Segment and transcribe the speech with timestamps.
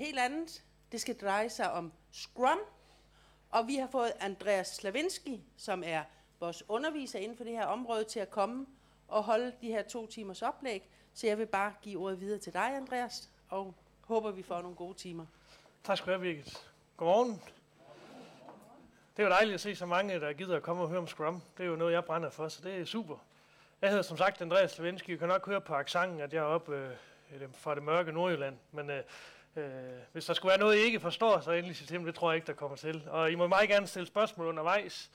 [0.00, 0.64] helt andet.
[0.92, 2.58] Det skal dreje sig om Scrum,
[3.50, 6.02] og vi har fået Andreas Slavinski, som er
[6.40, 8.66] vores underviser inden for det her område, til at komme
[9.08, 10.88] og holde de her to timers oplæg.
[11.14, 14.76] Så jeg vil bare give ordet videre til dig, Andreas, og håber, vi får nogle
[14.76, 15.26] gode timer.
[15.84, 16.70] Tak skal du have, Birgit.
[16.96, 17.42] Godmorgen.
[19.16, 21.06] Det er jo dejligt at se så mange, der gider at komme og høre om
[21.06, 21.42] Scrum.
[21.56, 23.16] Det er jo noget, jeg brænder for, så det er super.
[23.82, 25.12] Jeg hedder som sagt Andreas Slavinski.
[25.12, 26.76] I kan nok høre på accenten, at jeg er oppe
[27.32, 28.56] øh, fra det mørke Nordjylland.
[28.72, 29.02] Men øh,
[29.56, 29.64] øh,
[30.12, 32.36] hvis der skulle være noget, I ikke forstår, så endelig sig til det tror jeg
[32.36, 33.02] ikke, der kommer til.
[33.08, 35.10] Og I må meget gerne stille spørgsmål undervejs.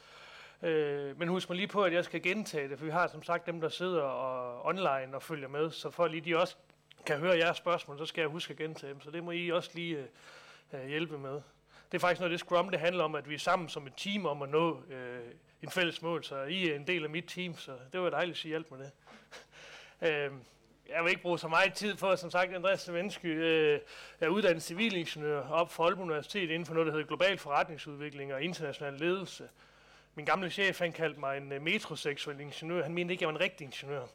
[0.61, 3.23] Øh, men husk mig lige på, at jeg skal gentage det, for vi har som
[3.23, 5.71] sagt dem, der sidder og online og følger med.
[5.71, 6.55] Så for lige de også
[7.05, 9.02] kan høre jeres spørgsmål, så skal jeg huske at gentage dem.
[9.02, 11.41] Så det må I også lige øh, øh hjælpe med.
[11.91, 13.94] Det er faktisk noget, det Scrum det handler om, at vi er sammen som et
[13.97, 15.20] team om at nå øh,
[15.61, 16.23] en fælles mål.
[16.23, 18.72] Så I er en del af mit team, så det var dejligt at I hjælp
[18.72, 18.91] med det.
[20.09, 20.31] øh,
[20.89, 23.80] jeg vil ikke bruge så meget tid på, som sagt, Andreas Sevensky øh,
[24.20, 28.44] er uddannet civilingeniør op for Aalborg Universitet inden for noget, der hedder global forretningsudvikling og
[28.44, 29.50] international ledelse.
[30.16, 32.83] Min gamle chef, han kaldte mig en øh, metroseksuel ingeniør.
[32.83, 34.06] Han mente ikke, at jeg var en rigtig ingeniør.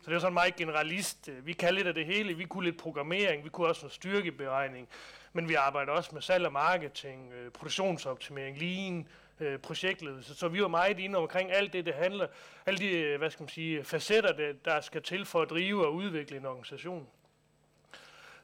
[0.00, 1.30] Så det var sådan meget generalist.
[1.42, 2.34] Vi kan lidt af det hele.
[2.34, 4.88] Vi kunne lidt programmering, vi kunne også noget styrkeberegning,
[5.32, 9.08] men vi arbejder også med salg og marketing, øh, produktionsoptimering, lean,
[9.40, 10.34] øh, projektledelse.
[10.34, 12.26] Så vi var meget inde omkring alt det, det handler,
[12.66, 15.94] alle de, øh, hvad skal man sige, facetter, der skal til for at drive og
[15.94, 17.06] udvikle en organisation.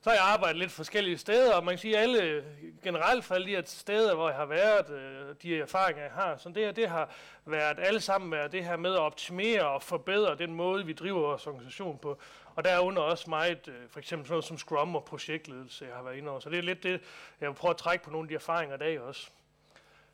[0.03, 2.45] Så har jeg arbejdet lidt forskellige steder, og man kan sige, at alle
[2.83, 6.37] generelt for alle de her steder, hvor jeg har været, øh, de erfaringer, jeg har,
[6.37, 7.11] så det, det har
[7.45, 11.21] været alle sammen været det her med at optimere og forbedre den måde, vi driver
[11.21, 12.19] vores organisation på.
[12.55, 16.03] Og derunder også meget, øh, for eksempel sådan noget som Scrum og projektledelse, jeg har
[16.03, 16.41] været inde over.
[16.41, 17.01] Så det er lidt det,
[17.41, 19.31] jeg vil prøve at trække på nogle af de erfaringer i dag også.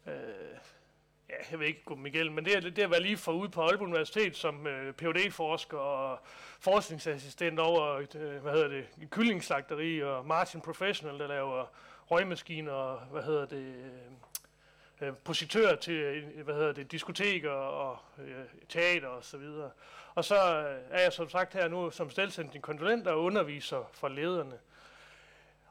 [0.08, 0.58] Øh,
[1.28, 3.48] ja, jeg vil ikke gå Miguel, men det er det at være lige for ude
[3.48, 6.20] på Aalborg Universitet som øh, phd forsker og
[6.60, 11.66] forskningsassistent over øh, hvad hedder det, kyllingslagteri og Martin Professional, der laver
[12.10, 13.74] røgmaskiner og hvad hedder det,
[15.00, 19.70] øh, øh positører til øh, hvad hedder det, diskoteker og øh, teater og så videre.
[20.14, 24.08] Og så øh, er jeg som sagt her nu som selvstændig konsulent og underviser for
[24.08, 24.58] lederne.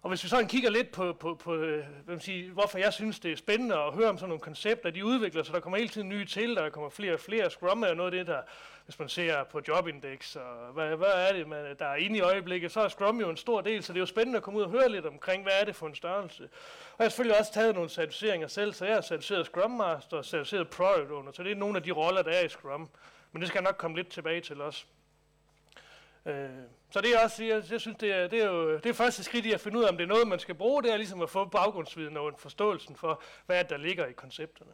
[0.07, 2.93] Og hvis vi sådan kigger lidt på, på, på øh, hvad man siger, hvorfor jeg
[2.93, 5.77] synes, det er spændende at høre om sådan nogle koncepter, de udvikler sig, der kommer
[5.77, 7.49] hele tiden nye til, der kommer flere og flere.
[7.49, 8.41] Scrum er noget af det, der,
[8.85, 12.21] hvis man ser på Jobindex, og hvad, hvad er det, man, der er inde i
[12.21, 14.59] øjeblikket, så er Scrum jo en stor del, så det er jo spændende at komme
[14.59, 16.43] ud og høre lidt omkring, hvad er det for en størrelse.
[16.43, 20.17] Og jeg har selvfølgelig også taget nogle certificeringer selv, så jeg har certificeret Scrum Master
[20.17, 22.89] og certificeret Product Owner, så det er nogle af de roller, der er i Scrum.
[23.31, 24.85] Men det skal jeg nok komme lidt tilbage til også.
[26.27, 26.49] Øh,
[26.89, 29.23] så det er også, jeg, jeg synes, det er, det er jo det er første
[29.23, 30.83] skridt i at finde ud af, om det er noget, man skal bruge.
[30.83, 34.71] Det er ligesom at få baggrundsviden og en forståelsen for, hvad der ligger i koncepterne.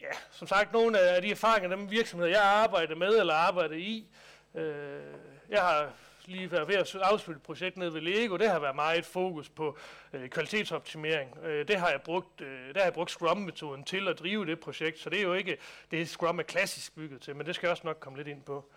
[0.00, 4.06] Ja, som sagt, nogle af de erfaringer, dem virksomheder, jeg arbejder med eller arbejder i,
[4.54, 5.02] øh,
[5.48, 5.92] jeg har
[6.28, 8.36] lige været ved at afslutte et projekt nede ved Lego.
[8.36, 9.78] Det har været meget fokus på
[10.12, 11.38] øh, kvalitetsoptimering.
[11.44, 14.60] Øh, det har jeg brugt, øh, der har jeg brugt Scrum-metoden til at drive det
[14.60, 15.58] projekt, så det er jo ikke
[15.90, 18.42] det, Scrum er klassisk bygget til, men det skal jeg også nok komme lidt ind
[18.42, 18.70] på.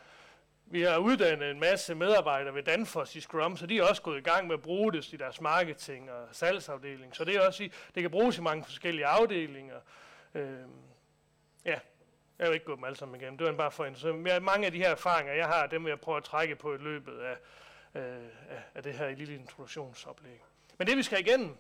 [0.72, 4.18] Vi har uddannet en masse medarbejdere ved Danfoss i Scrum, så de er også gået
[4.18, 7.16] i gang med at bruge det i deres marketing og salgsafdeling.
[7.16, 9.80] Så det er også det kan bruges i mange forskellige afdelinger.
[10.34, 10.72] Øhm,
[11.66, 11.80] ja,
[12.40, 13.38] jeg vil ikke gå dem alle sammen igennem.
[13.38, 13.96] Det var bare for en.
[13.96, 16.74] Så mange af de her erfaringer, jeg har, dem vil jeg prøve at trække på
[16.74, 17.38] i løbet af,
[18.02, 18.30] øh,
[18.76, 20.44] af det her lille introduktionsoplæg.
[20.78, 21.58] Men det vi skal igennem.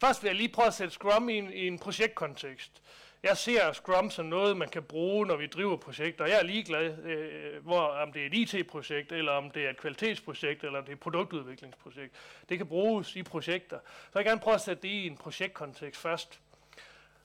[0.00, 2.82] Først vil jeg lige prøve at sætte Scrum i en, i en projektkontekst.
[3.22, 6.26] Jeg ser Scrum som noget, man kan bruge, når vi driver projekter.
[6.26, 9.76] Jeg er ligeglad, øh, hvor, om det er et IT-projekt, eller om det er et
[9.76, 12.14] kvalitetsprojekt, eller om det er et produktudviklingsprojekt.
[12.48, 13.78] Det kan bruges i projekter.
[13.84, 16.40] Så jeg vil gerne prøve at sætte det i en projektkontekst først.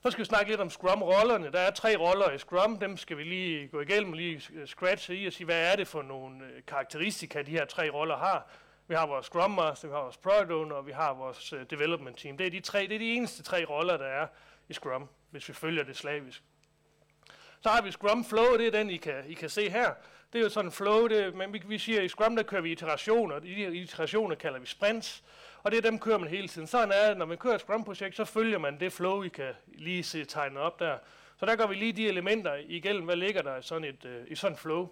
[0.02, 1.52] Så skal vi snakke lidt om Scrum-rollerne.
[1.52, 2.78] Der er tre roller i Scrum.
[2.78, 5.88] Dem skal vi lige gå igennem, lige øh, scratche i og sige, hvad er det
[5.88, 8.46] for nogle øh, karakteristika, de her tre roller har.
[8.88, 11.66] Vi har vores Scrum Master, vi har vores Product Owner, og vi har vores øh,
[11.70, 12.36] Development Team.
[12.36, 14.26] Det er de tre, det er de eneste tre roller, der er
[14.68, 16.42] i Scrum hvis vi følger det slavisk.
[17.60, 19.94] Så har vi Scrum Flow, det er den, I kan, I kan se her.
[20.32, 22.42] Det er jo sådan en flow, det, men vi, vi siger, at i Scrum, der
[22.42, 23.34] kører vi iterationer.
[23.34, 25.24] og De iterationer kalder vi sprints,
[25.62, 26.66] og det er dem, kører man hele tiden.
[26.66, 29.52] Sådan er det, når man kører et Scrum-projekt, så følger man det flow, I kan
[29.66, 30.98] lige se tegnet op der.
[31.36, 34.32] Så der går vi lige de elementer igennem, hvad ligger der i sådan et uh,
[34.32, 34.88] i sådan flow.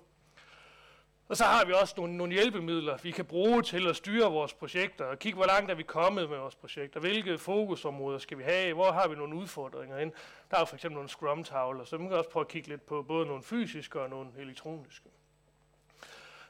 [1.33, 4.55] Og så har vi også nogle, nogle hjælpemidler, vi kan bruge til at styre vores
[4.55, 8.43] projekter, og kigge, hvor langt er vi kommet med vores projekter, hvilke fokusområder skal vi
[8.43, 10.13] have, hvor har vi nogle udfordringer ind.
[10.51, 13.03] Der er for eksempel nogle scrum-tavler, så vi kan også prøve at kigge lidt på
[13.03, 15.09] både nogle fysiske og nogle elektroniske.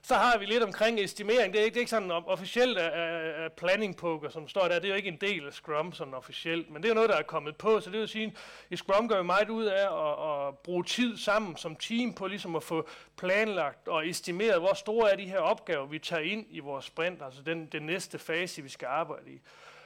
[0.05, 1.53] Så har vi lidt omkring estimering.
[1.53, 4.75] Det er ikke, det er ikke sådan officielt af, planning poker, som står der.
[4.75, 7.17] Det er jo ikke en del af Scrum sådan officielt, men det er noget, der
[7.17, 7.81] er kommet på.
[7.81, 8.35] Så det vil sige,
[8.71, 12.27] i Scrum gør vi meget ud af at, at bruge tid sammen som team på
[12.27, 16.47] ligesom at få planlagt og estimeret, hvor store er de her opgaver, vi tager ind
[16.51, 19.41] i vores sprint, altså den, den næste fase, vi skal arbejde i.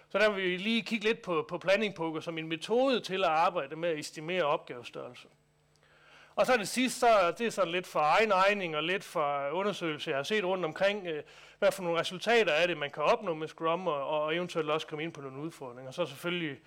[0.08, 3.24] Så der vil vi lige kigge lidt på, på planning poker som en metode til
[3.24, 5.28] at arbejde med at estimere opgavestørrelse.
[6.36, 9.50] Og så det sidste, så det er sådan lidt for egen regning og lidt for
[9.50, 11.22] undersøgelse, jeg har set rundt omkring, øh,
[11.58, 14.86] hvad for nogle resultater er det, man kan opnå med Scrum, og, og eventuelt også
[14.86, 15.92] komme ind på nogle udfordringer.
[15.92, 16.58] Så selvfølgelig,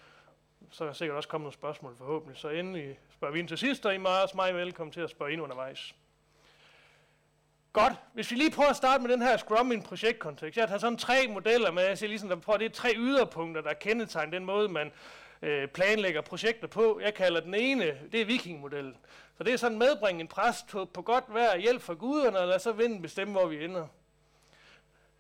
[0.72, 2.38] så er der sikkert også kommet nogle spørgsmål forhåbentlig.
[2.38, 5.10] Så endelig spørger vi ind til sidst, og I er meget, meget velkommen til at
[5.10, 5.96] spørge ind undervejs.
[7.74, 7.94] Godt.
[8.14, 10.58] Hvis vi lige prøver at starte med den her Scrum i en projektkontekst.
[10.58, 11.84] Jeg har taget sådan tre modeller med.
[11.84, 14.92] Jeg siger ligesom, at det er tre yderpunkter, der kendetegner den måde, man
[15.42, 17.00] øh, planlægger projekter på.
[17.04, 18.98] Jeg kalder den ene, det er vikingmodellen.
[19.38, 22.48] Så det er sådan medbringe en præst på, på godt vejr, hjælp fra guderne, og
[22.48, 23.88] lad så vinden bestemme, hvor vi ender.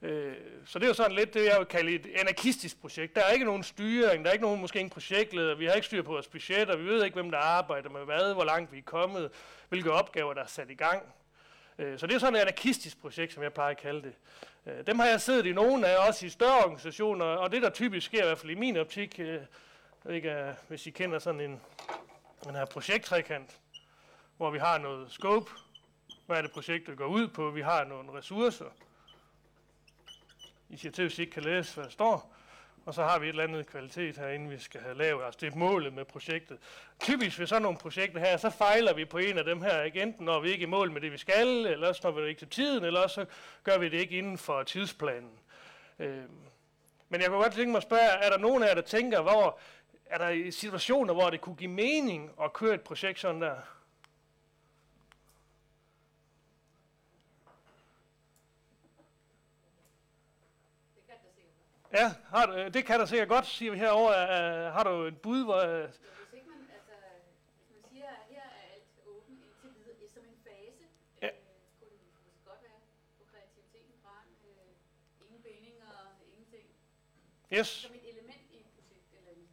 [0.02, 0.34] Øh,
[0.66, 3.16] så det er jo sådan lidt det, jeg vil kalde et anarkistisk projekt.
[3.16, 5.86] Der er ikke nogen styring, der er ikke nogen, måske ingen projektleder, vi har ikke
[5.86, 8.78] styr på vores budgetter, vi ved ikke, hvem der arbejder med hvad, hvor langt vi
[8.78, 9.32] er kommet,
[9.70, 11.04] hvilke opgaver, der er sat i gang.
[11.80, 14.14] Øh, så det er sådan et anarkistisk projekt, som jeg plejer at kalde det.
[14.66, 17.70] Øh, dem har jeg siddet i nogle af, også i større organisationer, og det der
[17.70, 19.40] typisk sker, i hvert fald i min optik, øh,
[20.10, 21.62] ikke, øh, hvis I kender sådan en,
[22.44, 23.60] den her projekttrækant,
[24.38, 25.52] hvor vi har noget scope,
[26.26, 28.66] hvad er det projektet går ud på, vi har nogle ressourcer,
[30.70, 32.36] I siger til, hvis I ikke kan læse, hvad der står,
[32.86, 35.26] og så har vi et eller andet kvalitet herinde, vi skal have lavet.
[35.26, 36.58] Altså det er målet med projektet.
[37.00, 40.02] Typisk ved sådan nogle projekter her, så fejler vi på en af dem her, ikke?
[40.02, 42.28] enten når vi ikke er i mål med det, vi skal, eller også når vi
[42.30, 43.26] ikke til tiden, eller også så
[43.64, 45.40] gør vi det ikke inden for tidsplanen.
[46.00, 46.24] Øh,
[47.10, 49.22] men jeg kunne godt tænke mig at spørge, er der nogen af jer, der tænker,
[49.22, 49.60] hvor
[50.10, 53.62] er der situationer, hvor det kunne give mening at køre et projekt sådan der?
[61.94, 64.14] Ja, har du, det kan der sikkert godt, siger vi herovre.
[64.14, 65.62] Uh, har du et bud, hvor...
[65.64, 66.96] Uh, hvis ikke man, altså,
[67.58, 70.84] hvis man siger, at her er alt åbent indtil videre, som en fase,
[71.22, 71.28] ja.
[71.28, 71.34] øh,
[71.80, 72.80] kunne det måske godt være
[73.18, 74.16] på kreativiteten fra
[74.50, 75.92] øh, ingen bindinger,
[76.34, 76.68] ingenting.
[77.58, 77.68] Yes.
[77.68, 79.46] Som et element i et projekt eller en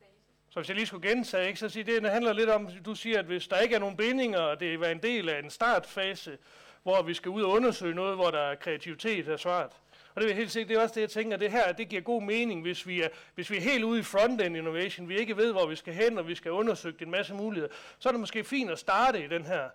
[0.00, 0.30] fase.
[0.54, 2.94] Så hvis jeg lige skulle gentage, ikke, så siger det, det handler lidt om, du
[2.94, 5.50] siger, at hvis der ikke er nogen bindinger, og det er en del af en
[5.50, 6.38] startfase,
[6.82, 9.70] hvor vi skal ud og undersøge noget, hvor der er kreativitet er svaret,
[10.14, 12.02] og det er helt sikkert, det er også det, jeg tænker, det her, det giver
[12.02, 15.36] god mening, hvis vi er, hvis vi er helt ude i front-end innovation, vi ikke
[15.36, 18.20] ved, hvor vi skal hen, og vi skal undersøge en masse muligheder, så er det
[18.20, 19.68] måske fint at starte i den her.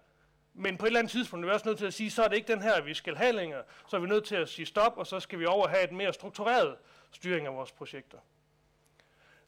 [0.53, 2.27] Men på et eller andet tidspunkt er vi også nødt til at sige, så er
[2.27, 3.63] det ikke den her, vi skal have længere.
[3.87, 5.91] Så er vi nødt til at sige stop, og så skal vi over have et
[5.91, 6.75] mere struktureret
[7.11, 8.17] styring af vores projekter.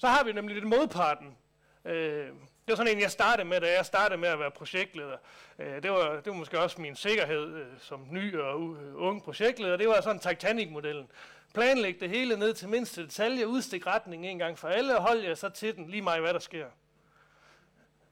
[0.02, 1.38] Så har vi nemlig lidt modparten.
[1.86, 5.18] Øh, det var sådan en, jeg startede med, da jeg startede med at være projektleder.
[5.60, 9.24] Øh, det, var, det var måske også min sikkerhed øh, som ny og øh, ung
[9.24, 9.78] projektleder.
[9.78, 11.08] Det var sådan Titanic-modellen.
[11.54, 15.20] Planlæg det hele ned til mindste detalje, udstik retning en gang for alle, og hold
[15.20, 16.66] jer så til den, lige meget hvad der sker.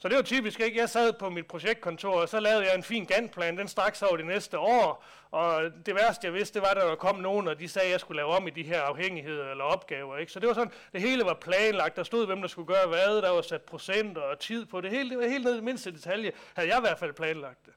[0.01, 0.79] Så det var typisk ikke.
[0.79, 3.57] Jeg sad på mit projektkontor, og så lavede jeg en fin ganplan.
[3.57, 5.05] Den strak sig over de næste år.
[5.31, 7.91] Og det værste, jeg vidste, det var, at der kom nogen, og de sagde, at
[7.91, 10.17] jeg skulle lave om i de her afhængigheder eller opgaver.
[10.17, 10.31] Ikke?
[10.31, 11.95] Så det var sådan, det hele var planlagt.
[11.95, 13.21] Der stod, hvem der skulle gøre hvad.
[13.21, 15.09] Der var sat procenter og tid på det hele.
[15.09, 16.31] Det var helt ned i mindste detalje.
[16.53, 17.73] Havde jeg i hvert fald planlagt det.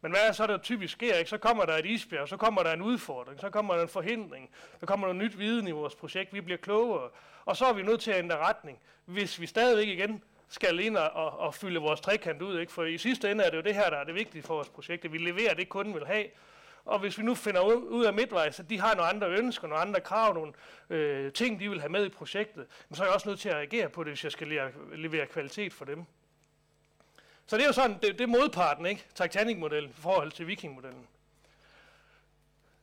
[0.00, 1.14] Men hvad er så, der typisk sker?
[1.14, 1.30] Ikke?
[1.30, 4.50] Så kommer der et isbjerg, så kommer der en udfordring, så kommer der en forhindring,
[4.80, 7.08] så kommer der nyt viden i vores projekt, vi bliver klogere,
[7.44, 8.78] og så er vi nødt til at ændre retning.
[9.04, 10.22] Hvis vi stadigvæk igen
[10.52, 12.60] skal ind og, og, og fylde vores trekant ud.
[12.60, 12.72] Ikke?
[12.72, 14.68] For i sidste ende er det jo det her, der er det vigtige for vores
[14.68, 16.26] projekt, at vi leverer det, kunden vil have.
[16.84, 19.82] Og hvis vi nu finder ud af midtvejs, at de har nogle andre ønsker, nogle
[19.82, 20.52] andre krav, nogle
[20.90, 23.54] øh, ting, de vil have med i projektet, så er jeg også nødt til at
[23.54, 26.04] reagere på det, hvis jeg skal levere, levere kvalitet for dem.
[27.46, 29.04] Så det er jo sådan, det, det er modparten, ikke?
[29.14, 31.06] Titanic-modellen i forhold til Viking-modellen.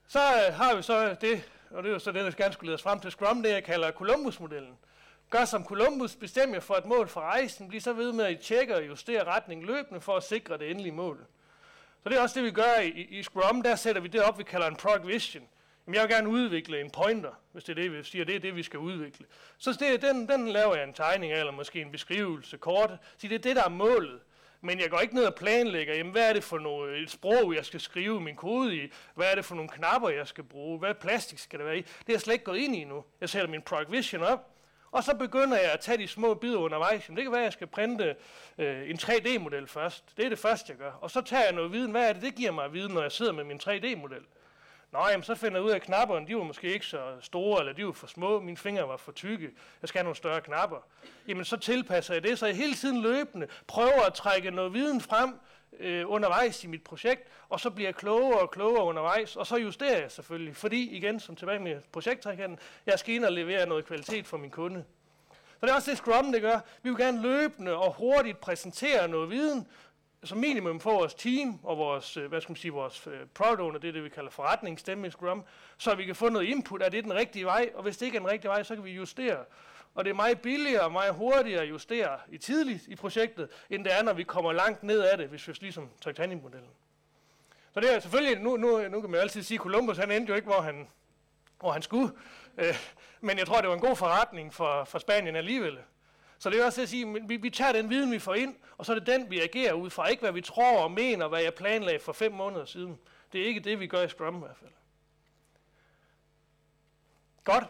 [0.08, 2.68] Så øh, har vi så det, og det er jo så det, der gerne skulle
[2.68, 4.78] lede os frem til Scrum, det jeg kalder Columbus-modellen.
[5.30, 8.32] Gør som Columbus, bestem jer for et mål for rejsen, bliv så ved med at
[8.32, 11.26] I tjekke og justere retning løbende for at sikre det endelige mål.
[12.04, 13.62] Så det er også det, vi gør i, i Scrum.
[13.62, 15.48] Der sætter vi det op, vi kalder en product vision.
[15.86, 18.40] Jamen, jeg vil gerne udvikle en pointer, hvis det er det, vi siger, det er
[18.40, 19.26] det, vi skal udvikle.
[19.58, 22.92] Så det, den, den laver jeg en tegning af, eller måske en beskrivelse kort.
[23.18, 24.20] Så det er det, der er målet.
[24.62, 27.56] Men jeg går ikke ned og planlægger, jamen, hvad er det for noget, et sprog,
[27.56, 28.92] jeg skal skrive min kode i?
[29.16, 30.80] Hvad er det for nogle knapper, jeg skal bruge?
[30.80, 31.82] Hvad plastik skal det være i?
[31.82, 33.04] Det er jeg slet ikke gået ind i nu.
[33.22, 34.59] Jeg sætter min product vision op,
[34.92, 37.06] og så begynder jeg at tage de små bidder undervejs.
[37.06, 38.16] Det kan være, at jeg skal printe
[38.58, 40.04] øh, en 3D-model først.
[40.18, 40.92] Det er det første, jeg gør.
[40.92, 41.92] Og så tager jeg noget viden.
[41.92, 44.22] Hvad er det, det giver mig at vide, når jeg sidder med min 3D-model?
[44.92, 47.60] Nå, jamen, så finder jeg ud af, at knapperne, de var måske ikke så store,
[47.60, 49.50] eller de var for små, mine fingre var for tykke,
[49.82, 50.78] jeg skal have nogle større knapper.
[51.28, 55.02] Jamen, så tilpasser jeg det, så jeg hele tiden løbende prøver at trække noget viden
[55.02, 55.40] frem,
[55.80, 59.56] øh, undervejs i mit projekt, og så bliver jeg klogere og klogere undervejs, og så
[59.58, 63.86] justerer jeg selvfølgelig, fordi igen, som tilbage med projekttrækanden, jeg skal ind og levere noget
[63.86, 64.84] kvalitet for min kunde.
[65.32, 66.60] Så det er også det Scrum, det gør.
[66.84, 69.68] Vi vil gerne løbende og hurtigt præsentere noget viden,
[70.24, 73.60] som minimum for vores team og vores, øh, hvad skal man sige, vores øh, product
[73.60, 75.44] owner, det er det, vi kalder forretningsstemme i Scrum,
[75.78, 78.16] så vi kan få noget input, er det den rigtige vej, og hvis det ikke
[78.16, 79.46] er den rigtige vej, så kan vi justere.
[79.94, 83.84] Og det er meget billigere og meget hurtigere at justere i tidligt i projektet, end
[83.84, 86.70] det er, når vi kommer langt ned af det, hvis vi ligesom Titanic-modellen.
[87.74, 90.30] Så det er selvfølgelig, nu, nu, nu kan man altid sige, at Columbus han endte
[90.30, 90.88] jo ikke, hvor han,
[91.60, 92.12] hvor han skulle.
[92.58, 92.76] Øh,
[93.22, 95.78] men jeg tror, det var en god forretning for, for Spanien alligevel.
[96.40, 98.56] Så det er også at sige, at vi, vi tager den viden, vi får ind,
[98.78, 100.08] og så er det den, vi agerer ud fra.
[100.08, 103.00] Ikke hvad vi tror og mener, hvad jeg planlagde for fem måneder siden.
[103.32, 104.72] Det er ikke det, vi gør i Scrum i hvert fald.
[107.44, 107.64] Godt.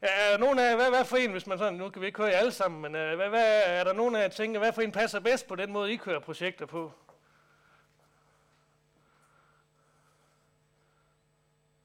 [0.00, 2.30] Er nogen af hvad, hvad for en, hvis man sådan, nu kan vi ikke køre
[2.30, 4.82] alle sammen, men uh, hvad, hvad, er der nogen af jer, der tænker, hvad for
[4.82, 6.92] en passer bedst på den måde, I kører projekter på?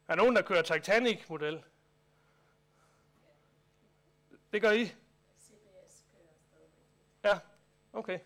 [0.08, 1.64] Er nogen, der kører Titanic-model?
[4.54, 4.92] Det gør I?
[7.24, 7.40] Ja,
[7.94, 8.20] okay.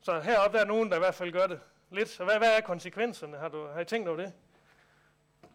[0.00, 1.60] Så heroppe der er nogen, der i hvert fald gør det
[1.90, 2.08] lidt.
[2.08, 3.36] Så hvad, hvad er konsekvenserne?
[3.36, 4.32] Har, du, har I tænkt over det?
[5.42, 5.50] Jeg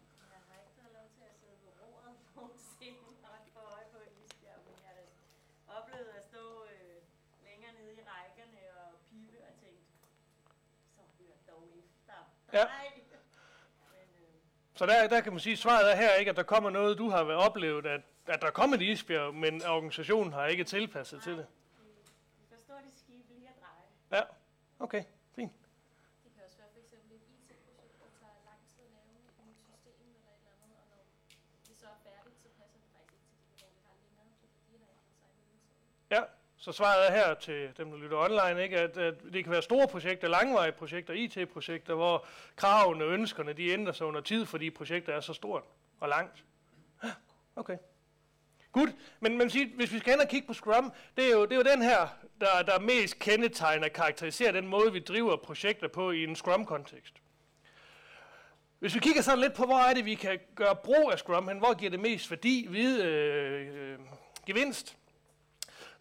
[0.48, 4.60] har ikke fået lov til at sidde ved roret nogensinde og få øje på isbjerg,
[4.66, 6.44] men jeg har oplevet at stå
[6.74, 6.96] øh,
[7.46, 9.86] længere nede i rækkerne og pipe og tænkt,
[10.94, 12.18] så hør dog efter
[12.52, 12.64] Ja.
[14.74, 16.98] Så der, der kan man sige, at svaret er her ikke, at der kommer noget,
[16.98, 21.32] du har oplevet, at, at der kommer et isbjerg, men organisationen har ikke tilpasset til
[21.32, 21.46] det.
[21.46, 21.84] de,
[22.40, 24.18] de forstår de skib lige at dreje.
[24.18, 24.22] Ja,
[24.84, 25.02] okay,
[25.36, 25.52] fint.
[26.24, 29.46] Det kan også være for eksempel et IT-projekt, der tager lang tid at lave et
[29.48, 31.00] nyt system eller et eller andet, og
[31.56, 34.18] når det så er færdigt, så passer det faktisk ikke til de behov, vi har
[34.18, 35.86] længere, fordi de har ændret sig i mellemtiden.
[36.14, 36.22] Ja,
[36.62, 38.78] så svaret er her til dem, der lytter online, ikke?
[38.78, 42.26] At, at det kan være store projekter, langvarige projekter, IT-projekter, hvor
[42.56, 45.62] kravene og ønskerne de ændrer sig under tid, fordi projektet er så stort
[46.00, 46.44] og langt.
[47.56, 47.76] Okay.
[48.72, 48.90] Godt,
[49.20, 51.52] men man siger, hvis vi skal hen og kigge på Scrum, det er jo, det
[51.52, 52.08] er jo den her,
[52.40, 57.14] der, der mest kendetegner og karakteriserer den måde, vi driver projekter på i en Scrum-kontekst.
[58.78, 61.48] Hvis vi kigger sådan lidt på, hvor er det, vi kan gøre brug af Scrum,
[61.48, 63.98] hen, hvor giver det mest værdi, vid, øh, øh,
[64.46, 64.96] gevinst,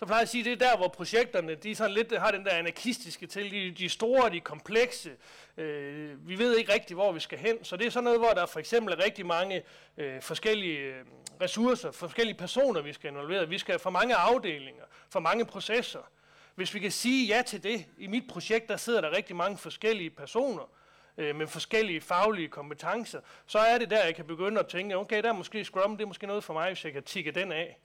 [0.02, 2.46] så plejer jeg at sige, det er der, hvor projekterne de sådan lidt har den
[2.46, 5.12] der anarkistiske til, de, de store, de komplekse.
[5.58, 8.30] Øh, vi ved ikke rigtigt, hvor vi skal hen, så det er sådan noget, hvor
[8.30, 9.64] der for eksempel er rigtig mange
[9.98, 11.06] øh, forskellige øh,
[11.42, 13.50] ressourcer, forskellige personer, vi skal involvere.
[13.50, 16.12] Vi skal have for mange afdelinger, for mange processer.
[16.56, 19.58] Hvis vi kan sige ja til det, i mit projekt, der sidder der rigtig mange
[19.58, 20.70] forskellige personer,
[21.18, 25.24] øh, med forskellige faglige kompetencer, så er det der, jeg kan begynde at tænke, okay,
[25.24, 27.52] der er måske Scrum, det er måske noget for mig, hvis jeg kan tikke den
[27.52, 27.78] af.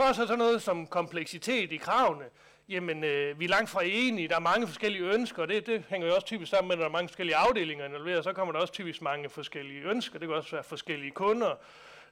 [0.00, 2.24] Så er der så sådan noget som kompleksitet i kravene.
[2.68, 5.84] Jamen, øh, vi er langt fra enige, der er mange forskellige ønsker, og det, det
[5.88, 8.52] hænger jo også typisk sammen med, at der er mange forskellige afdelinger involveret, så kommer
[8.52, 11.54] der også typisk mange forskellige ønsker, det kan også være forskellige kunder,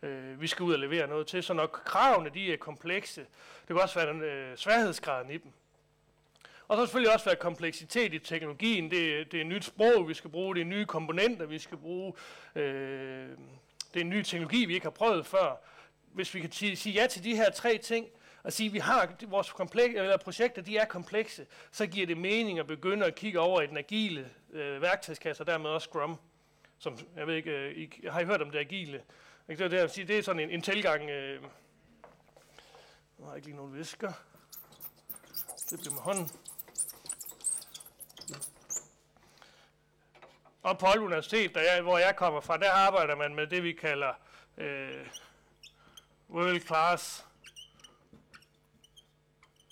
[0.03, 3.67] øh, vi skal ud og levere noget til, så når kravene de er komplekse, det
[3.67, 5.53] kan også være den, øh, sværhedsgraden i dem.
[6.69, 10.31] Og så selvfølgelig også være kompleksitet i teknologien, det, det er nyt sprog, vi skal
[10.31, 12.13] bruge, det er nye komponenter, vi skal bruge,
[12.55, 13.29] øh,
[13.95, 15.57] det er en ny teknologi, vi ikke har prøvet før.
[16.13, 18.07] Hvis vi kan sige, sige ja til de her tre ting,
[18.43, 22.17] og sige, at vi har vores komplek, eller projekter, de er komplekse, så giver det
[22.17, 26.19] mening at begynde at kigge over i den agile øh, værktøjskasse, og dermed også Scrum.
[26.79, 29.03] Som, jeg ved ikke, øh, I, har I hørt om det agile?
[29.49, 29.65] Ikke?
[29.65, 31.43] Det, er det, det er sådan en, en tilgang, øh,
[33.19, 34.13] jeg har ikke lige nogen visker.
[35.71, 36.31] Det bliver med hånden.
[40.63, 43.63] Og på Aalborg Universitet, der jeg, hvor jeg kommer fra, der arbejder man med det,
[43.63, 44.13] vi kalder
[44.57, 45.07] øh,
[46.31, 47.25] world class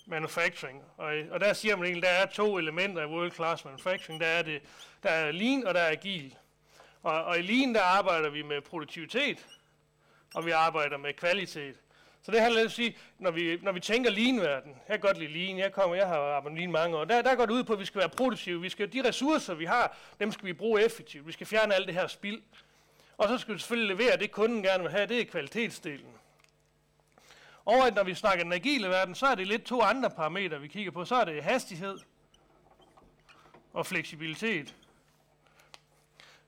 [0.05, 0.83] manufacturing.
[0.97, 4.21] Og, og der siger man egentlig, der er to elementer i world class manufacturing.
[4.21, 4.61] Der er, det,
[5.03, 6.35] der er lean og der er agil.
[7.03, 9.47] Og, og i lean, der arbejder vi med produktivitet,
[10.35, 11.75] og vi arbejder med kvalitet.
[12.21, 14.99] Så det handler lidt om at sige, når vi, når vi tænker lean-verden, jeg kan
[14.99, 17.53] godt lide lean, jeg, kommer, jeg har arbejdet lean mange år, der, der går det
[17.53, 18.61] ud på, at vi skal være produktive.
[18.61, 21.27] Vi skal, de ressourcer, vi har, dem skal vi bruge effektivt.
[21.27, 22.41] Vi skal fjerne alt det her spild.
[23.17, 26.13] Og så skal vi selvfølgelig levere det, kunden gerne vil have, det er kvalitetsdelen.
[27.67, 30.61] Og at når vi snakker den agile verden, så er det lidt to andre parametre,
[30.61, 31.05] vi kigger på.
[31.05, 31.97] Så er det hastighed
[33.73, 34.75] og fleksibilitet.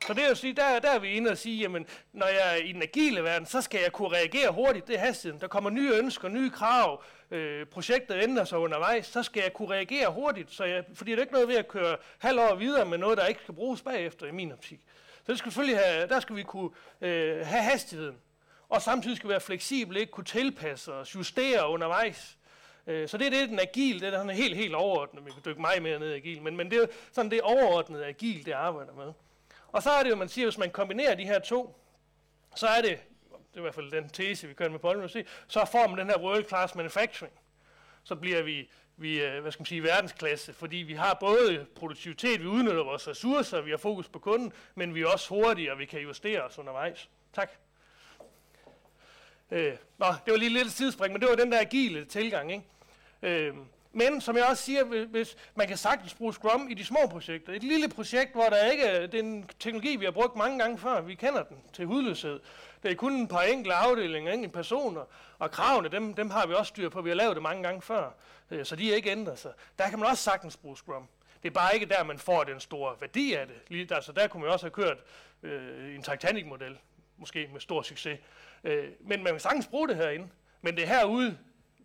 [0.08, 2.54] Så det er jo sige, der, der er vi inde og sige, jamen, når jeg
[2.54, 5.42] er i den agile verden, så skal jeg kunne reagere hurtigt, det er hastigheden.
[5.42, 9.70] Der kommer nye ønsker, nye krav, øh, projektet ændrer sig undervejs, så skal jeg kunne
[9.70, 12.86] reagere hurtigt, så jeg, fordi det er ikke noget ved at køre halv år videre
[12.86, 14.80] med noget, der ikke skal bruges bagefter i min optik.
[15.26, 16.70] Så det skal selvfølgelig have, der skal vi kunne
[17.02, 18.16] øh, have hastigheden,
[18.70, 22.38] og samtidig skal være fleksible, ikke kunne tilpasse os, justere undervejs.
[22.88, 25.26] Øh, så det er det, den agil, det er sådan helt, helt overordnet.
[25.26, 28.06] Vi kan dykke meget mere ned i agil, men, men det er sådan det overordnede
[28.06, 29.14] agil, det arbejder med.
[29.68, 31.76] Og så er det jo, man siger, hvis man kombinerer de her to,
[32.56, 33.00] så er det,
[33.30, 35.08] det er i hvert fald den tese, vi kører med på
[35.48, 37.34] så får man den her world class manufacturing.
[38.04, 42.42] Så bliver vi, vi øh, hvad skal man sige, verdensklasse, fordi vi har både produktivitet,
[42.42, 45.80] vi udnytter vores ressourcer, vi har fokus på kunden, men vi er også hurtige, og
[45.80, 47.10] vi kan justere os undervejs.
[47.34, 47.52] Tak.
[49.52, 52.66] Øh, nå, det var lige lidt sidespring, men det var den der agile tilgang, ikke?
[53.22, 53.56] Øh,
[53.92, 57.54] men som jeg også siger, hvis man kan sagtens bruge Scrum i de små projekter.
[57.54, 61.02] Et lille projekt, hvor der ikke er den teknologi, vi har brugt mange gange før,
[61.02, 62.40] vi kender den til hudløshed.
[62.84, 65.02] Det er kun en par enkelte afdelinger, enkelte personer,
[65.40, 67.02] og kravene, dem, dem har vi også styr på.
[67.02, 68.12] Vi har lavet det mange gange før,
[68.52, 69.52] øh, så de er ikke ændret sig.
[69.80, 71.08] Der kan man også sagtens bruge Scrum.
[71.44, 73.56] Det er bare ikke der, man får den store værdi af det.
[73.68, 74.98] Lige, altså, der kunne man også have kørt
[75.44, 76.78] øh, en Titanic-model,
[77.18, 78.20] måske med stor succes.
[78.64, 80.30] Øh, men man kan sagtens bruge det herinde.
[80.62, 81.38] Men det er herude,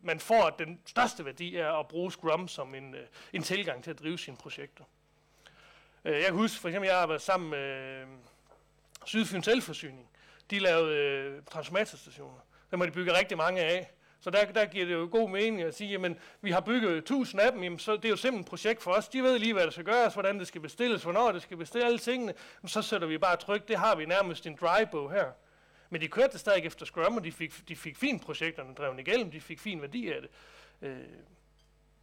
[0.03, 3.91] man får den største værdi af at bruge Scrum som en, øh, en tilgang til
[3.91, 4.85] at drive sine projekter.
[6.05, 8.07] Øh, jeg kan huske, for eksempel, jeg har været sammen med øh,
[9.05, 10.09] Sydfyns Elforsyning.
[10.51, 12.39] De lavede øh, transformatorstationer.
[12.71, 13.91] Dem har de bygget rigtig mange af.
[14.21, 17.41] Så der, der giver det jo god mening at sige, jamen, vi har bygget 1000
[17.41, 19.09] af dem, jamen, så det er jo simpelthen et projekt for os.
[19.09, 21.87] De ved lige, hvad der skal gøres, hvordan det skal bestilles, hvornår det skal bestilles,
[21.87, 22.35] alle tingene.
[22.63, 23.69] Jamen, så sætter vi bare tryk.
[23.69, 25.25] Det har vi nærmest en drybog her.
[25.95, 29.31] Men de kørte stadig efter Scrum, og de fik, de fik fint projekterne drevet igennem,
[29.31, 30.31] de fik fin værdi af det.
[30.89, 30.99] Øh,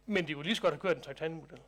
[0.06, 1.58] men de kunne lige så godt have kørt en Titan-model.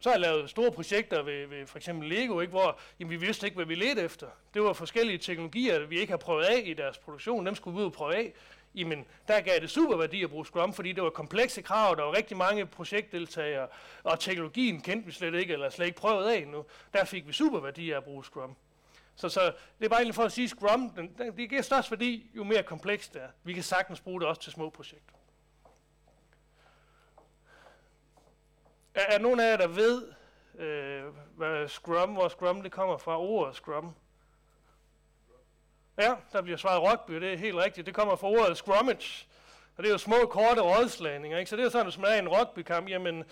[0.00, 3.16] Så har jeg lavet store projekter ved, ved for eksempel Lego, ikke, hvor jamen, vi
[3.16, 4.26] vidste ikke, hvad vi ledte efter.
[4.54, 7.46] Det var forskellige teknologier, vi ikke har prøvet af i deres produktion.
[7.46, 8.32] Dem skulle vi ud og prøve af.
[8.74, 12.02] Jamen, der gav det super værdi at bruge Scrum, fordi det var komplekse krav, der
[12.02, 13.68] var rigtig mange projektdeltagere,
[14.02, 16.64] og teknologien kendte vi slet ikke, eller slet ikke prøvet af endnu.
[16.92, 18.56] Der fik vi super værdi af at bruge Scrum.
[19.18, 19.40] Så, så
[19.78, 22.30] det er bare egentlig for at sige, at Scrum, den, den, det giver størst værdi,
[22.34, 23.28] jo mere komplekst det er.
[23.44, 25.14] Vi kan sagtens bruge det også til små projekter.
[28.94, 30.12] Er, er nogen af jer, der ved,
[30.58, 31.04] øh,
[31.36, 33.94] hvad Scrum, hvor Scrum det kommer fra, ordet Scrum?
[35.98, 37.86] Ja, der bliver svaret rugby, det er helt rigtigt.
[37.86, 39.26] Det kommer fra ordet scrummage.
[39.76, 41.50] Og det er jo små, korte rådslagninger, ikke?
[41.50, 43.24] Så det er sådan, hvis man er i en rugbykamp, jamen,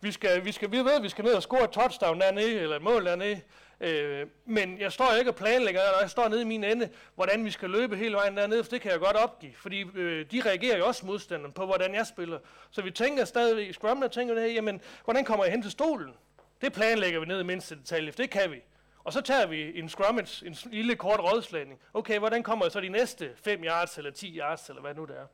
[0.00, 2.60] vi, skal, vi, skal, vi ved, at vi skal ned og score et touchdown dernede,
[2.60, 3.40] eller et mål dernede.
[3.80, 7.44] Øh, men jeg står ikke og planlægger, og jeg står nede i min ende, hvordan
[7.44, 9.52] vi skal løbe hele vejen dernede, for det kan jeg godt opgive.
[9.56, 12.38] Fordi øh, de reagerer jo også modstanderen på, hvordan jeg spiller.
[12.70, 15.70] Så vi tænker stadigvæk, i Scrum, der tænker vi, jamen, hvordan kommer jeg hen til
[15.70, 16.14] stolen?
[16.60, 18.62] Det planlægger vi ned i mindste detalje, for det kan vi.
[19.04, 21.80] Og så tager vi en scrummage, en lille kort rådslagning.
[21.94, 25.04] Okay, hvordan kommer jeg så de næste 5 yards eller 10 yards, eller hvad nu
[25.04, 25.26] det er?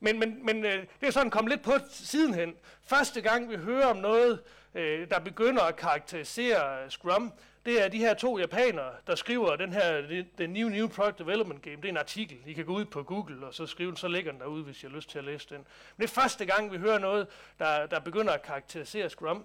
[0.00, 2.54] Men, men, men øh, det er sådan kommet lidt på sidenhen.
[2.82, 4.40] Første gang vi hører om noget,
[4.74, 7.32] øh, der begynder at karakterisere Scrum,
[7.66, 10.02] det er de her to japanere, der skriver den her
[10.36, 11.76] The New New Product Development Game.
[11.76, 12.38] Det er en artikel.
[12.46, 14.82] I kan gå ud på Google og så skrive den, så ligger den derude, hvis
[14.82, 15.56] I har lyst til at læse den.
[15.56, 17.26] Men det er første gang, vi hører noget,
[17.58, 19.44] der, der begynder at karakterisere Scrum.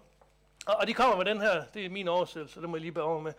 [0.66, 2.92] Og, og de kommer med den her, det er min oversættelse, det må jeg lige
[2.92, 3.34] bære over med.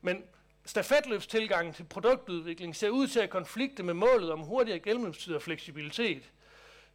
[0.00, 0.24] Men
[0.64, 6.22] stafetløbstilgangen til produktudvikling ser ud til at konflikte med målet om hurtigere gennemløbstid og fleksibilitet.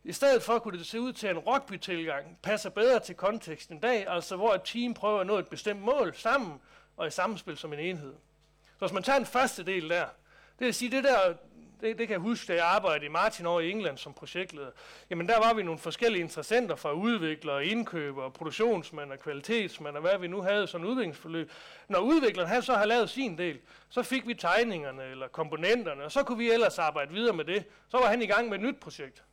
[0.08, 3.78] I stedet for kunne det se ud til, at en rugby-tilgang passer bedre til konteksten
[3.78, 6.62] i dag, altså hvor et team prøver at nå et bestemt mål sammen
[6.98, 8.14] og i samspil som en enhed.
[8.64, 10.06] Så hvis man tager den første del der,
[10.60, 11.34] det vil sige, det der,
[11.82, 14.72] det, det kan jeg huske, da jeg arbejdede i Martin over i England som projektleder,
[15.10, 20.18] jamen der var vi nogle forskellige interessenter fra udviklere, indkøbere, produktionsmænd og kvalitetsmænd og hvad
[20.18, 21.52] vi nu havde sådan udviklingsforløb.
[21.88, 26.12] Når udvikleren han så har lavet sin del, så fik vi tegningerne eller komponenterne, og
[26.12, 27.66] så kunne vi ellers arbejde videre med det.
[27.90, 29.24] Så var han i gang med et nyt projekt.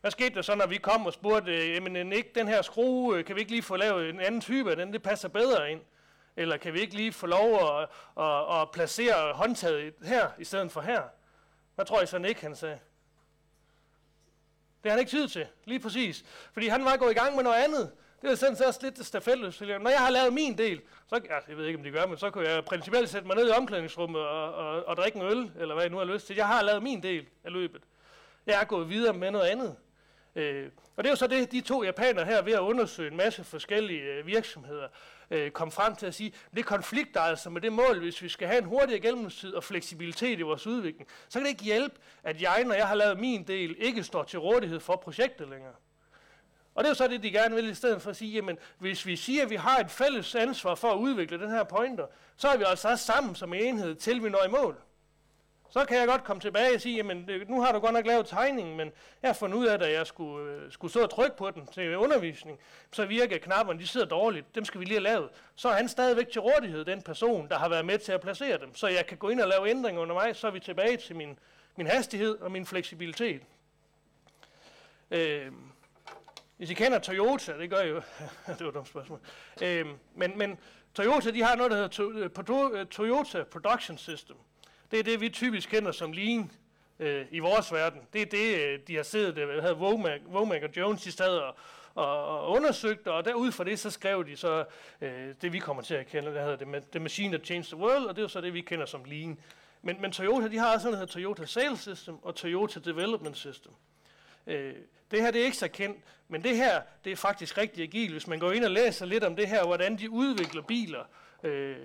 [0.00, 3.16] Hvad skete der så, når vi kom og spurgte, jamen øh, ikke den her skrue,
[3.16, 5.72] øh, kan vi ikke lige få lavet en anden type af den, det passer bedre
[5.72, 5.80] ind?
[6.36, 7.88] Eller kan vi ikke lige få lov at,
[8.24, 11.02] at, at placere håndtaget her i stedet for her?
[11.74, 12.78] Hvad tror I så ikke, han sagde?
[14.82, 16.24] Det har han ikke tid til, lige præcis.
[16.52, 17.92] Fordi han var gået i gang med noget andet.
[18.22, 19.60] Det er sådan set også lidt stafetløst.
[19.60, 22.18] Når jeg har lavet min del, så, altså, jeg ved ikke, om de gør, men
[22.18, 25.50] så kunne jeg principielt sætte mig ned i omklædningsrummet og, og, og drikke en øl,
[25.58, 26.36] eller hvad jeg nu har lyst til.
[26.36, 27.82] Jeg har lavet min del af løbet.
[28.46, 29.76] Jeg er gået videre med noget andet.
[30.36, 33.16] Øh, og det er jo så det, de to japanere her ved at undersøge en
[33.16, 34.88] masse forskellige øh, virksomheder,
[35.30, 38.28] øh, kom frem til at sige, at det konflikter altså med det mål, hvis vi
[38.28, 41.96] skal have en hurtigere gennemstid og fleksibilitet i vores udvikling, så kan det ikke hjælpe,
[42.22, 45.74] at jeg, når jeg har lavet min del, ikke står til rådighed for projektet længere.
[46.74, 48.58] Og det er jo så det, de gerne vil, i stedet for at sige, jamen,
[48.78, 52.06] hvis vi siger, at vi har et fælles ansvar for at udvikle den her pointer,
[52.36, 54.76] så er vi altså også sammen som enhed, til vi når i mål.
[55.70, 58.26] Så kan jeg godt komme tilbage og sige, jamen nu har du godt nok lavet
[58.26, 61.36] tegningen, men jeg har fundet ud af, at jeg skulle, øh, skulle stå og trykke
[61.36, 62.58] på den til undervisning,
[62.92, 65.28] så virker knapperne, de sidder dårligt, dem skal vi lige have lavet.
[65.54, 68.58] Så er han stadigvæk til rådighed, den person, der har været med til at placere
[68.58, 68.74] dem.
[68.74, 71.38] Så jeg kan gå ind og lave ændringer undervejs, så er vi tilbage til min,
[71.76, 73.42] min hastighed og min fleksibilitet.
[75.10, 75.46] Øh,
[76.56, 77.94] Hvis I kender Toyota, det gør I jo,
[78.46, 79.20] det var et dumt spørgsmål.
[79.62, 80.58] Øhm, men, men
[80.94, 84.36] Toyota, de har noget, der hedder to, øh, to, øh, Toyota Production System.
[84.90, 86.50] Det er det, vi typisk kender som Lean
[86.98, 88.00] øh, i vores verden.
[88.12, 91.12] Det er det, øh, de har siddet, øh, det hedder Womack, Womack og Jones, de
[91.12, 91.56] sad og,
[91.94, 94.64] og, og undersøgte, og derud fra det, så skrev de så
[95.00, 97.76] øh, det, vi kommer til at kende, der hedder det, The Machine That Changed the
[97.76, 99.38] World, og det er så det, vi kender som Lean.
[99.82, 103.36] Men, men Toyota, de har også noget, der hedder Toyota Sales System og Toyota Development
[103.36, 103.72] System.
[104.46, 104.74] Øh,
[105.10, 108.12] det her det er ikke så kendt, men det her det er faktisk rigtig agil.
[108.12, 111.04] Hvis man går ind og læser lidt om det her, hvordan de udvikler biler,
[111.42, 111.76] øh,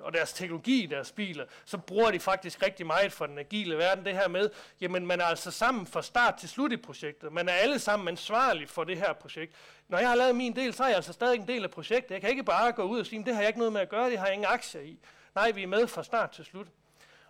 [0.00, 3.78] og deres teknologi i deres biler, så bruger de faktisk rigtig meget for den agile
[3.78, 7.32] verden, det her med, jamen man er altså sammen fra start til slut i projektet.
[7.32, 9.54] Man er alle sammen ansvarlig for det her projekt.
[9.88, 12.10] Når jeg har lavet min del, så er jeg altså stadig en del af projektet.
[12.10, 13.88] Jeg kan ikke bare gå ud og sige, det har jeg ikke noget med at
[13.88, 14.98] gøre, det har jeg ingen aktier i.
[15.34, 16.66] Nej, vi er med fra start til slut.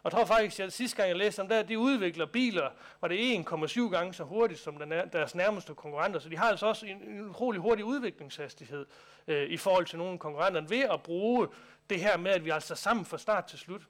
[0.05, 2.71] Og jeg tror faktisk, at sidste gang jeg læste om det, at de udvikler biler,
[3.01, 6.21] var det 1,7 gange så hurtigt som deres nærmeste konkurrenter.
[6.21, 8.87] Så de har altså også en, en utrolig hurtig udviklingshastighed
[9.27, 11.49] øh, i forhold til nogle konkurrenter ved at bruge
[11.91, 13.83] det her med, at vi er altså sammen fra start til slut.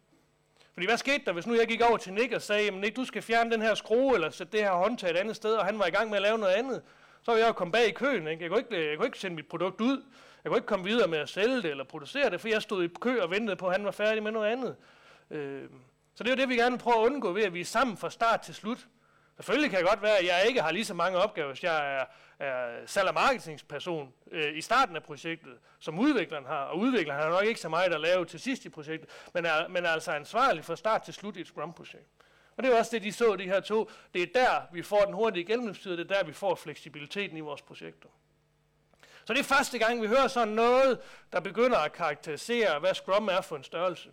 [0.73, 2.97] Fordi hvad skete der, hvis nu jeg gik over til Nick og sagde, jamen Nick,
[2.97, 5.67] du skal fjerne den her skrue, eller sætte det her håndtag et andet sted, og
[5.67, 6.83] han var i gang med at lave noget andet,
[7.23, 8.29] så ville jeg jo komme bag i køen.
[8.29, 8.43] Ikke?
[8.43, 10.05] Jeg, kunne ikke, jeg kunne ikke sende mit produkt ud.
[10.45, 12.85] Jeg kunne ikke komme videre med at sælge det eller producere det, for jeg stod
[12.85, 14.77] i kø og ventede på, at han var færdig med noget andet.
[15.31, 15.63] Øh,
[16.15, 17.97] så det er jo det, vi gerne prøver at undgå ved, at vi er sammen
[17.97, 18.87] fra start til slut.
[19.37, 21.97] Selvfølgelig kan det godt være, at jeg ikke har lige så mange opgaver, hvis jeg
[21.97, 22.05] er,
[22.39, 26.65] er salg- og marketingsperson øh, i starten af projektet, som udvikleren har.
[26.65, 29.69] Og udvikleren har nok ikke så meget at lave til sidst i projektet, men er,
[29.69, 32.09] men er altså ansvarlig fra start til slut i et Scrum-projekt.
[32.57, 33.91] Og det er også det, de så, de her to.
[34.15, 37.41] Det er der, vi får den hurtige gennemløbstid, det er der, vi får fleksibiliteten i
[37.41, 38.09] vores projekter.
[39.25, 41.01] Så det er første gang, vi hører sådan noget,
[41.33, 44.11] der begynder at karakterisere, hvad Scrum er for en størrelse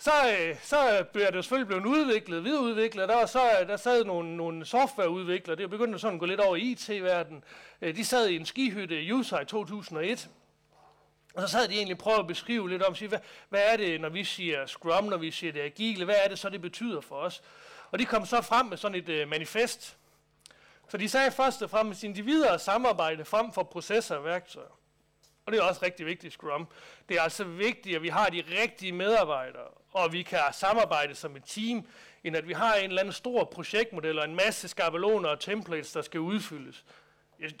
[0.00, 3.08] så, øh, så bliver det selvfølgelig blevet udviklet, videreudviklet.
[3.08, 6.26] Der, var så, øh, der sad nogle, nogle softwareudviklere, det begyndte sådan at sådan gå
[6.26, 7.44] lidt over i IT-verdenen.
[7.80, 10.30] Øh, de sad i en skihytte i USA i 2001.
[11.34, 14.00] Og så sad de egentlig prøve at beskrive lidt om, sige, hvad, hvad er det,
[14.00, 17.00] når vi siger Scrum, når vi siger det agile, hvad er det så, det betyder
[17.00, 17.42] for os?
[17.90, 19.96] Og de kom så frem med sådan et øh, manifest.
[20.88, 24.79] Så de sagde først og fremmest individer og samarbejde frem for processer og værktøjer.
[25.50, 26.68] Og det er også rigtig vigtigt Scrum.
[27.08, 31.36] Det er altså vigtigt, at vi har de rigtige medarbejdere, og vi kan samarbejde som
[31.36, 31.86] et team,
[32.24, 35.92] end at vi har en eller anden stor projektmodel og en masse skabeloner og templates,
[35.92, 36.84] der skal udfyldes.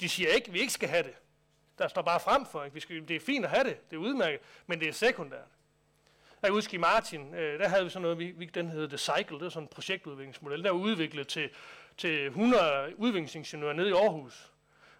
[0.00, 1.14] De siger ikke, at vi ikke skal have det.
[1.78, 3.96] Der står bare frem for, at vi skal, det er fint at have det, det
[3.96, 5.48] er udmærket, men det er sekundært.
[6.42, 9.36] Jeg husker i Martin, øh, der havde vi sådan noget, vi, den hed The Cycle,
[9.36, 11.50] det var sådan en projektudviklingsmodel, der var udviklet til,
[11.96, 14.50] til 100 udviklingsingeniører nede i Aarhus.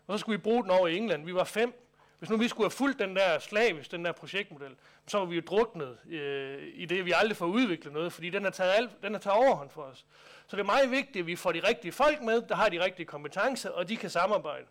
[0.06, 1.24] Og så skulle vi bruge den over i England.
[1.24, 1.89] Vi var fem,
[2.20, 5.34] hvis nu vi skulle have fulgt den der slavisk, den der projektmodel, så var vi
[5.34, 8.90] jo druknet øh, i det, vi aldrig får udviklet noget, fordi den har taget, alt,
[9.02, 10.06] den har taget overhånd for os.
[10.46, 12.84] Så det er meget vigtigt, at vi får de rigtige folk med, der har de
[12.84, 14.66] rigtige kompetencer, og de kan samarbejde.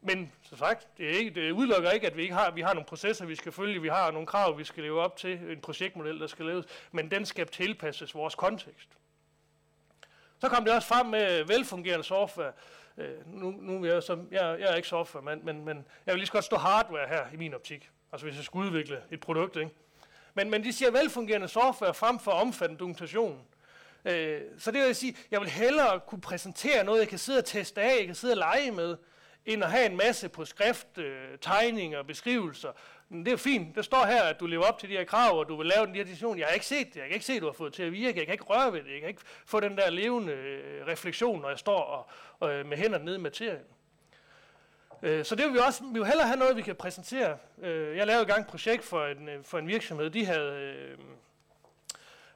[0.00, 2.74] Men som sagt, det, er ikke, det udelukker ikke, at vi ikke har, vi har
[2.74, 5.60] nogle processer, vi skal følge, vi har nogle krav, vi skal leve op til, en
[5.60, 8.88] projektmodel, der skal laves, men den skal tilpasses vores kontekst.
[10.40, 12.52] Så kom det også frem med velfungerende software.
[12.98, 16.12] Øh, nu, nu er jeg, så, jeg, jeg er ikke software, men, men, men jeg
[16.14, 17.90] vil lige så godt stå hardware her i min optik.
[18.12, 19.56] Altså hvis jeg skulle udvikle et produkt.
[19.56, 19.70] Ikke?
[20.34, 23.40] Men, men de siger velfungerende software frem for omfattende dokumentation.
[24.04, 27.44] Øh, så det vil sige, jeg vil hellere kunne præsentere noget, jeg kan sidde og
[27.44, 28.96] teste af, jeg kan sidde og lege med,
[29.46, 32.72] end at have en masse på skrift, øh, tegninger beskrivelser.
[33.12, 33.76] Men det er fint.
[33.76, 35.86] Der står her, at du lever op til de her krav, og du vil lave
[35.86, 36.38] den her diskussion.
[36.38, 36.96] Jeg har ikke set det.
[36.96, 38.18] Jeg kan ikke se, at du har fået det til at virke.
[38.18, 38.92] Jeg kan ikke røre ved det.
[38.92, 42.06] Jeg kan ikke få den der levende øh, refleksion, når jeg står og,
[42.40, 43.64] og, øh, med hænderne nede i materien.
[45.02, 47.38] Øh, så det vil vi også, vi vil hellere have noget, vi kan præsentere.
[47.62, 50.10] Øh, jeg lavede i gang et projekt for en, øh, for en virksomhed.
[50.10, 50.98] De havde, øh,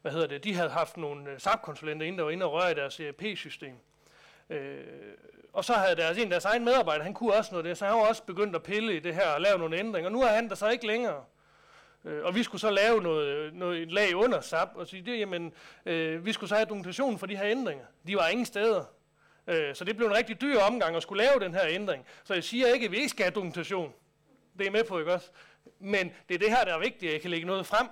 [0.02, 2.70] hvad hedder det, de havde haft nogle øh, SAP-konsulenter inde, der var inde og røre
[2.70, 3.76] i deres ERP-system.
[4.50, 4.84] Øh,
[5.52, 7.78] og så havde deres, en af deres egen medarbejder, han kunne også noget af det,
[7.78, 10.10] så han var også begyndt at pille i det her og lave nogle ændringer.
[10.10, 11.24] Nu er han der så ikke længere.
[12.04, 15.18] Øh, og vi skulle så lave noget, noget et lag under SAP og sige, det,
[15.18, 15.52] jamen,
[15.86, 17.84] øh, vi skulle så have dokumentation for de her ændringer.
[18.06, 18.84] De var ingen steder.
[19.46, 22.06] Øh, så det blev en rigtig dyr omgang at skulle lave den her ændring.
[22.24, 23.92] Så jeg siger ikke, at vi ikke skal have dokumentation.
[24.58, 25.30] Det er med på, ikke også?
[25.78, 27.86] Men det er det her, der er vigtigt, at jeg kan lægge noget frem.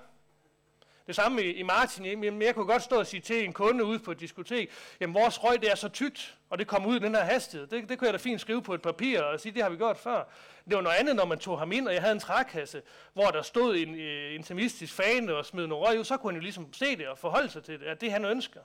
[1.06, 3.84] Det samme i, i Martin, Jamen, jeg kunne godt stå og sige til en kunde
[3.84, 6.96] ude på et diskotek, jamen vores røg det er så tykt, og det kommer ud
[6.96, 7.66] i den her hastighed.
[7.66, 9.76] Det, det kunne jeg da fint skrive på et papir og sige, det har vi
[9.76, 10.24] gjort før.
[10.64, 13.30] Det var noget andet, når man tog ham ind, og jeg havde en trækasse, hvor
[13.30, 16.36] der stod en øh, en intimistisk fane og smed noget røg ud, så kunne han
[16.36, 18.60] jo ligesom se det og forholde sig til det, at det han ønsker.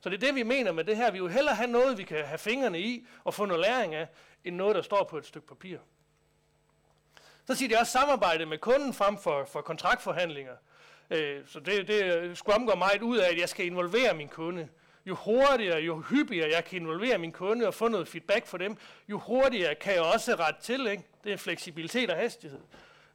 [0.00, 1.10] Så det er det, vi mener med det her.
[1.10, 4.08] Vi vil hellere have noget, vi kan have fingrene i og få noget læring af,
[4.44, 5.78] end noget, der står på et stykke papir.
[7.46, 10.52] Så siger de også samarbejde med kunden frem for, for kontraktforhandlinger.
[11.10, 14.68] Øh, så det, det Scrum går meget ud af, at jeg skal involvere min kunde.
[15.06, 18.76] jo hurtigere, jo hyppigere jeg kan involvere min kunde og få noget feedback fra dem,
[19.08, 20.86] jo hurtigere kan jeg også rette til.
[20.86, 21.02] Ikke?
[21.24, 22.60] Det er fleksibilitet og hastighed.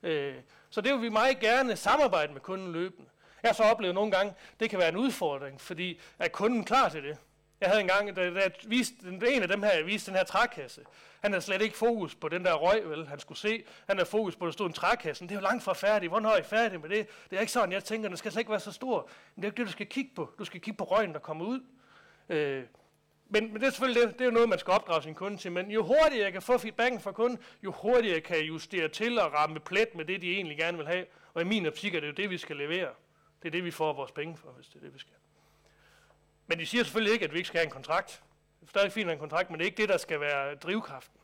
[0.03, 0.35] Øh,
[0.69, 3.09] så det vil vi meget gerne samarbejde med kunden løbende.
[3.43, 6.89] Jeg har så oplevet nogle gange, det kan være en udfordring, fordi er kunden klar
[6.89, 7.17] til det?
[7.63, 10.25] Jeg havde engang, da, da jeg viste, en af dem her, jeg viste den her
[10.25, 10.81] trækasse.
[11.21, 13.63] Han havde slet ikke fokus på den der røg, vel, han skulle se.
[13.87, 15.23] Han havde fokus på, at der stod en trækasse.
[15.23, 16.09] Det er jo langt fra færdig.
[16.09, 17.07] Hvornår er I færdig med det?
[17.29, 19.09] Det er ikke sådan, jeg tænker, den skal slet ikke være så stor.
[19.35, 20.29] Men det er ikke det, du skal kigge på.
[20.39, 21.59] Du skal kigge på røgen, der kommer ud.
[22.29, 22.63] Øh,
[23.29, 25.37] men, men det er selvfølgelig det, det er jo noget, man skal opdrage sin kunde
[25.37, 25.51] til.
[25.51, 29.19] Men jo hurtigere jeg kan få feedbacken fra kunden, jo hurtigere kan jeg justere til
[29.19, 31.05] og ramme plet med det, de egentlig gerne vil have.
[31.33, 32.89] Og i min optik er det jo det, vi skal levere.
[33.43, 35.13] Det er det, vi får vores penge for, hvis det er det, vi skal.
[36.47, 38.21] Men de siger selvfølgelig ikke, at vi ikke skal have en kontrakt.
[38.61, 41.19] Det er stadig fint en kontrakt, men det er ikke det, der skal være drivkraften.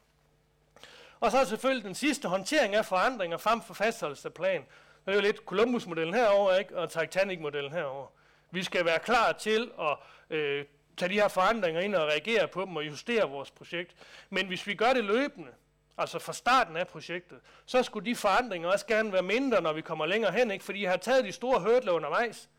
[1.19, 4.65] Og så er selvfølgelig den sidste håndtering af forandringer frem for fastholdelse af plan.
[5.05, 6.77] Det er jo lidt Columbus-modellen herover ikke?
[6.77, 8.07] og Titanic-modellen herover.
[8.51, 9.97] Vi skal være klar til at
[10.29, 10.65] øh,
[10.97, 13.95] tage de her forandringer ind og reagere på dem og justere vores projekt.
[14.29, 15.51] Men hvis vi gør det løbende,
[15.97, 19.81] altså fra starten af projektet, så skulle de forandringer også gerne være mindre, når vi
[19.81, 20.65] kommer længere hen, ikke?
[20.65, 22.49] fordi jeg har taget de store hurdler undervejs.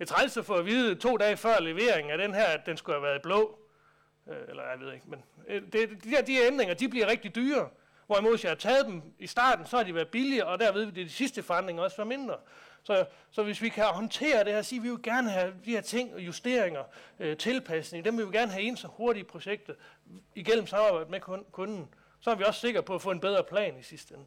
[0.00, 2.66] Det er træls at få at vide to dage før leveringen af den her, at
[2.66, 3.58] den skulle have været blå.
[4.28, 7.06] Øh, eller jeg ved ikke, men øh, det, de, her, de her ændringer, de bliver
[7.06, 7.68] rigtig dyre.
[8.06, 10.84] Hvorimod hvis jeg har taget dem i starten, så har de været billige, og derved
[10.84, 12.36] vil det de sidste forandringer også være mindre.
[12.82, 15.70] Så, så hvis vi kan håndtere det her, sige, at vi vil gerne have de
[15.70, 16.84] her ting, justeringer,
[17.18, 19.76] øh, tilpasning, dem vil vi gerne have ind så hurtigt i projektet,
[20.34, 21.20] igennem samarbejde med
[21.52, 21.88] kunden,
[22.20, 24.26] så er vi også sikre på at få en bedre plan i sidste ende.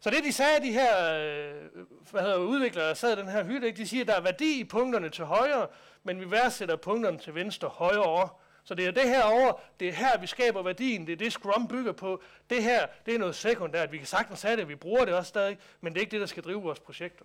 [0.00, 3.44] Så det de sagde, de her øh, hvad hedder, udviklere, der sad i den her
[3.44, 5.66] hytte, de siger, at der er værdi i punkterne til højre,
[6.04, 8.40] men vi værdsætter punkterne til venstre højre over.
[8.64, 11.32] Så det er det her over, det er her, vi skaber værdien, det er det
[11.32, 12.22] Scrum bygger på.
[12.50, 13.92] Det her, det er noget sekundært.
[13.92, 16.20] Vi kan sagtens have det, vi bruger det også stadig, men det er ikke det,
[16.20, 17.24] der skal drive vores projekter.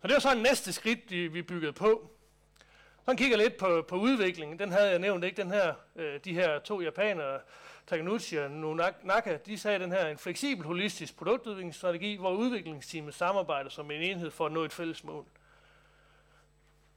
[0.00, 2.10] Så det var så en næste skridt, de, vi byggede på.
[3.08, 4.58] Så kigger lidt på, på udviklingen.
[4.58, 7.40] Den havde jeg nævnt ikke, den her, øh, de her to japanere,
[7.88, 13.90] Takenuchi og Nunaka, de sagde den her en fleksibel, holistisk produktudviklingsstrategi, hvor udviklingsteamet samarbejder som
[13.90, 15.24] en enhed for at nå et fælles mål.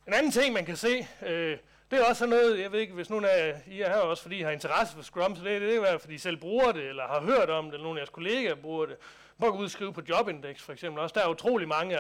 [0.07, 1.57] En anden ting, man kan se, øh,
[1.91, 4.39] det er også noget, jeg ved ikke, hvis nogen af I er her også, fordi
[4.39, 6.89] I har interesse for Scrum, så det, det kan være, fordi I selv bruger det,
[6.89, 8.97] eller har hørt om det, eller nogle af jeres kollegaer bruger det.
[9.41, 11.13] Prøv at gå skrive på Jobindex for eksempel også.
[11.13, 11.95] Der er utrolig mange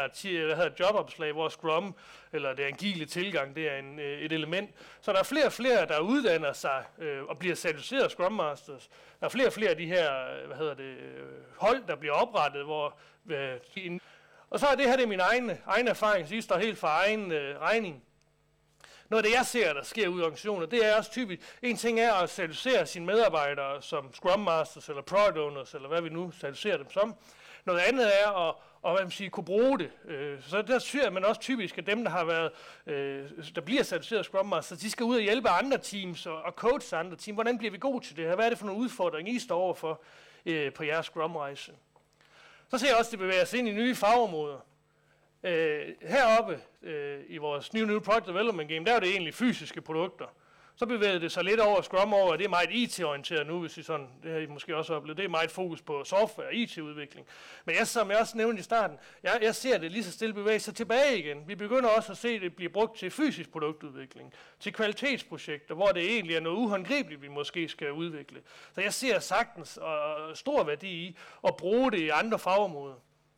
[0.47, 1.95] der hedder jobopslag, hvor Scrum
[2.33, 4.69] eller det agile tilgang, det er en, øh, et element.
[5.01, 8.89] Så der er flere og flere, der uddanner sig øh, og bliver certificeret Scrum Masters.
[9.19, 11.27] Der er flere og flere af de her øh, hvad hedder det, øh,
[11.57, 12.97] hold, der bliver oprettet, hvor
[13.29, 13.99] øh,
[14.49, 16.77] og så er det her det er min egen, egen erfaring, så I står helt
[16.77, 18.03] for egen øh, regning.
[19.11, 21.77] Noget af det, jeg ser, der sker ud i organisationer, det er også typisk, en
[21.77, 26.09] ting er at certificere sine medarbejdere som Scrum Masters eller Product Owners, eller hvad vi
[26.09, 27.15] nu certificerer dem som.
[27.65, 29.91] Noget andet er at og hvad man siger, kunne bruge det.
[30.05, 32.51] Øh, så der ser man også typisk, at dem, der har været,
[32.87, 36.97] øh, der bliver certificeret Scrum Master, de skal ud og hjælpe andre teams og, coache
[36.97, 37.35] andre teams.
[37.35, 38.35] Hvordan bliver vi gode til det her?
[38.35, 40.01] Hvad er det for nogle udfordringer, I står overfor
[40.45, 41.71] øh, på jeres Scrum-rejse?
[42.69, 44.70] Så ser jeg også, at det bevæger sig ind i nye fagområder.
[45.43, 49.81] Øh, heroppe øh, i vores New New Product Development Game, der er det egentlig fysiske
[49.81, 50.25] produkter.
[50.75, 53.83] Så bevægede det sig lidt over Scrum over, det er meget IT-orienteret nu, hvis I
[53.83, 57.27] sådan, det har I måske også oplevet, det er meget fokus på software og IT-udvikling.
[57.65, 60.33] Men jeg, som jeg også nævnte i starten, jeg, jeg ser det lige så stille
[60.33, 61.47] bevæge sig tilbage igen.
[61.47, 66.11] Vi begynder også at se det blive brugt til fysisk produktudvikling, til kvalitetsprojekter, hvor det
[66.11, 68.41] egentlig er noget uhåndgribeligt, vi måske skal udvikle.
[68.75, 72.95] Så jeg ser sagtens og stor værdi i at bruge det i andre fagområder.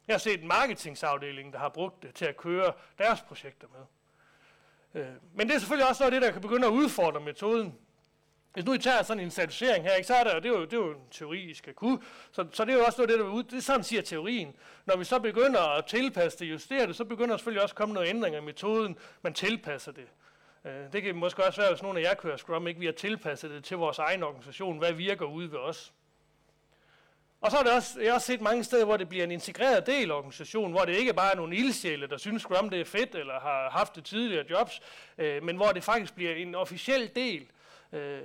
[0.07, 3.85] Jeg har set en marketingsafdeling, der har brugt det til at køre deres projekter med.
[5.01, 7.79] Øh, men det er selvfølgelig også noget af det, der kan begynde at udfordre metoden.
[8.53, 10.65] Hvis nu I tager sådan en certificering her, ikke, så er der, det, er jo,
[10.65, 11.99] det er jo en teori, I skal kunne.
[12.31, 13.43] Så, så det er jo også noget af det, der ud.
[13.43, 14.55] Det er sådan, siger teorien.
[14.85, 17.77] Når vi så begynder at tilpasse det, justere det, så begynder der selvfølgelig også at
[17.77, 18.97] komme noget ændringer i metoden.
[19.21, 20.07] Man tilpasser det.
[20.65, 22.93] Øh, det kan måske også være, hvis nogle af jer kører Scrum, ikke vi har
[22.93, 24.77] tilpasset det til vores egen organisation.
[24.77, 25.93] Hvad virker ude ved os?
[27.43, 29.31] Og så er det også, jeg har også set mange steder, hvor det bliver en
[29.31, 32.81] integreret del af organisationen, hvor det ikke bare er nogle ildsjæle, der synes Scrum det
[32.81, 34.81] er fedt, eller har haft det tidligere jobs,
[35.17, 37.47] øh, men hvor det faktisk bliver en officiel del.
[37.91, 38.21] Øh,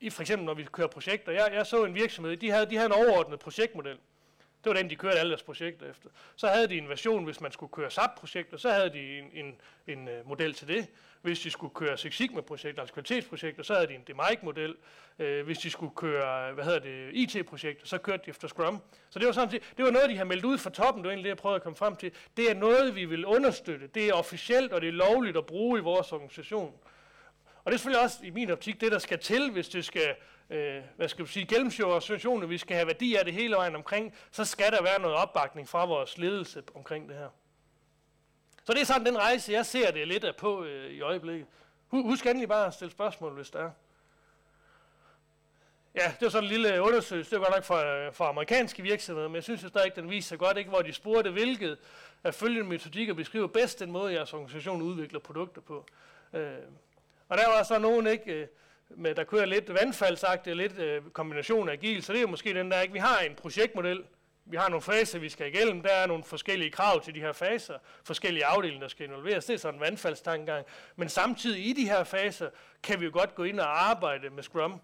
[0.00, 1.32] i for eksempel når vi kører projekter.
[1.32, 3.98] Jeg, jeg så en virksomhed, de havde, de havde en overordnet projektmodel.
[4.64, 6.08] Det var den, de kørte alle deres projekter efter.
[6.36, 9.60] Så havde de en version, hvis man skulle køre SAP-projekter, så havde de en, en,
[9.86, 10.86] en uh, model til det.
[11.22, 14.70] Hvis de skulle køre Six Sigma-projekter, altså kvalitetsprojekter, så havde de en DMAIC-model.
[14.70, 18.82] Uh, øh, hvis de skulle køre, hvad hedder det, IT-projekter, så kørte de efter Scrum.
[19.10, 21.12] Så det var, sådan, det var noget, de har meldt ud fra toppen, det var
[21.12, 22.12] egentlig det, jeg prøvede at komme frem til.
[22.36, 23.86] Det er noget, vi vil understøtte.
[23.86, 26.74] Det er officielt, og det er lovligt at bruge i vores organisation.
[27.64, 30.14] Og det er selvfølgelig også i min optik det, der skal til, hvis det skal
[30.50, 33.76] øh, hvad skal vi sige, gennemsjøre organisationen, vi skal have værdi af det hele vejen
[33.76, 37.28] omkring, så skal der være noget opbakning fra vores ledelse omkring det her.
[38.64, 41.46] Så det er sådan den rejse, jeg ser det lidt af på øh, i øjeblikket.
[41.88, 43.70] Husk endelig bare at stille spørgsmål, hvis der er.
[45.94, 47.30] Ja, det var sådan en lille undersøgelse.
[47.30, 50.10] Det var godt nok for, øh, for amerikanske virksomheder, men jeg synes jo stadig, den
[50.10, 51.78] viser godt, ikke, hvor de spurgte, hvilket
[52.24, 55.86] af følgende metodikker beskriver bedst den måde, jeres organisation udvikler produkter på.
[56.32, 56.52] Øh,
[57.28, 58.46] og der var så nogen, ikke, øh,
[58.96, 62.70] med, der kører lidt vandfaldsagtigt, lidt øh, kombination af agil, så det er måske den
[62.70, 64.04] der, ikke, vi har en projektmodel,
[64.44, 67.32] vi har nogle faser, vi skal igennem, der er nogle forskellige krav til de her
[67.32, 67.74] faser,
[68.04, 72.04] forskellige afdelinger, der skal involveres, det er sådan en vandfaldstankegang, men samtidig i de her
[72.04, 72.50] faser,
[72.82, 74.80] kan vi jo godt gå ind og arbejde med Scrum,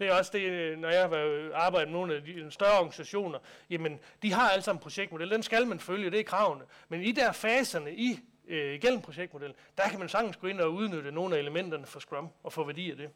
[0.00, 3.38] det er også det, når jeg har arbejdet med nogle af de større organisationer,
[3.70, 6.64] jamen, de har alle sammen en projektmodel, den skal man følge, det er kravene.
[6.88, 10.72] Men i der faserne i øh, igennem projektmodellen, der kan man sagtens gå ind og
[10.72, 13.10] udnytte nogle af elementerne for Scrum og få værdi af det.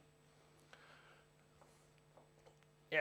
[2.95, 3.01] Ja,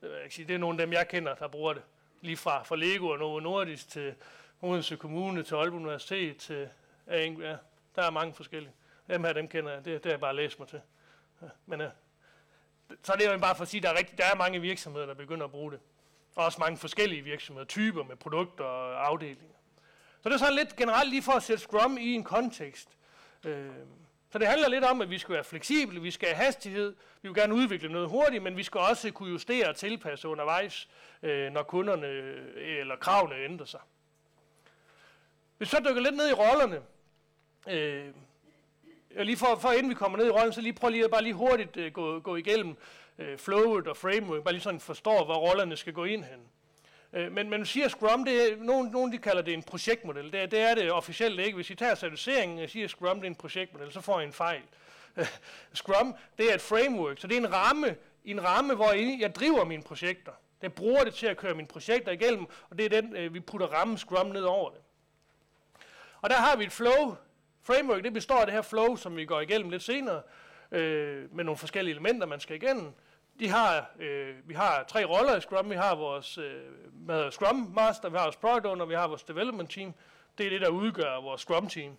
[0.00, 0.48] det, vil jeg ikke sige.
[0.48, 1.82] det er nogle af dem, jeg kender, der bruger det.
[2.20, 4.14] Lige fra, fra Lego og Novo Nordisk til
[4.62, 6.68] Odense Kommune, til Aalborg Universitet, til
[7.08, 7.56] ja,
[7.96, 8.72] der er mange forskellige.
[9.08, 9.84] Dem her, dem kender jeg.
[9.84, 10.80] Det, det har jeg bare læst mig til.
[11.42, 11.90] Ja, men ja,
[13.02, 14.60] så det er jo bare for at sige, at der er, rigtig, der er mange
[14.60, 15.80] virksomheder, der begynder at bruge det.
[16.36, 19.56] Og også mange forskellige virksomheder, typer med produkter og afdelinger.
[20.22, 22.88] Så det er sådan lidt generelt lige for at sætte Scrum i en kontekst.
[23.44, 23.70] Øh,
[24.34, 27.28] så det handler lidt om, at vi skal være fleksible, vi skal have hastighed, vi
[27.28, 30.88] vil gerne udvikle noget hurtigt, men vi skal også kunne justere og tilpasse undervejs,
[31.22, 33.80] øh, når kunderne øh, eller kravene ændrer sig.
[35.58, 36.82] Hvis vi så dykker lidt ned i rollerne,
[37.68, 38.14] øh,
[39.24, 41.34] lige for, for inden vi kommer ned i rollen, så lige prøv lige, bare lige
[41.34, 42.76] hurtigt øh, gå, gå igennem
[43.18, 46.40] øh, flowet og framework, bare lige sådan forstår, hvor rollerne skal gå ind hen.
[47.14, 50.32] Øh, men man siger Scrum, det er, nogen, nogen de kalder det en projektmodel.
[50.32, 51.54] Det, det er det officielt ikke.
[51.54, 54.32] Hvis I tager certificeringen og siger Scrum, det er en projektmodel, så får I en
[54.32, 54.62] fejl.
[55.74, 59.64] Scrum, det er et framework, så det er en ramme, en ramme, hvor jeg driver
[59.64, 60.32] mine projekter.
[60.62, 63.40] Jeg bruger det til at køre mine projekter igennem, og det er den, øh, vi
[63.40, 64.78] putter rammen Scrum ned over det.
[66.20, 67.16] Og der har vi et flow,
[67.62, 70.22] Framework, det består af det her flow, som vi går igennem lidt senere,
[70.70, 72.92] øh, med nogle forskellige elementer, man skal igennem.
[73.40, 75.70] De har, øh, vi har tre roller i Scrum.
[75.70, 79.22] Vi har vores øh, med Scrum Master, vi har vores Product Owner, vi har vores
[79.22, 79.94] Development Team.
[80.38, 81.96] Det er det, der udgør vores Scrum Team.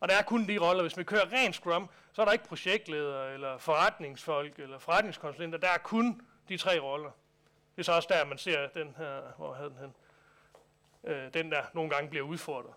[0.00, 0.82] Og der er kun de roller.
[0.82, 5.58] Hvis vi kører ren Scrum, så er der ikke projektleder, eller forretningsfolk, eller forretningskonsulenter.
[5.58, 7.10] Der er kun de tre roller.
[7.76, 9.94] Det er så også der, man ser den her, hvor havde den hen?
[11.04, 12.74] Øh, den der nogle gange bliver udfordret.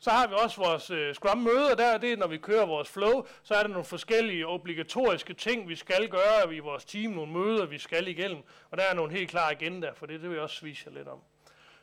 [0.00, 3.26] Så har vi også vores øh, Scrum-møder der, det er, når vi kører vores flow,
[3.42, 7.66] så er der nogle forskellige obligatoriske ting, vi skal gøre i vores team, nogle møder,
[7.66, 10.42] vi skal igennem, og der er nogle helt klare agenda, for det, det vil jeg
[10.42, 11.18] også vise jer lidt om.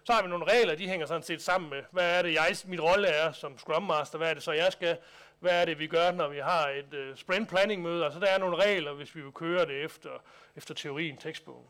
[0.04, 2.56] Så har vi nogle regler, de hænger sådan set sammen med, hvad er det, jeg,
[2.66, 4.98] mit rolle er som Scrum Master, hvad er det så, jeg skal,
[5.40, 8.28] hvad er det, vi gør, når vi har et øh, sprint planning møde, altså der
[8.28, 10.10] er nogle regler, hvis vi vil køre det efter,
[10.56, 11.68] efter teorien, tekstbogen.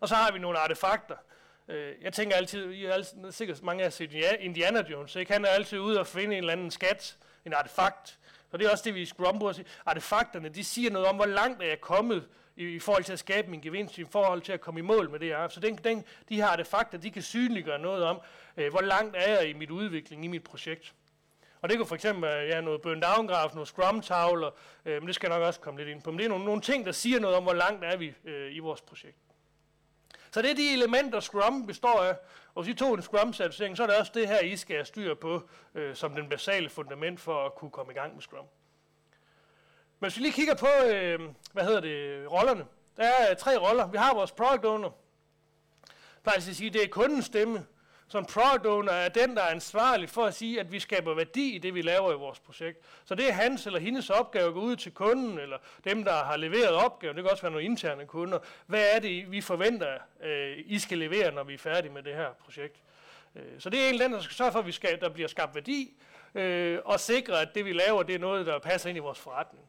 [0.00, 1.16] Og så har vi nogle artefakter,
[1.70, 5.32] Øh, jeg tænker altid, I er altid, sikkert mange af set Indiana Jones, ikke?
[5.32, 8.18] han er altid ude og finde en eller anden skat, en artefakt.
[8.50, 9.66] Så det er også det, vi i Scrum bruger sige.
[9.86, 13.18] Artefakterne, de siger noget om, hvor langt er jeg kommet i, i forhold til at
[13.18, 15.48] skabe min gevinst, i forhold til at komme i mål med det her.
[15.48, 18.20] Så den, den, de her artefakter, de kan synliggøre noget om,
[18.56, 20.94] øh, hvor langt er jeg i mit udvikling, i mit projekt.
[21.62, 24.50] Og det kunne for eksempel være ja, noget burn down graf, noget scrum tavler,
[24.84, 26.10] øh, men det skal jeg nok også komme lidt ind på.
[26.10, 28.56] Men det er nogle, nogle ting, der siger noget om, hvor langt er vi øh,
[28.56, 29.16] i vores projekt.
[30.32, 32.16] Så det er de elementer, Scrum består af.
[32.54, 34.84] Og hvis I tog en Scrum-certificering, så er det også det her, I skal have
[34.84, 38.44] styr på, øh, som den basale fundament for at kunne komme i gang med Scrum.
[40.00, 41.20] Men hvis vi lige kigger på, øh,
[41.52, 42.66] hvad hedder det, rollerne.
[42.96, 43.86] Der er øh, tre roller.
[43.86, 44.90] Vi har vores product owner.
[46.24, 47.66] Faktisk at sige, det er kundens stemme.
[48.10, 51.14] Så en product owner er den, der er ansvarlig for at sige, at vi skaber
[51.14, 52.78] værdi i det, vi laver i vores projekt.
[53.04, 56.24] Så det er hans eller hendes opgave at gå ud til kunden, eller dem, der
[56.24, 57.16] har leveret opgaven.
[57.16, 58.38] Det kan også være nogle interne kunder.
[58.66, 62.14] Hvad er det, vi forventer, øh, I skal levere, når vi er færdige med det
[62.14, 62.76] her projekt?
[63.36, 65.28] Øh, så det er en af der skal sørge for, at vi skal, der bliver
[65.28, 65.94] skabt værdi,
[66.34, 69.18] øh, og sikre, at det, vi laver, det er noget, der passer ind i vores
[69.18, 69.64] forretning.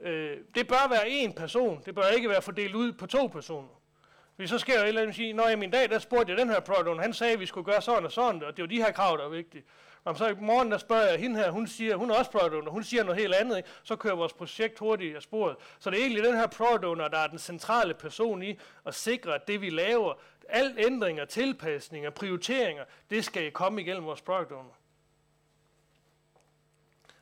[0.00, 1.82] Øh, det bør være én person.
[1.86, 3.68] Det bør ikke være fordelt ud på to personer.
[4.36, 6.38] Fordi så sker jo et eller andet sige, når i min dag, der spurgte jeg
[6.38, 8.68] den her product han sagde, at vi skulle gøre sådan og sådan, og det var
[8.68, 9.64] de her krav, der var vigtige.
[10.04, 12.68] Og så i morgen, der spørger jeg hende her, hun siger, hun er også product
[12.68, 13.68] hun siger noget helt andet, ikke?
[13.82, 15.56] så kører vores projekt hurtigt af sporet.
[15.78, 18.94] Så det er egentlig den her product owner, der er den centrale person i at
[18.94, 20.14] sikre, at det vi laver,
[20.48, 24.74] alle ændringer, tilpasninger, prioriteringer, det skal komme igennem vores product owner.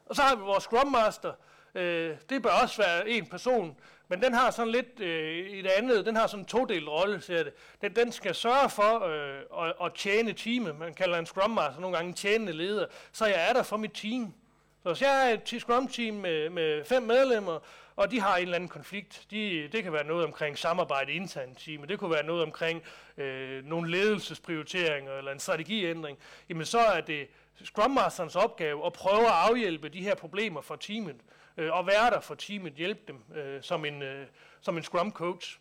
[0.06, 1.32] Og så har vi vores Scrum Master.
[1.74, 3.76] Øh, det bør også være en person,
[4.14, 7.42] men den har sådan lidt øh, et andet, den har sådan en todelt rolle, siger
[7.42, 7.52] det.
[7.80, 10.78] Den, den skal sørge for øh, at, at tjene teamet.
[10.78, 12.86] Man kalder en scrum master nogle gange en tjenende leder.
[13.12, 14.34] Så jeg er der for mit team.
[14.82, 17.58] Så hvis jeg er et Scrum-team med, med fem medlemmer,
[17.96, 21.62] og de har en eller anden konflikt, de, det kan være noget omkring samarbejde internt
[21.62, 22.82] i teamet, det kunne være noget omkring
[23.16, 27.28] øh, nogle ledelsesprioriteringer eller en strategiændring, jamen så er det
[27.64, 31.16] Scrum Masterens opgave at prøve at afhjælpe de her problemer for teamet,
[31.56, 34.26] øh, og være der for teamet, hjælpe dem øh, som, en, øh,
[34.60, 35.58] som en Scrum Coach.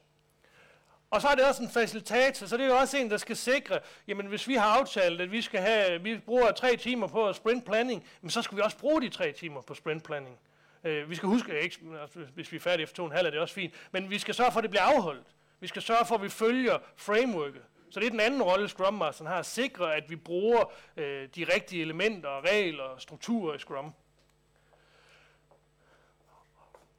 [1.12, 3.36] Og så er det også en facilitator, så det er jo også en, der skal
[3.36, 7.34] sikre, jamen hvis vi har aftalt, at vi skal have, vi bruger tre timer på
[7.34, 10.40] sprint planning, men så skal vi også bruge de tre timer på sprint planning.
[10.84, 13.28] Øh, vi skal huske, ikke, altså, hvis vi er færdige efter to og en halv,
[13.28, 15.28] er det også fint, men vi skal sørge for, at det bliver afholdt.
[15.60, 17.62] Vi skal sørge for, at vi følger frameworket.
[17.92, 21.30] Så det er den anden rolle, Scrum Masteren har, at sikre, at vi bruger øh,
[21.36, 23.94] de rigtige elementer, regler og strukturer i Scrum.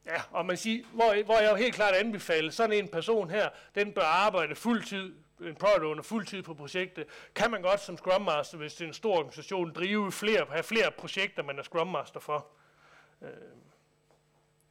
[0.05, 3.49] Ja, og man siger, hvor, hvor jeg jo helt klart anbefaler, sådan en person her,
[3.75, 7.05] den bør arbejde fuldtid, en product owner fuldtid på projektet.
[7.35, 10.63] Kan man godt som Scrum Master, hvis det er en stor organisation, drive flere, have
[10.63, 12.47] flere projekter, man er Scrum Master for.
[13.21, 13.29] Øh,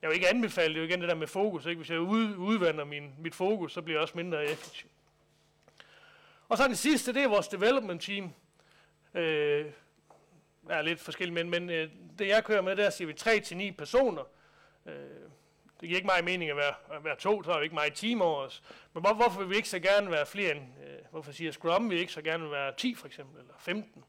[0.03, 1.67] jeg vil ikke anbefale det jo igen det der med fokus.
[1.67, 1.79] Ikke?
[1.79, 4.89] Hvis jeg ud, udvander min, mit fokus, så bliver jeg også mindre effektiv.
[6.49, 8.33] Og så den sidste, det er vores development team.
[9.15, 9.67] Øh,
[10.69, 14.23] er lidt forskelligt, men, men øh, det jeg kører med, der siger vi 3-9 personer.
[14.87, 14.95] Øh,
[15.81, 17.95] det giver ikke meget mening at være, at være to, så er vi ikke meget
[17.95, 18.63] team over os.
[18.93, 21.91] Men hvor, hvorfor vil vi ikke så gerne være flere end, øh, hvorfor siger Scrum,
[21.91, 24.05] vi ikke så gerne vil være 10 for eksempel, eller 15?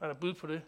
[0.00, 0.62] Er der bud på det?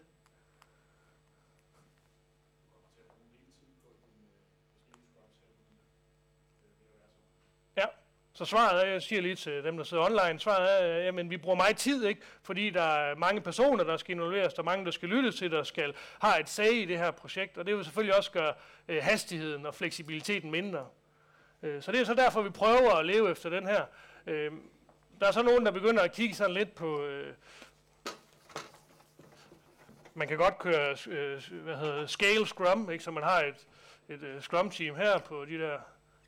[8.37, 11.29] Så svaret er, jeg siger lige til dem, der sidder online, svaret er, øh, jamen
[11.29, 12.21] vi bruger meget tid, ikke?
[12.43, 15.51] fordi der er mange personer, der skal involveres, der er mange, der skal lytte til,
[15.51, 18.53] der skal have et sag i det her projekt, og det vil selvfølgelig også gøre
[18.87, 20.85] øh, hastigheden og fleksibiliteten mindre.
[21.63, 23.85] Øh, så det er så derfor, vi prøver at leve efter den her.
[24.27, 24.51] Øh,
[25.19, 27.03] der er så nogen, der begynder at kigge sådan lidt på...
[27.03, 27.33] Øh,
[30.13, 33.03] man kan godt køre øh, hvad hedder, scale scrum, ikke?
[33.03, 33.67] så man har et,
[34.09, 35.77] et uh, scrum team her på de der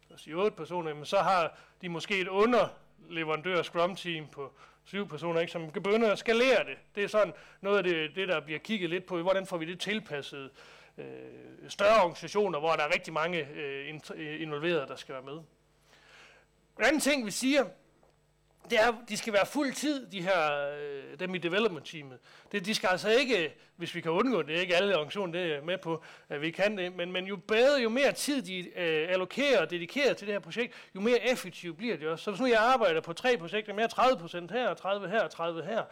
[0.09, 4.53] Altså, sige, otte personer, jamen, så har de måske et underleverandør Scrum Team på
[4.83, 6.77] syv personer, ikke, som kan begynde at skalere det.
[6.95, 9.65] Det er sådan noget af det, det, der bliver kigget lidt på, hvordan får vi
[9.65, 10.49] det tilpasset
[10.97, 11.05] øh,
[11.67, 15.37] større organisationer, hvor der er rigtig mange øh, involverede, der skal være med.
[16.79, 17.65] En anden ting, vi siger,
[18.69, 22.17] det er, de skal være fuld tid, de her, øh, dem i development teamet.
[22.51, 25.61] Det, de skal altså ikke, hvis vi kan undgå det, ikke alle organisationer det er
[25.61, 29.09] med på, at vi kan det, men, men jo bedre, jo mere tid de øh,
[29.09, 32.23] allokerer og dedikerer til det her projekt, jo mere effektivt bliver det også.
[32.23, 35.83] Så hvis nu jeg arbejder på tre projekter, mere 30% her, 30 her 30 her,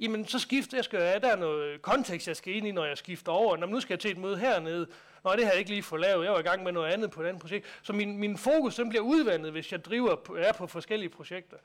[0.00, 2.84] jamen så skifter jeg, skal jeg, der er noget kontekst, jeg skal ind i, når
[2.84, 3.56] jeg skifter over.
[3.56, 4.86] Når nu skal jeg til et møde hernede,
[5.26, 6.24] Nå, det har jeg ikke lige fået lavet.
[6.24, 7.66] Jeg var i gang med noget andet på et andet projekt.
[7.82, 11.56] Så min, min fokus den bliver udvandet, hvis jeg driver er på forskellige projekter.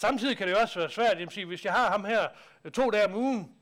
[0.00, 2.28] Samtidig kan det også være svært, at sige, hvis jeg har ham her
[2.64, 3.52] øh, to dage om ugen,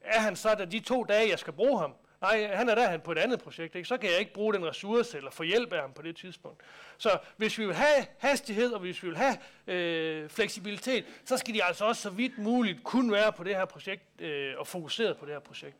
[0.00, 1.94] er han så der de to dage, jeg skal bruge ham?
[2.20, 3.88] Nej, han er der han på et andet projekt, ikke?
[3.88, 6.62] så kan jeg ikke bruge den ressource eller få hjælp af ham på det tidspunkt.
[6.98, 9.36] Så hvis vi vil have hastighed, og hvis vi vil have
[9.66, 13.64] øh, fleksibilitet, så skal de altså også så vidt muligt kun være på det her
[13.64, 15.76] projekt øh, og fokuseret på det her projekt.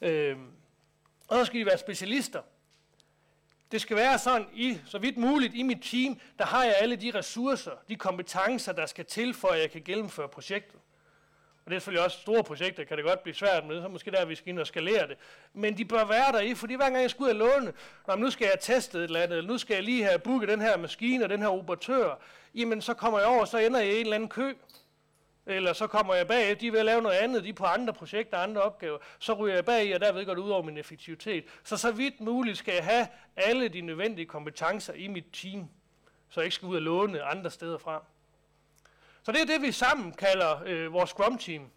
[0.00, 0.36] Øh,
[1.28, 2.42] og så skal de være specialister.
[3.72, 6.96] Det skal være sådan, i, så vidt muligt i mit team, der har jeg alle
[6.96, 10.80] de ressourcer, de kompetencer, der skal til, for at jeg kan gennemføre projektet.
[11.64, 14.10] Og det er selvfølgelig også store projekter, kan det godt blive svært med, så måske
[14.10, 15.16] der, vi skal ind og skalere det.
[15.52, 17.72] Men de bør være der i, fordi hver gang jeg skal ud og låne,
[18.06, 20.48] når nu skal jeg teste et eller andet, eller nu skal jeg lige have booket
[20.48, 22.18] den her maskine og den her operatør,
[22.54, 24.54] jamen så kommer jeg over, så ender jeg i en eller anden kø,
[25.48, 28.38] eller så kommer jeg bag, de vil lave noget andet, de er på andre projekter,
[28.38, 31.44] andre opgaver, så ryger jeg bag, og derved går det ud over min effektivitet.
[31.64, 35.68] Så så vidt muligt skal jeg have alle de nødvendige kompetencer i mit team,
[36.28, 38.04] så jeg ikke skal ud og låne andre steder fra.
[39.22, 41.70] Så det er det, vi sammen kalder øh, vores Scrum-team.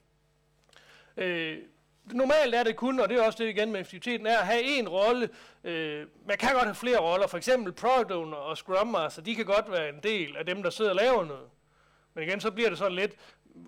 [1.17, 1.57] Øh,
[2.05, 4.63] normalt er det kun, og det er også det igen med effektiviteten, er at have
[4.63, 5.29] en rolle.
[5.63, 9.35] Øh, man kan godt have flere roller, for eksempel Product Owner og Scrum Master, de
[9.35, 11.49] kan godt være en del af dem, der sidder og laver noget.
[12.13, 13.15] Men igen, så bliver det sådan lidt,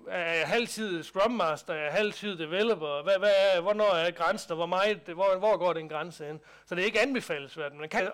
[0.07, 4.55] er jeg halvtid Scrum Master, er jeg halvtid developer, hvad, hvad er, hvornår er grænsen,
[4.55, 6.41] hvor, meget, hvor, hvor går den grænse hen?
[6.65, 8.11] Så det er ikke anbefalesværdigt, men kan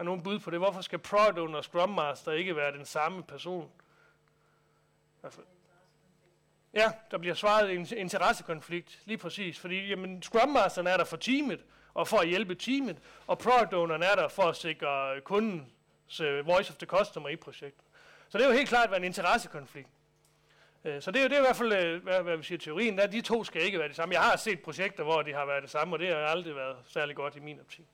[0.00, 0.58] har nogen bud på det?
[0.58, 3.70] Hvorfor skal Product Owner og Scrum Master ikke være den samme person?
[5.22, 5.40] Altså-
[6.74, 9.58] ja, der bliver svaret en interessekonflikt, lige præcis.
[9.58, 11.64] Fordi jamen, Scrum Masteren er der for teamet,
[11.94, 15.72] og for at hjælpe teamet, og Product Owneren er der for at sikre kunden
[16.20, 17.84] Øh, voice of the customer i projektet.
[18.28, 19.88] Så det er jo helt klart en interessekonflikt.
[20.84, 22.58] Øh, så det er jo det er i hvert fald, øh, hvad, hvad vi siger
[22.58, 24.14] teorien, der, de to skal ikke være det samme.
[24.14, 26.76] Jeg har set projekter, hvor de har været det samme, og det har aldrig været
[26.86, 27.84] særlig godt i min optik.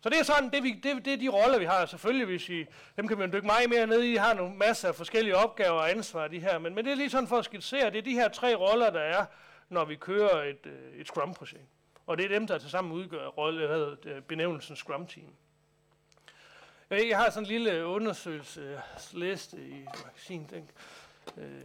[0.00, 1.86] Så det er sådan, det, vi, det, det er de roller, vi har.
[1.86, 2.66] Selvfølgelig, hvis I,
[2.96, 4.12] dem kan man dykke meget mere ned i.
[4.12, 6.58] I har nogle masser af forskellige opgaver og ansvar, de her.
[6.58, 8.90] Men, men det er lige sådan for at skitsere, det er de her tre roller,
[8.90, 9.24] der er,
[9.68, 10.66] når vi kører et,
[10.96, 11.68] et Scrum-projekt.
[12.06, 15.34] Og det er dem, der tilsammen udgør rolle, hvad hedder benævnelsen Scrum-team.
[16.96, 20.50] Jeg har sådan en lille undersøgelsesliste i magasinet.
[20.50, 20.70] Den,
[21.36, 21.62] øh,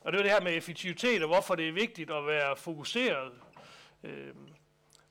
[0.00, 3.32] og det er det her med effektivitet, og hvorfor det er vigtigt at være fokuseret.
[4.04, 4.34] Øh,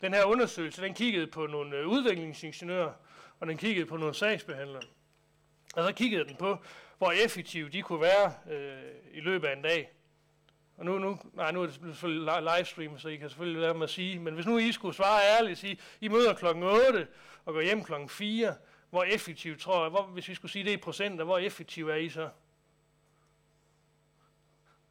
[0.02, 2.94] den her undersøgelse, den kiggede på nogle øh, udviklingsingeniører,
[3.40, 4.84] og den kiggede på nogle sagsbehandlere.
[5.76, 6.58] Og så kiggede den på,
[6.98, 9.92] hvor effektive de kunne være øh, i løbet af en dag.
[10.78, 13.84] Og nu, nu, nej, nu er det selvfølgelig livestream, så I kan selvfølgelig lade mig
[13.84, 17.08] at sige, men hvis nu I skulle svare ærligt og sige, I møder klokken 8
[17.46, 18.56] og går hjem klokken 4,
[18.94, 21.96] hvor effektivt tror jeg, hvor, hvis vi skulle sige det i procenter, hvor effektiv er
[21.96, 22.30] I så?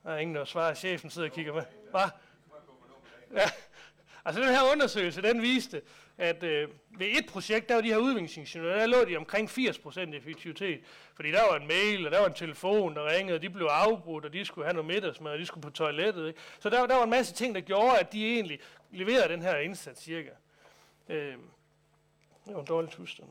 [0.02, 0.74] Der er ingen, der svarer.
[0.74, 1.62] Chefen sidder og kigger med.
[1.90, 2.00] Hvad?
[3.34, 3.50] Ja.
[4.24, 5.82] Altså den her undersøgelse, den viste,
[6.18, 10.16] at øh, ved et projekt, der var de her udviklingsingeniører, der lå de omkring 80%
[10.16, 10.80] effektivitet.
[11.14, 13.66] Fordi der var en mail, og der var en telefon, der ringede, og de blev
[13.66, 16.28] afbrudt, og de skulle have noget middagsmad, og de skulle på toilettet.
[16.28, 16.40] Ikke?
[16.60, 19.56] Så der, der var en masse ting, der gjorde, at de egentlig leverede den her
[19.56, 20.30] indsats cirka.
[21.08, 21.36] Øh,
[22.46, 23.28] det var en dårlig tusind.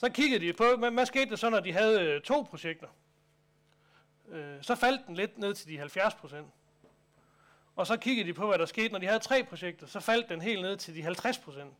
[0.00, 2.86] Så kiggede de på, hvad, hvad skete der så, når de havde øh, to projekter?
[4.28, 6.46] Øh, så faldt den lidt ned til de 70 procent.
[7.76, 9.86] Og så kiggede de på, hvad der skete, når de havde tre projekter.
[9.86, 11.74] Så faldt den helt ned til de 50 procent.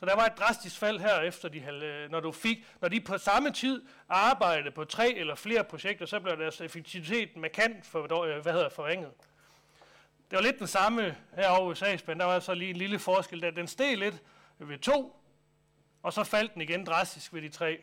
[0.00, 3.00] Så der var et drastisk fald her efter de, øh, når du fik, når de
[3.00, 8.22] på samme tid arbejdede på tre eller flere projekter, så blev deres effektivitet markant for,
[8.22, 9.10] øh, hvad hedder, forringet.
[10.30, 12.20] Det var lidt den samme herovre i sagsbanen.
[12.20, 13.50] Der var så lige en lille forskel der.
[13.50, 14.22] Den steg lidt
[14.58, 15.19] ved to,
[16.02, 17.78] og så faldt den igen drastisk ved de tre.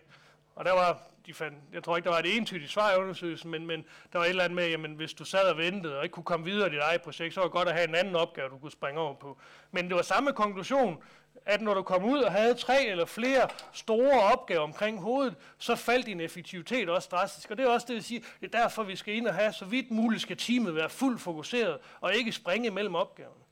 [0.56, 3.52] Og der var, de fandt, jeg tror ikke, der var et entydigt svar i undersøgelsen,
[3.52, 6.04] men, men der var et eller andet med, jamen hvis du sad og ventede og
[6.04, 7.96] ikke kunne komme videre i dit eget projekt, så var det godt at have en
[7.96, 9.38] anden opgave, du kunne springe over på.
[9.72, 11.04] Men det var samme konklusion,
[11.46, 15.76] at når du kom ud og havde tre eller flere store opgaver omkring hovedet, så
[15.76, 17.52] faldt din effektivitet også drastisk.
[17.52, 19.54] Og det er også det, vil sige, det er derfor, vi skal ind og have,
[19.54, 23.44] så vidt muligt skal teamet være fuldt fokuseret, og ikke springe mellem opgaverne.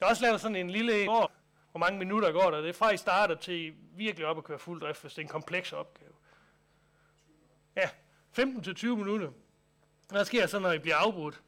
[0.00, 1.30] Jeg har også lavet sådan en lille år,
[1.74, 2.60] hvor mange minutter går der.
[2.60, 5.18] Det er fra I starter til I virkelig op at køre fuld drift, hvis det
[5.18, 6.12] er en kompleks opgave.
[7.76, 7.88] Ja,
[8.38, 9.30] 15-20 minutter.
[10.08, 11.42] Hvad sker så, når I bliver afbrudt?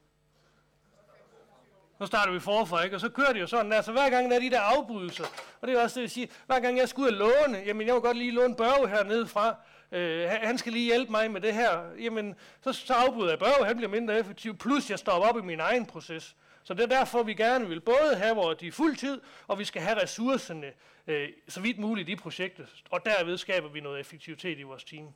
[1.99, 2.95] Så starter vi forfra, ikke?
[2.95, 3.81] Og så kører det jo sådan der.
[3.81, 5.25] Så hver gang der er de der afbrydelser,
[5.61, 7.87] og det er også det, jeg siger, hver gang jeg skal ud og låne, jamen
[7.87, 9.55] jeg vil godt lige låne Børge hernede fra,
[9.91, 13.65] øh, han skal lige hjælpe mig med det her, jamen så, så afbryder jeg Børge,
[13.65, 16.35] han bliver mindre effektiv, plus jeg stopper op i min egen proces.
[16.67, 19.65] Så det er derfor, vi gerne vil både have vores de fuld tid, og vi
[19.65, 20.73] skal have ressourcerne
[21.07, 22.83] øh, så vidt muligt i projektet.
[22.89, 25.07] Og derved skaber vi noget effektivitet i vores team.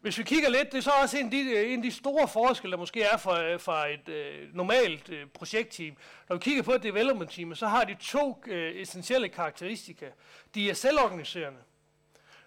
[0.00, 2.28] Hvis vi kigger lidt, det er så også en af de, en af de store
[2.28, 5.96] forskelle, der måske er fra, øh, fra et øh, normalt øh, projektteam.
[6.28, 10.08] Når vi kigger på et development team, så har de to øh, essentielle karakteristika.
[10.54, 11.58] De er selvorganiserende.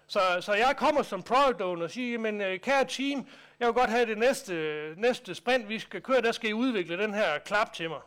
[0.06, 3.26] Så, så jeg kommer som product owner og siger, men øh, kære team,
[3.60, 6.98] jeg vil godt have det næste, næste sprint, vi skal køre, der skal I udvikle
[6.98, 8.00] den her klap til mig.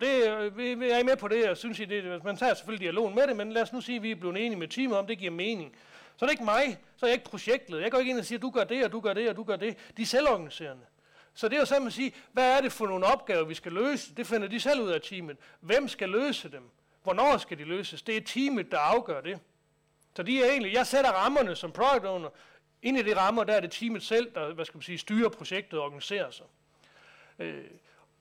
[0.00, 2.84] Det, øh, vi, vi er med på det, og synes I det, man tager selvfølgelig
[2.84, 4.98] dialogen med det, men lad os nu sige, at vi er blevet enige med teamet
[4.98, 5.76] om, det giver mening.
[6.16, 7.82] Så er det ikke mig, så er jeg ikke projektet.
[7.82, 9.42] Jeg går ikke ind og siger, du gør det, og du gør det, og du
[9.42, 9.76] gør det.
[9.96, 10.84] De er selvorganiserende.
[11.34, 13.72] Så det er jo sådan at sige, hvad er det for nogle opgaver, vi skal
[13.72, 14.14] løse?
[14.14, 15.36] Det finder de selv ud af teamet.
[15.60, 16.70] Hvem skal løse dem?
[17.02, 18.02] Hvornår skal de løses?
[18.02, 19.40] Det er teamet, der afgør det.
[20.16, 22.28] Så de er egentlig, jeg sætter rammerne som product owner.
[22.82, 25.28] Ind i de rammer, der er det teamet selv, der hvad skal man sige, styrer
[25.28, 26.46] projektet og organiserer sig.
[27.38, 27.64] Øh,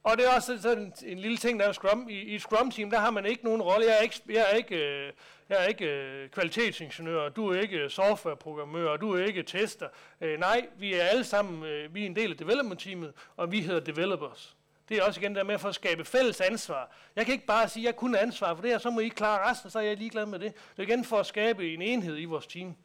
[0.04, 2.10] og det er også sådan en, en lille ting, der er Scrum.
[2.10, 3.86] I, i Scrum-team, der har man ikke nogen rolle.
[3.86, 5.14] Jeg er ikke, jeg er ikke, øh,
[5.50, 9.88] jeg er ikke øh, kvalitetsingeniør, du er ikke øh, softwareprogrammør, du er ikke tester.
[10.22, 13.62] Øh, nej, vi er alle sammen, øh, vi er en del af development-teamet, og vi
[13.62, 14.56] hedder developers.
[14.92, 16.92] Det er også igen der med for at skabe fælles ansvar.
[17.16, 19.00] Jeg kan ikke bare sige, at jeg kun har ansvar for det her, så må
[19.00, 20.54] I klare resten, så er jeg ligeglad med det.
[20.78, 22.76] Det er igen for at skabe en enhed i vores team.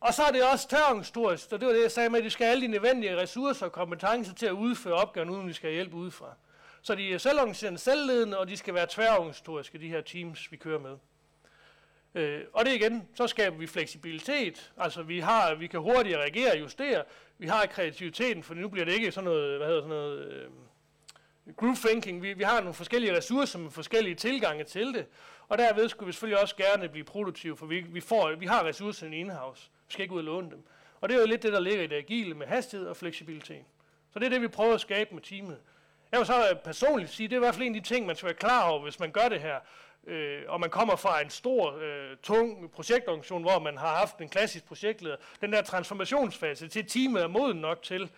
[0.00, 2.30] Og så er det også tørringstorisk, og det var det, jeg sagde med, at de
[2.30, 5.68] skal have alle de nødvendige ressourcer og kompetencer til at udføre opgaven, uden vi skal
[5.70, 6.34] have hjælp udefra.
[6.82, 10.78] Så de er selvorganiserende, selvledende, og de skal være tværorganisatoriske, de her teams, vi kører
[10.78, 10.96] med.
[12.14, 16.52] Øh, og det igen, så skaber vi fleksibilitet, altså vi, har, vi kan hurtigt reagere
[16.52, 17.04] og justere,
[17.38, 20.48] vi har kreativiteten, for nu bliver det ikke sådan noget, hvad hedder sådan noget, øh,
[21.56, 25.06] group thinking, vi, vi har nogle forskellige ressourcer med forskellige tilgange til det,
[25.48, 28.64] og derved skulle vi selvfølgelig også gerne blive produktive, for vi, vi, får, vi har
[28.64, 30.62] ressourcerne in-house, vi skal ikke ud og låne dem.
[31.00, 33.64] Og det er jo lidt det, der ligger i det agile med hastighed og fleksibilitet.
[34.12, 35.58] Så det er det, vi prøver at skabe med teamet.
[36.12, 38.16] Jeg vil så personligt sige, det er i hvert fald en af de ting, man
[38.16, 39.58] skal være klar over, hvis man gør det her.
[40.06, 44.28] Øh, og man kommer fra en stor, øh, tung projektorganisation, hvor man har haft en
[44.28, 45.16] klassisk projektleder.
[45.40, 48.10] Den der transformationsfase til teamet er moden nok til,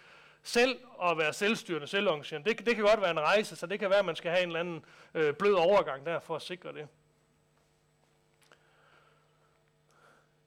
[0.43, 2.51] selv at være selvstyrende, selvorganiserende.
[2.51, 4.43] Det, det kan godt være en rejse, så det kan være, at man skal have
[4.43, 6.89] en eller anden øh, blød overgang der for at sikre det.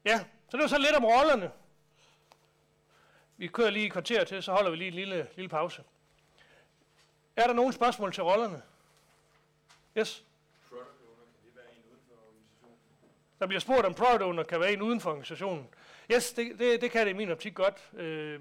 [0.06, 1.52] Ja, så det var så lidt om rollerne.
[3.38, 5.84] Vi kører lige i kvarter til, så holder vi lige en lille, lille pause.
[7.36, 8.62] Er der nogen spørgsmål til rollerne?
[9.98, 10.27] Yes?
[13.40, 15.68] Der bliver spurgt, om product owner kan være en uden for organisationen.
[16.14, 17.92] Yes, det, det, det kan det i min optik godt.
[17.98, 18.40] Øh,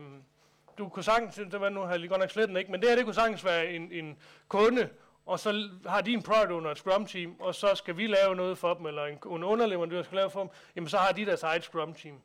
[0.79, 2.89] du kunne sagtens, det var nu har jeg lige godt nok slet ikke, men det
[2.89, 4.19] her det kunne sagtens være en, en
[4.49, 4.89] kunde,
[5.27, 8.37] og så har de en product owner et scrum team, og så skal vi lave
[8.37, 11.27] noget for dem, eller en, en underleverandør skal lave for dem, jamen så har de
[11.27, 12.21] deres eget scrum team.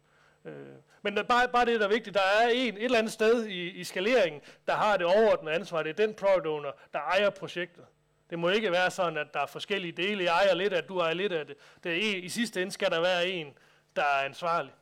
[0.46, 0.54] Øh,
[1.02, 3.46] men der, bare, bare det, der er vigtigt, der er en, et eller andet sted
[3.46, 5.84] i, i skaleringen, der har det overordnede ansvar.
[5.84, 7.86] Det er den product owner, der ejer projektet.
[8.32, 10.24] Det må ikke være sådan, at der er forskellige dele.
[10.24, 11.56] Jeg ejer lidt af det, du ejer lidt af det.
[11.84, 13.58] det er en, I sidste ende skal der være en,
[13.96, 14.74] der er ansvarlig.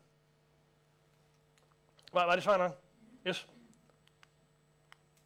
[2.14, 2.74] Var, var det svar nok?
[3.28, 3.48] Yes.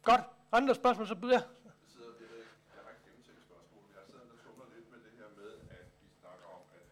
[0.02, 0.20] Godt.
[0.52, 1.44] Andre spørgsmål, så byder jeg.
[1.64, 4.66] Jeg sidder og ved ikke, jeg har ikke gennemtænkt spørgsmål, men jeg sidder og tumler
[4.74, 6.86] lidt med det her med, at vi snakker om, at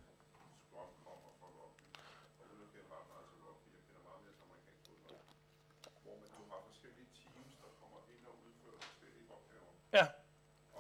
[0.67, 1.85] Scrum kommer fra rugby.
[2.41, 5.25] Og uden at kende ret meget til rugby, jeg kender meget mere til amerikansk fodbold.
[6.05, 9.73] Hvor man jo har forskellige teams, der kommer ind og udfører forskellige opgaver.
[9.99, 10.07] Ja.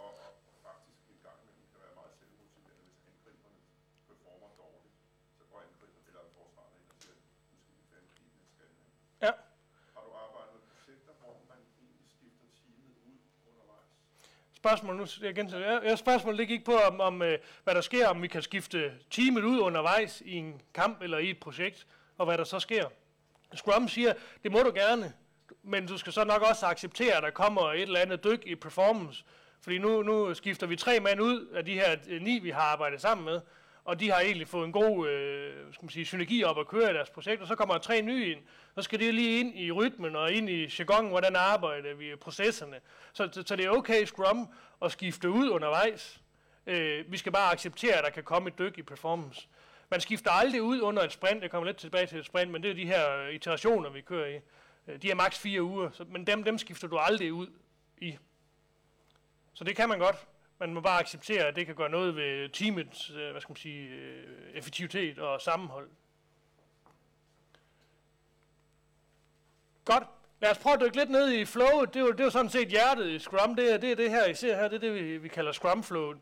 [0.01, 0.11] Og,
[0.51, 3.61] og faktisk en gang imellem kan være meget selvmotiverende, hvis angriberne
[4.09, 4.97] performer dårligt.
[5.37, 7.17] Så går angriber eller forsvarerne ind og siger,
[7.51, 8.89] nu skal vi fandme give den en skalning.
[9.27, 9.33] Ja.
[9.95, 13.19] Har du arbejdet med projekter, hvor man egentlig skifter teamet ud
[13.51, 13.93] undervejs?
[14.63, 17.81] Spørgsmål nu, jeg gentager, jeg, ja, spørgsmålet det gik på, om, om øh, hvad der
[17.81, 21.87] sker, om vi kan skifte teamet ud undervejs i en kamp eller i et projekt,
[22.19, 22.87] og hvad der så sker.
[23.55, 25.13] Scrum siger, det må du gerne,
[25.63, 28.55] men du skal så nok også acceptere, at der kommer et eller andet dyk i
[28.55, 29.25] performance.
[29.61, 32.63] Fordi nu, nu skifter vi tre mand ud af de her øh, ni, vi har
[32.63, 33.41] arbejdet sammen med,
[33.85, 36.91] og de har egentlig fået en god øh, skal man sige, synergi op at køre
[36.91, 38.41] i deres projekt, og så kommer der tre nye ind.
[38.75, 42.81] Så skal det lige ind i rytmen og ind i jargonen, hvordan arbejder vi processerne.
[43.13, 44.49] Så, så, så det er okay Scrum
[44.83, 46.23] at skifte ud undervejs.
[46.67, 49.49] Øh, vi skal bare acceptere, at der kan komme et dyk i performance.
[49.91, 52.63] Man skifter aldrig ud under et sprint, jeg kommer lidt tilbage til et sprint, men
[52.63, 54.41] det er de her iterationer, vi kører i.
[54.89, 57.47] Øh, de er maks fire uger, så, men dem, dem skifter du aldrig ud
[57.99, 58.19] i.
[59.55, 60.27] Så det kan man godt.
[60.63, 63.57] Man må bare acceptere, at det kan gøre noget ved teamets øh, hvad skal man
[63.57, 65.89] sige, øh, effektivitet og sammenhold.
[69.85, 70.05] Godt.
[70.41, 71.95] Lad os prøve at dykke lidt ned i flowet.
[71.95, 73.57] Det er jo, det er jo sådan set hjertet i Scrum.
[73.57, 74.69] Det er det, er det her, I ser her.
[74.69, 76.19] Det er det, vi, vi kalder Scrum flowet.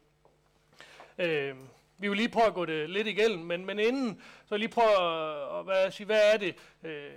[1.19, 1.57] Øh,
[1.99, 5.03] vi vil lige prøve at gå det lidt igennem, men, men inden, så lige prøve
[5.03, 7.11] at, at hvad, sige, hvad er det, øh,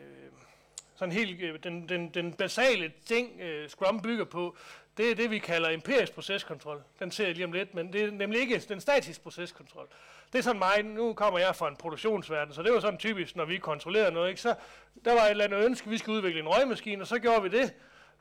[0.96, 4.58] sådan helt, øh, den, den, den basale ting, øh, Scrum bygger på,
[4.98, 6.84] det er det, vi kalder empirisk proceskontrol.
[7.00, 9.88] Den ser jeg lige om lidt, men det er nemlig ikke den statiske proceskontrol.
[10.34, 13.36] Det er sådan mig, nu kommer jeg fra en produktionsverden, så det var sådan typisk,
[13.36, 14.42] når vi kontrollerer noget, ikke?
[14.42, 14.56] så
[15.06, 17.50] der var et eller andet ønske, vi skulle udvikle en røgmaskine, og så gjorde vi
[17.50, 17.74] det.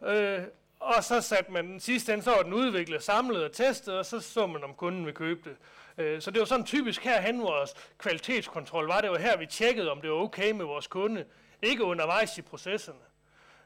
[0.07, 0.45] Øh,
[0.81, 4.07] og så satte man den sidste ende, så var den udviklet, samlet og testet, og
[4.07, 5.57] så så man, om kunden ville købe det.
[6.05, 9.01] Øh, så det var sådan typisk herhen, vores kvalitetskontrol var.
[9.01, 11.25] Det var her, vi tjekkede, om det var okay med vores kunde.
[11.63, 12.99] Ikke undervejs i processerne.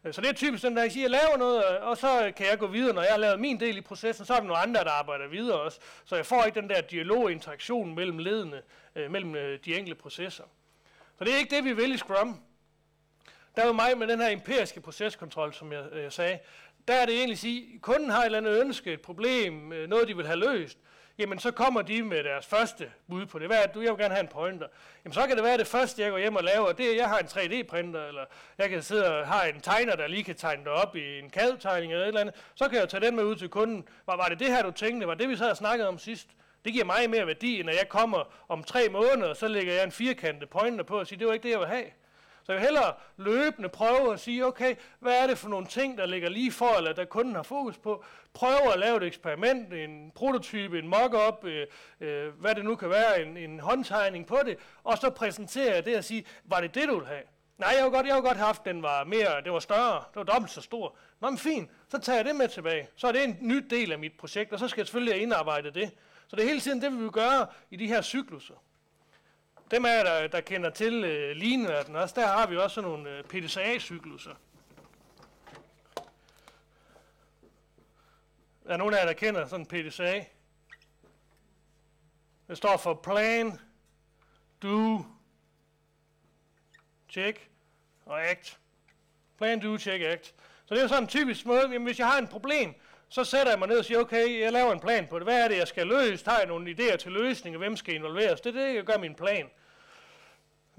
[0.06, 1.96] Øh, så det er typisk sådan, at jeg siger, at jeg laver noget, øh, og
[1.96, 4.38] så kan jeg gå videre, når jeg har lavet min del i processen, så er
[4.38, 5.78] der nogle andre, der arbejder videre også.
[6.04, 8.62] Så jeg får ikke den der dialog og interaktion mellem ledene,
[8.96, 9.32] øh, mellem
[9.64, 10.44] de enkelte processer.
[11.18, 12.40] Så det er ikke det, vi vil i Scrum.
[13.56, 16.38] Der er jo mig med den her empiriske proceskontrol, som jeg, jeg sagde.
[16.88, 19.52] Der er det egentlig at sige, at kunden har et eller andet ønske, et problem,
[19.88, 20.78] noget de vil have løst.
[21.18, 23.46] Jamen så kommer de med deres første bud på det.
[23.46, 23.80] Hvad er det, du?
[23.80, 24.66] Jeg vil gerne have en pointer.
[25.04, 26.96] Jamen så kan det være det første, jeg går hjem og laver, det er, at
[26.96, 28.24] jeg har en 3D-printer, eller
[28.58, 31.30] jeg kan sidde og har en tegner, der lige kan tegne det op i en
[31.30, 32.34] CAD-tegning eller et eller andet.
[32.54, 33.88] Så kan jeg tage den med ud til kunden.
[34.06, 35.06] Var, var det det her, du tænkte?
[35.06, 36.28] Var det, vi så havde snakket om sidst?
[36.64, 39.84] Det giver mig mere værdi, end at jeg kommer om tre måneder, så lægger jeg
[39.84, 41.86] en firkantet pointer på og siger, det var ikke det, jeg vil have.
[42.46, 45.98] Så jeg vil hellere løbende prøve at sige, okay, hvad er det for nogle ting,
[45.98, 48.04] der ligger lige for, eller der kunden har fokus på.
[48.32, 51.66] Prøve at lave et eksperiment, en prototype, en mock-up, øh,
[52.00, 55.84] øh, hvad det nu kan være, en, en håndtegning på det, og så præsentere jeg
[55.84, 57.22] det og sige, var det det, du ville have?
[57.58, 60.16] Nej, jeg har godt, jeg har godt haft, den var mere, det var større, det
[60.16, 60.96] var dobbelt så stor.
[61.20, 62.88] Nå, men fint, så tager jeg det med tilbage.
[62.96, 65.70] Så er det en ny del af mit projekt, og så skal jeg selvfølgelig indarbejde
[65.70, 65.90] det.
[66.28, 68.54] Så det er hele tiden det, vi vil gøre i de her cykluser.
[69.70, 72.74] Dem af jer, der, der kender til øh, lignende, også, altså, der har vi også
[72.74, 74.34] sådan nogle øh, PDCA-cykluser.
[78.66, 80.24] Der er nogen af jer, der kender sådan PDCA.
[82.48, 83.60] Det står for Plan,
[84.62, 85.04] Do,
[87.08, 87.50] Check
[88.04, 88.58] og Act.
[89.38, 90.34] Plan, Do, Check, Act.
[90.66, 92.74] Så det er sådan en typisk måde, jamen, hvis jeg har en problem,
[93.08, 95.26] så sætter jeg mig ned og siger, okay, jeg laver en plan på det.
[95.26, 96.24] Hvad er det, jeg skal løse?
[96.30, 97.58] Har jeg nogle idéer til løsninger?
[97.58, 98.40] hvem skal involveres?
[98.40, 99.50] Det er det, jeg gør min plan.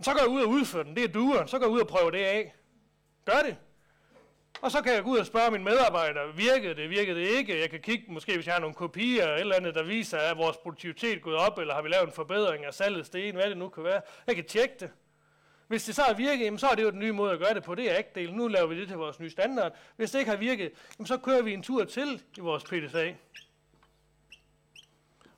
[0.01, 0.95] Så går jeg ud og udfører den.
[0.95, 1.47] Det er dueren.
[1.47, 2.55] Så går jeg ud og prøver det af.
[3.25, 3.57] Gør det.
[4.61, 7.59] Og så kan jeg gå ud og spørge mine medarbejdere, virkede det, virkede det ikke?
[7.59, 10.17] Jeg kan kigge, måske hvis jeg har nogle kopier eller et eller andet, der viser,
[10.17, 13.36] at vores produktivitet er gået op, eller har vi lavet en forbedring af salget sten,
[13.36, 14.01] hvad det nu kan være.
[14.28, 14.91] Jeg kan tjekke det.
[15.68, 17.53] Hvis det så har virket, jamen, så er det jo den nye måde at gøre
[17.53, 17.76] det på.
[17.76, 18.34] Det er ikke del.
[18.34, 19.76] Nu laver vi det til vores nye standard.
[19.95, 23.13] Hvis det ikke har virket, jamen, så kører vi en tur til i vores PDSA.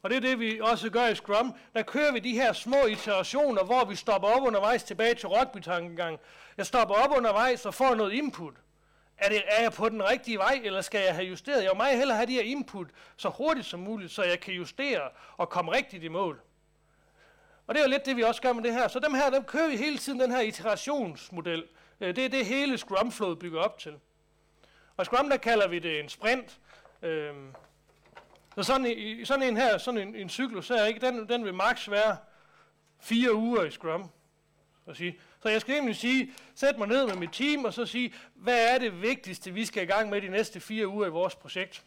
[0.02, 1.54] Og det er det, vi også gør i Scrum.
[1.74, 6.20] Der kører vi de her små iterationer, hvor vi stopper op undervejs tilbage til rugby-tankegang.
[6.58, 8.54] Jeg stopper op undervejs og får noget input.
[9.18, 11.64] Er, det, er jeg på den rigtige vej, eller skal jeg have justeret?
[11.64, 14.54] Jeg vil meget hellere have de her input så hurtigt som muligt, så jeg kan
[14.54, 16.42] justere og komme rigtigt i mål.
[17.70, 18.88] Og det er jo lidt det, vi også gør med det her.
[18.88, 21.64] Så dem her, dem kører vi hele tiden den her iterationsmodel.
[22.02, 23.94] Øh, det er det hele Scrum Flow bygger op til.
[24.98, 26.60] Og Scrum, der kalder vi det en sprint.
[27.02, 27.34] Øh,
[28.56, 31.54] så sådan, i, sådan en her, sådan en, en cyklus her, ikke, den, den vil
[31.54, 32.18] maks være
[33.00, 34.10] fire uger i Scrum.
[34.86, 35.20] Så, sige.
[35.44, 38.76] så jeg skal egentlig sige, sæt mig ned med mit team, og så sige, hvad
[38.76, 41.86] er det vigtigste, vi skal i gang med de næste fire uger i vores projekt?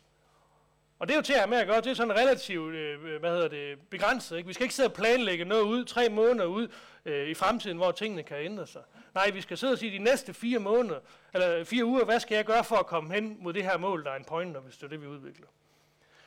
[1.03, 3.05] Og det er jo til at have med at gøre, det er sådan relativt øh,
[3.05, 4.37] øh, hvad hedder det, begrænset.
[4.37, 4.47] Ikke?
[4.47, 6.69] Vi skal ikke sidde og planlægge noget ud, tre måneder ud
[7.05, 8.83] øh, i fremtiden, hvor tingene kan ændre sig.
[9.15, 10.99] Nej, vi skal sidde og sige, de næste fire måneder,
[11.35, 14.05] eller fire uger, hvad skal jeg gøre for at komme hen mod det her mål,
[14.05, 15.47] der er en pointer, hvis det er det, vi udvikler.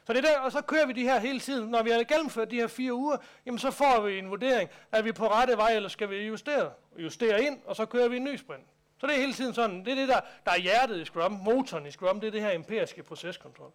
[0.07, 1.69] Så det der, og så kører vi de her hele tiden.
[1.69, 4.69] Når vi har gennemført de her fire uger, jamen så får vi en vurdering.
[4.91, 6.71] Er vi på rette vej, eller skal vi justere?
[6.97, 8.65] Justere ind, og så kører vi en ny sprint.
[8.97, 11.31] Så det er hele tiden sådan, det er det, der, der er hjertet i Scrum,
[11.31, 13.71] motoren i Scrum, det er det her empiriske proceskontrol.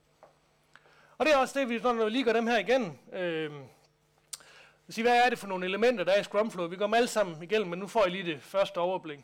[1.20, 2.98] Og det er også det, vi når vi lige går dem her igen.
[3.12, 3.50] Øh,
[4.88, 6.68] sige, hvad er det for nogle elementer, der er i Scrum Flow?
[6.68, 9.18] Vi går dem alle sammen igennem, men nu får I lige det første overblik.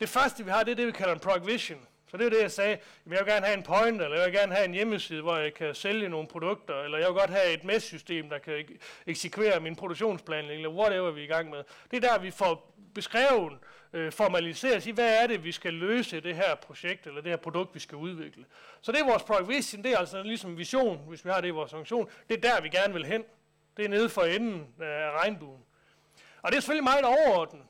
[0.00, 1.86] Det første, vi har, det er det, vi kalder en prog vision.
[2.10, 2.78] Så det er det, jeg sagde.
[3.04, 5.36] Jamen, jeg vil gerne have en pointer, eller jeg vil gerne have en hjemmeside, hvor
[5.36, 8.64] jeg kan sælge nogle produkter, eller jeg vil godt have et MES-system, der kan
[9.06, 11.58] eksekvere min produktionsplanlægning, eller whatever vi er i gang med.
[11.90, 13.52] Det er der, vi får beskrevet,
[13.92, 17.30] øh, formaliseret, sige, hvad er det, vi skal løse i det her projekt, eller det
[17.30, 18.44] her produkt, vi skal udvikle.
[18.80, 21.48] Så det er vores product vision, det er altså ligesom vision, hvis vi har det
[21.48, 22.10] i vores organisation.
[22.28, 23.24] Det er der, vi gerne vil hen.
[23.76, 25.62] Det er nede for enden af regnbuen.
[26.42, 27.62] Og det er selvfølgelig meget overordnet.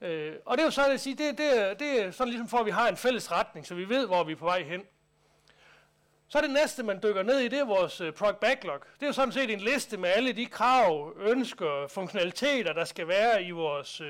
[0.00, 2.58] Øh, og det er jo så at sige, det, det, det er sådan ligesom for,
[2.58, 4.82] at vi har en fælles retning, så vi ved, hvor vi er på vej hen.
[6.28, 8.80] Så er det næste, man dykker ned i, det er vores uh, product backlog.
[8.94, 13.08] Det er jo sådan set en liste med alle de krav, ønsker, funktionaliteter, der skal
[13.08, 14.06] være i vores, uh,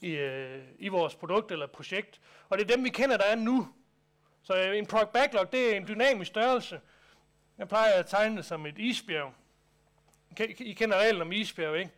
[0.00, 2.20] i, øh, i vores produkt eller projekt.
[2.48, 3.68] Og det er dem, vi kender, der er nu.
[4.42, 6.80] Så øh, en product backlog, det er en dynamisk størrelse.
[7.58, 9.32] Jeg plejer at tegne det som et isbjerg.
[10.58, 11.90] I kender reglen om isbjerg, ikke?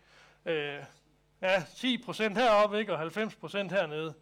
[0.47, 0.85] Øh,
[1.43, 2.93] Ja, 10% heroppe, ikke?
[2.95, 3.07] og 90%
[3.57, 4.15] hernede.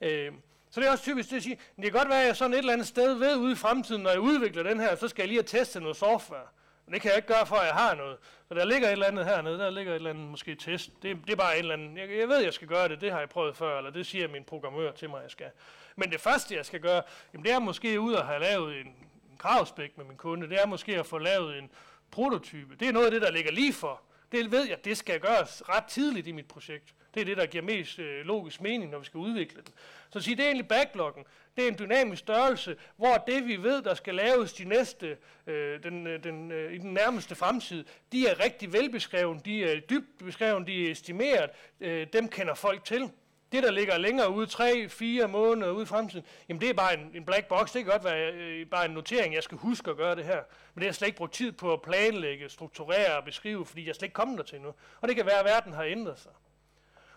[0.00, 0.32] Øh,
[0.70, 2.52] så det er også typisk det at sige, det kan godt være, at jeg sådan
[2.52, 5.22] et eller andet sted ved ude i fremtiden, når jeg udvikler den her, så skal
[5.22, 6.46] jeg lige have testet noget software.
[6.88, 8.16] Men det kan jeg ikke gøre, for jeg har noget.
[8.48, 10.90] Så der ligger et eller andet hernede, der ligger et eller andet måske test.
[11.02, 13.12] Det, det er bare et eller andet, jeg, jeg ved, jeg skal gøre det, det
[13.12, 15.50] har jeg prøvet før, eller det siger min programmør til mig, jeg skal.
[15.96, 18.86] Men det første, jeg skal gøre, jamen det er måske ud og have lavet en,
[18.86, 21.70] en kravspæk med min kunde, det er måske at få lavet en
[22.10, 22.76] prototype.
[22.76, 24.00] Det er noget af det, der ligger lige for.
[24.32, 26.94] Det ved jeg, det skal gøres ret tidligt i mit projekt.
[27.14, 29.74] Det er det, der giver mest øh, logisk mening, når vi skal udvikle den.
[30.10, 31.24] Så sige, det er egentlig backloggen.
[31.56, 35.16] Det er en dynamisk størrelse, hvor det, vi ved, der skal laves de næste,
[35.46, 39.80] øh, den, øh, den, øh, i den nærmeste fremtid, de er rigtig velbeskrevet, de er
[39.80, 41.50] dybt beskrevet, de er estimeret,
[41.80, 43.10] øh, dem kender folk til.
[43.52, 46.94] Det, der ligger længere ude, tre, fire måneder ude i fremtiden, jamen det er bare
[46.94, 47.72] en, en black box.
[47.72, 50.36] Det kan godt være øh, bare en notering, jeg skal huske at gøre det her.
[50.74, 53.86] Men det har jeg slet ikke brugt tid på at planlægge, strukturere og beskrive, fordi
[53.86, 54.74] jeg slet ikke kommet der til nu.
[55.00, 56.32] Og det kan være, at verden har ændret sig.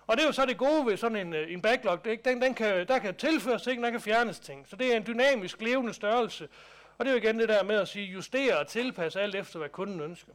[0.08, 2.06] Og det er jo så det gode ved sådan en, øh, en backlog.
[2.06, 4.68] Det, den, den kan, der kan tilføres ting, der kan fjernes ting.
[4.68, 6.50] Så det er en dynamisk, levende størrelse.
[6.98, 9.60] Og det er jo igen det der med at sige justere og tilpasse alt efter,
[9.60, 10.32] hvad kunden ønsker.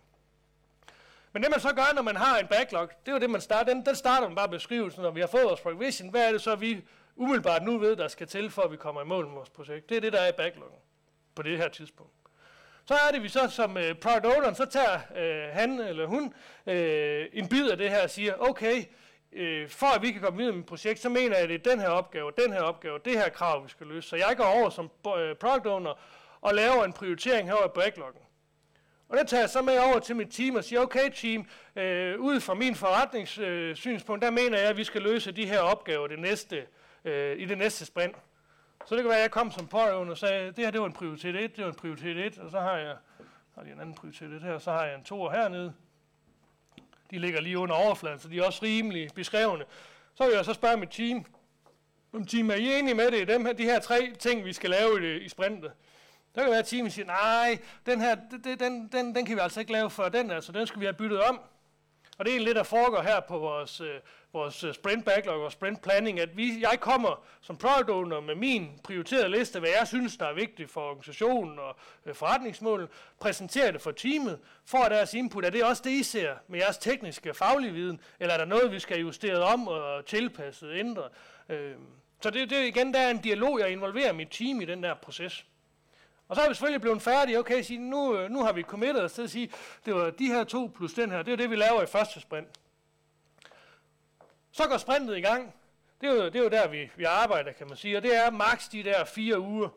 [1.37, 3.41] Men det man så gør, når man har en backlog, det er jo det, man
[3.41, 3.75] starter.
[3.75, 6.11] Den, den starter man bare beskrivelsen, når vi har fået vores provision.
[6.11, 6.85] Hvad er det så, vi
[7.17, 9.89] umiddelbart nu ved, der skal til, for at vi kommer i mål med vores projekt?
[9.89, 10.79] Det er det, der er i backloggen
[11.35, 12.13] på det her tidspunkt.
[12.85, 16.35] Så er det, vi så som øh, product owner, så tager øh, han eller hun
[16.67, 18.85] øh, en bid af det her og siger, okay,
[19.33, 21.67] øh, for at vi kan komme videre med et projekt, så mener jeg, at det
[21.67, 24.09] er den her opgave, den her opgave, det her krav, vi skal løse.
[24.09, 25.95] Så jeg går over som øh, product owner
[26.41, 28.26] og laver en prioritering her i backloggen.
[29.09, 31.47] Og det tager jeg så med over til mit team og siger, okay team,
[31.77, 35.61] øh, ud fra min forretningssynspunkt, øh, der mener jeg, at vi skal løse de her
[35.61, 36.67] opgaver det næste,
[37.05, 38.17] øh, i det næste sprint.
[38.87, 40.87] Så det kan være, at jeg kom som pårøvende og sagde, det her det var
[40.87, 42.97] en prioritet 1, det var en prioritet 1, og så har jeg,
[43.55, 45.73] har lige en anden prioritet 1 her, og så har jeg en 2 hernede.
[47.11, 49.65] De ligger lige under overfladen, så de er også rimelig beskrevne.
[50.15, 51.25] Så vil jeg så spørge mit team,
[52.13, 54.71] om team er I enige med det, dem her, de her tre ting, vi skal
[54.71, 55.73] lave i, i sprintet?
[56.37, 58.15] Der kan være, at teamet siger, nej, den her,
[58.45, 60.87] den, den, den, den kan vi altså ikke lave for den, altså den skal vi
[60.87, 61.41] have byttet om.
[62.19, 64.01] Og det er egentlig det, der foregår her på vores, øh,
[64.33, 68.35] vores øh, sprint backlog og sprint planning, at vi, jeg kommer som product owner med
[68.35, 71.77] min prioriterede liste, hvad jeg synes, der er vigtigt for organisationen og
[72.07, 72.89] øh, forretningsmålet,
[73.21, 75.45] præsenterer det for teamet, får deres input.
[75.45, 78.73] Er det også det, I ser med jeres tekniske faglige viden, eller er der noget,
[78.73, 81.03] vi skal justere om og tilpasse, ændre?
[81.49, 81.75] Øh,
[82.21, 84.95] så det, det igen, der er en dialog, jeg involverer mit team i den der
[84.95, 85.47] proces.
[86.29, 87.39] Og så er vi selvfølgelig blevet færdige.
[87.39, 89.51] Okay, sige, nu, øh, nu har vi committet os til at sige,
[89.87, 92.21] det var de her to plus den her, det er det, vi laver i første
[92.21, 92.49] sprint.
[94.53, 95.55] Så går sprintet i gang.
[96.01, 97.97] Det er jo, det er jo der, vi, vi arbejder, kan man sige.
[97.97, 99.69] Og det er maks de der fire uger.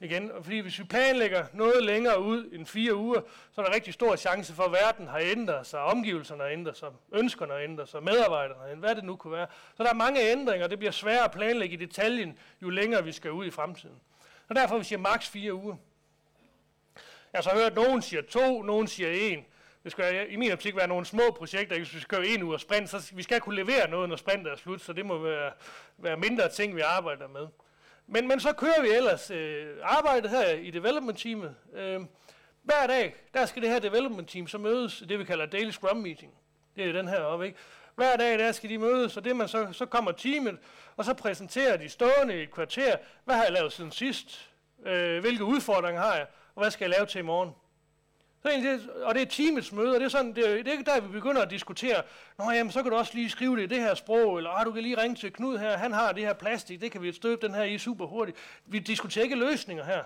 [0.00, 3.20] Igen, fordi hvis vi planlægger noget længere ud end fire uger,
[3.52, 6.76] så er der rigtig stor chance for, at verden har ændret sig, omgivelserne har ændret
[6.76, 9.46] sig, ønskerne har ændret sig, medarbejderne har ændret hvad det nu kunne være.
[9.76, 13.12] Så der er mange ændringer, det bliver sværere at planlægge i detaljen, jo længere vi
[13.12, 13.96] skal ud i fremtiden.
[14.48, 15.76] Og derfor vi siger maks fire uger.
[17.32, 19.44] Jeg har så hørt, at nogen siger to, nogen siger en.
[19.84, 22.54] Det skal i min optik være nogle små projekter, hvis vi skal køre en uge
[22.54, 25.18] af sprint, så vi skal kunne levere noget, når sprintet er slut, så det må
[25.18, 25.52] være,
[25.98, 27.46] være mindre ting, vi arbejder med.
[28.06, 31.54] Men, men så kører vi ellers øh, arbejdet her i development teamet.
[31.74, 32.00] Øh,
[32.62, 35.96] hver dag, der skal det her development team så mødes, det vi kalder daily scrum
[35.96, 36.32] meeting.
[36.76, 37.58] Det er den her oppe, ikke?
[37.94, 40.58] Hver dag, der skal de mødes, og det man så, så kommer teamet,
[40.96, 44.50] og så præsenterer de stående i et kvarter, hvad har jeg lavet siden sidst?
[44.86, 46.26] Øh, hvilke udfordringer har jeg?
[46.58, 47.50] Og hvad skal jeg lave til i morgen?
[48.42, 50.82] Så egentlig, og det er teamets møde, og det er, sådan, det, er, det er
[50.82, 52.02] der, vi begynder at diskutere,
[52.38, 54.66] Nå jamen, så kan du også lige skrive det i det her sprog, eller ah,
[54.66, 57.12] du kan lige ringe til Knud her, han har det her plastik, det kan vi
[57.12, 58.38] støbe den her i super hurtigt.
[58.66, 60.02] Vi diskuterer ikke løsninger her.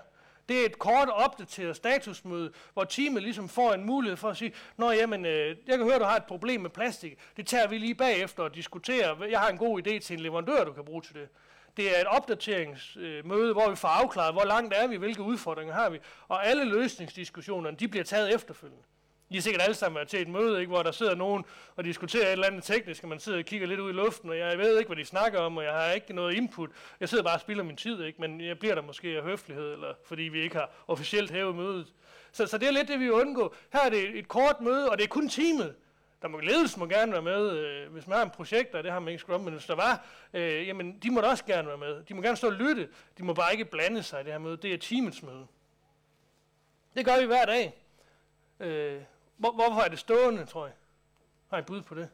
[0.49, 4.53] Det er et kort opdateret statusmøde, hvor teamet ligesom får en mulighed for at sige,
[4.77, 7.19] Nå jamen, øh, jeg kan høre, du har et problem med plastik.
[7.37, 9.25] Det tager vi lige bagefter og diskuterer.
[9.25, 11.27] Jeg har en god idé til en leverandør, du kan bruge til det.
[11.77, 15.73] Det er et opdateringsmøde, øh, hvor vi får afklaret, hvor langt er vi, hvilke udfordringer
[15.73, 18.83] har vi, og alle løsningsdiskussionerne, de bliver taget efterfølgende.
[19.29, 21.45] I har sikkert alle sammen været til et møde, ikke, hvor der sidder nogen
[21.75, 24.29] og diskuterer et eller andet teknisk, og man sidder og kigger lidt ud i luften,
[24.29, 26.69] og jeg ved ikke, hvad de snakker om, og jeg har ikke noget input.
[26.99, 29.73] Jeg sidder bare og spilder min tid, ikke, men jeg bliver der måske af høflighed,
[29.73, 31.93] eller fordi vi ikke har officielt hævet mødet.
[32.31, 33.55] Så, så det er lidt det, vi undgår.
[33.73, 35.75] Her er det et kort møde, og det er kun teamet,
[36.23, 38.91] der må ledelsen må gerne være med, øh, hvis man har en projekt, og det
[38.91, 41.67] har man ikke Scrum, men hvis der var, øh, jamen de må da også gerne
[41.67, 42.03] være med.
[42.03, 44.39] De må gerne stå og lytte, de må bare ikke blande sig i det her
[44.39, 44.57] møde.
[44.57, 45.47] Det er teamets møde.
[46.95, 47.83] Det gør vi hver dag.
[48.59, 49.01] Øh,
[49.37, 50.75] hvor, hvorfor er det stående, tror jeg?
[51.49, 52.09] Har I bud på det?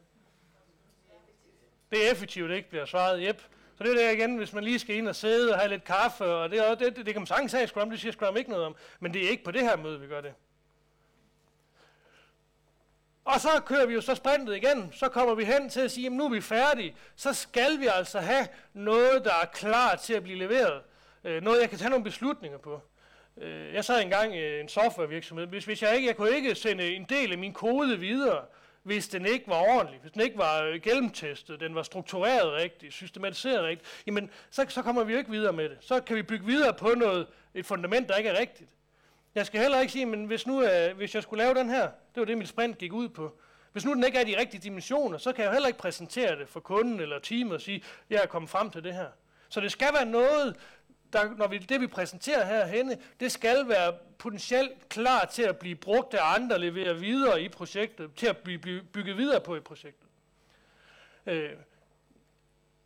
[1.90, 3.22] Det er effektivt, ikke bliver svaret.
[3.28, 3.42] Yep.
[3.78, 5.84] Så det er det igen, hvis man lige skal ind og sidde og have lidt
[5.84, 8.36] kaffe, og det, det, det, det kan man sagtens have i Scrum, det siger Scrum
[8.36, 10.34] ikke noget om, men det er ikke på det her møde, vi gør det.
[13.24, 16.06] Og så kører vi jo så sprintet igen, så kommer vi hen til at sige,
[16.06, 16.96] at nu er vi færdige.
[17.16, 20.82] Så skal vi altså have noget, der er klar til at blive leveret.
[21.24, 22.80] Øh, noget, jeg kan tage nogle beslutninger på.
[23.36, 25.46] Øh, jeg sad engang i en softwarevirksomhed.
[25.46, 28.44] Hvis, hvis jeg ikke, jeg kunne ikke sende en del af min kode videre,
[28.82, 32.92] hvis den ikke var ordentlig, hvis den ikke var øh, gennemtestet, den var struktureret rigtigt,
[32.92, 35.78] systematiseret rigtigt, jamen så, så kommer vi jo ikke videre med det.
[35.80, 38.70] Så kan vi bygge videre på noget, et fundament, der ikke er rigtigt.
[39.34, 41.82] Jeg skal heller ikke sige, men hvis, nu, øh, hvis jeg skulle lave den her,
[41.82, 43.40] det var det, mit sprint gik ud på.
[43.72, 46.48] Hvis nu den ikke er de rigtige dimensioner, så kan jeg heller ikke præsentere det
[46.48, 49.08] for kunden eller teamet og sige, jeg er kommet frem til det her.
[49.48, 50.56] Så det skal være noget,
[51.12, 55.74] der, når vi, det vi præsenterer herhenne, det skal være potentielt klar til at blive
[55.74, 59.60] brugt af andre, levere videre i projektet, til at blive, blive bygget videre på i
[59.60, 60.08] projektet.
[61.26, 61.50] Øh.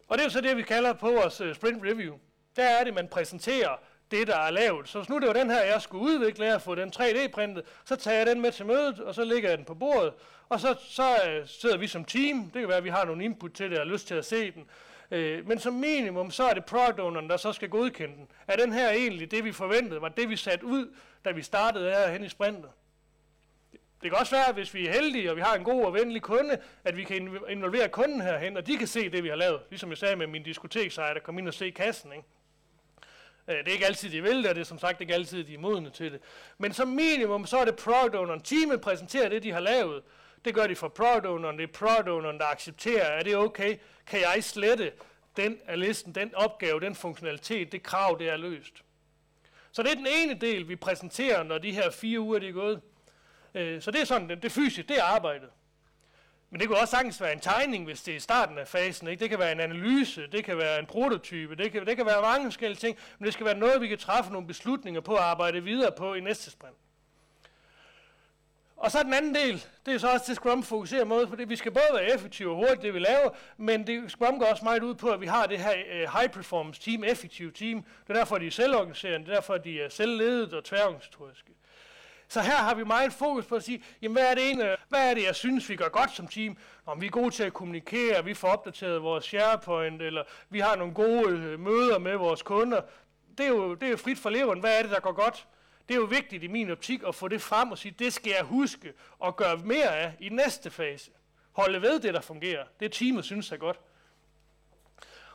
[0.08, 2.18] Og det er jo så det, vi kalder på vores øh, sprint review.
[2.56, 3.76] Der er det, man præsenterer
[4.10, 4.88] det, der er lavet.
[4.88, 8.16] Så nu det var den her, jeg skulle udvikle, jeg få den 3D-printet, så tager
[8.16, 10.12] jeg den med til mødet, og så lægger jeg den på bordet,
[10.48, 13.24] og så, så øh, sidder vi som team, det kan være, at vi har nogle
[13.24, 14.66] input til det, og har lyst til at se den,
[15.10, 18.28] øh, men som minimum, så er det product owneren, der så skal godkende den.
[18.48, 20.94] Er den her egentlig det, vi forventede, var det, vi satte ud,
[21.24, 22.70] da vi startede her hen i sprintet?
[24.02, 26.22] Det kan også være, hvis vi er heldige, og vi har en god og venlig
[26.22, 29.60] kunde, at vi kan involvere kunden herhen, og de kan se det, vi har lavet.
[29.70, 32.12] Ligesom jeg sagde med min diskoteksejer, der kom ind og se kassen.
[32.12, 32.24] Ikke?
[33.48, 35.44] Øh, det er ikke altid, de vil det, og det er som sagt ikke altid,
[35.44, 36.20] de er modne til det.
[36.58, 38.40] Men som minimum, så er det product owneren.
[38.40, 40.02] Teamet præsenterer det, de har lavet.
[40.44, 41.58] Det gør de for product owneren.
[41.58, 43.76] Det er product owneren, der accepterer, er det okay?
[44.06, 44.92] Kan jeg slette
[45.36, 48.82] den af listen, den opgave, den funktionalitet, det krav, det er løst.
[49.72, 52.52] Så det er den ene del, vi præsenterer, når de her fire uger de er
[52.52, 52.80] gået.
[53.54, 55.48] Øh, så det er sådan, det fysisk, det er arbejdet.
[56.54, 59.08] Men det kan også sagtens være en tegning, hvis det er i starten af fasen.
[59.08, 59.20] Ikke?
[59.20, 62.22] Det kan være en analyse, det kan være en prototype, det kan, det kan være
[62.22, 65.22] mange forskellige ting, men det skal være noget, vi kan træffe nogle beslutninger på at
[65.22, 66.76] arbejde videre på i næste sprint.
[68.76, 71.48] Og så den anden del, det er så også til Scrum fokuserer mod, for det,
[71.48, 74.64] vi skal både være effektive og hurtigt, det vi laver, men det, Scrum går også
[74.64, 77.82] meget ud på, at vi har det her uh, high performance team, effektive team.
[77.82, 81.50] Det er derfor, de er selvorganiserende, det er derfor, de er selvledet og tværorganisatoriske.
[82.28, 85.10] Så her har vi meget fokus på at sige, jamen hvad er det, egentlig, hvad
[85.10, 86.56] er det jeg synes, vi gør godt som team?
[86.86, 90.76] Om vi er gode til at kommunikere, vi får opdateret vores SharePoint, eller vi har
[90.76, 92.80] nogle gode øh, møder med vores kunder.
[93.38, 94.60] Det er, jo, det er jo frit for leveren.
[94.60, 95.46] Hvad er det, der går godt?
[95.88, 98.32] Det er jo vigtigt i min optik at få det frem og sige, det skal
[98.36, 101.10] jeg huske og gøre mere af i næste fase.
[101.52, 102.64] Holde ved det, der fungerer.
[102.80, 103.80] Det teamet synes er godt.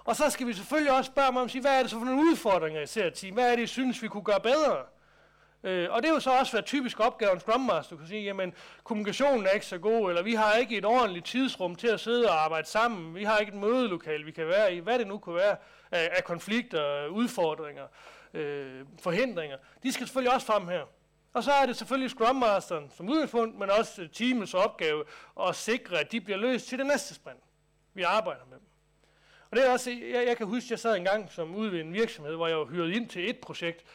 [0.04, 2.22] Og så skal vi selvfølgelig også spørge mig om, hvad er det så for nogle
[2.22, 3.34] udfordringer, I ser team?
[3.34, 4.86] Hvad er det, I synes, vi kunne gøre bedre?
[5.64, 7.96] Øh, og det er jo så også været typisk opgave en Scrum Master.
[7.96, 8.54] Du kan sige, jamen
[8.84, 12.30] kommunikationen er ikke så god, eller vi har ikke et ordentligt tidsrum til at sidde
[12.30, 13.16] og arbejde sammen.
[13.16, 14.80] Vi har ikke et mødelokal, vi kan være i.
[14.80, 15.56] Hvad det nu kunne være
[15.92, 17.88] af, af konflikter, udfordringer,
[18.34, 19.58] øh, forhindringer.
[19.84, 20.82] De skal selvfølgelig også frem her.
[21.34, 25.04] Og så er det selvfølgelig Scrum Masteren som udgangspunkt, men også teamets opgave
[25.48, 27.44] at sikre, at de bliver løst til det næste sprint.
[27.94, 28.66] Vi arbejder med dem.
[29.52, 31.80] Og det er også, jeg, jeg kan huske, at jeg sad engang som ude ved
[31.80, 33.86] en virksomhed, hvor jeg var hyret ind til et projekt.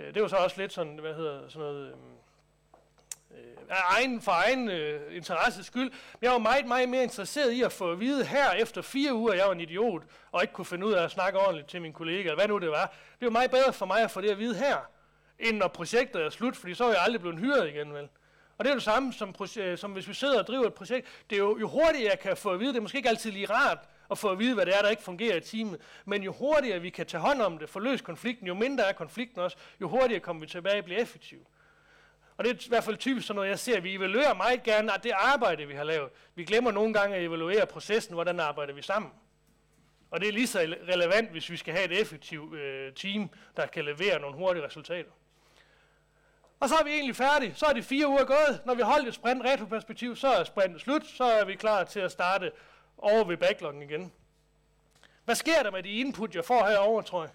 [0.00, 4.20] Øh, det var så også lidt sådan, hvad hedder sådan noget, øh, øh af egen,
[4.20, 5.90] for egen øh, interesse skyld.
[5.90, 9.14] Men jeg var meget, meget mere interesseret i at få at vide her efter fire
[9.14, 11.68] uger, at jeg var en idiot, og ikke kunne finde ud af at snakke ordentligt
[11.68, 12.86] til mine kollegaer, eller hvad nu det var.
[13.20, 14.76] Det var meget bedre for mig at få det at vide her,
[15.38, 18.08] end når projektet er slut, fordi så er jeg aldrig blevet hyret igen, vel?
[18.58, 19.34] Og det er det samme, som,
[19.76, 21.06] som hvis vi sidder og driver et projekt.
[21.30, 23.32] Det er jo, jo hurtigere jeg kan få at vide, det er måske ikke altid
[23.32, 23.78] lige rart
[24.10, 25.80] og få at vide, hvad det er, der ikke fungerer i teamet.
[26.04, 28.92] Men jo hurtigere vi kan tage hånd om det, få løst konflikten, jo mindre er
[28.92, 31.40] konflikten også, jo hurtigere kommer vi tilbage og bliver effektive.
[32.36, 33.80] Og det er i hvert fald typisk sådan noget, jeg ser.
[33.80, 36.10] Vi evaluerer meget gerne at det arbejde, vi har lavet.
[36.34, 39.12] Vi glemmer nogle gange at evaluere processen, hvordan arbejder vi sammen.
[40.10, 40.58] Og det er lige så
[40.88, 45.10] relevant, hvis vi skal have et effektivt øh, team, der kan levere nogle hurtige resultater.
[46.60, 47.54] Og så er vi egentlig færdige.
[47.54, 48.60] Så er det fire uger gået.
[48.66, 51.06] Når vi holder et sprint retroperspektiv, så er sprintet slut.
[51.06, 52.52] Så er vi klar til at starte
[53.02, 54.12] over ved backloggen igen.
[55.24, 57.32] Hvad sker der med de input, jeg får herovre, tror jeg?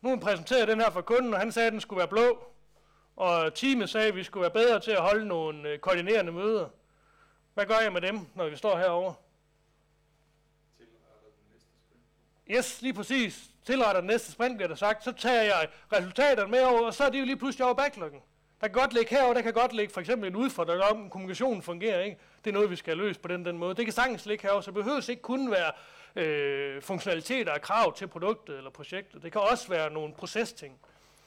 [0.00, 2.44] Nu præsenterede den her for kunden, og han sagde, at den skulle være blå.
[3.16, 6.68] Og teamet sagde, at vi skulle være bedre til at holde nogle øh, koordinerende møder.
[7.54, 9.14] Hvad gør jeg med dem, når vi står herovre?
[12.50, 13.50] Yes, lige præcis.
[13.64, 15.04] Tilretter den næste sprint, bliver der sagt.
[15.04, 18.20] Så tager jeg resultaterne med over, og så er de jo lige pludselig over backloggen.
[18.60, 21.62] Der kan godt ligge herover, der kan godt ligge for eksempel en udfordring om, kommunikationen
[21.62, 22.18] fungerer ikke.
[22.44, 23.74] Det er noget, vi skal løse på den, den måde.
[23.74, 25.72] Det kan sagtens ligge herover, så det behøves ikke kun være
[26.16, 29.22] øh, funktionaliteter og krav til produktet eller projektet.
[29.22, 30.78] Det kan også være nogle procesting.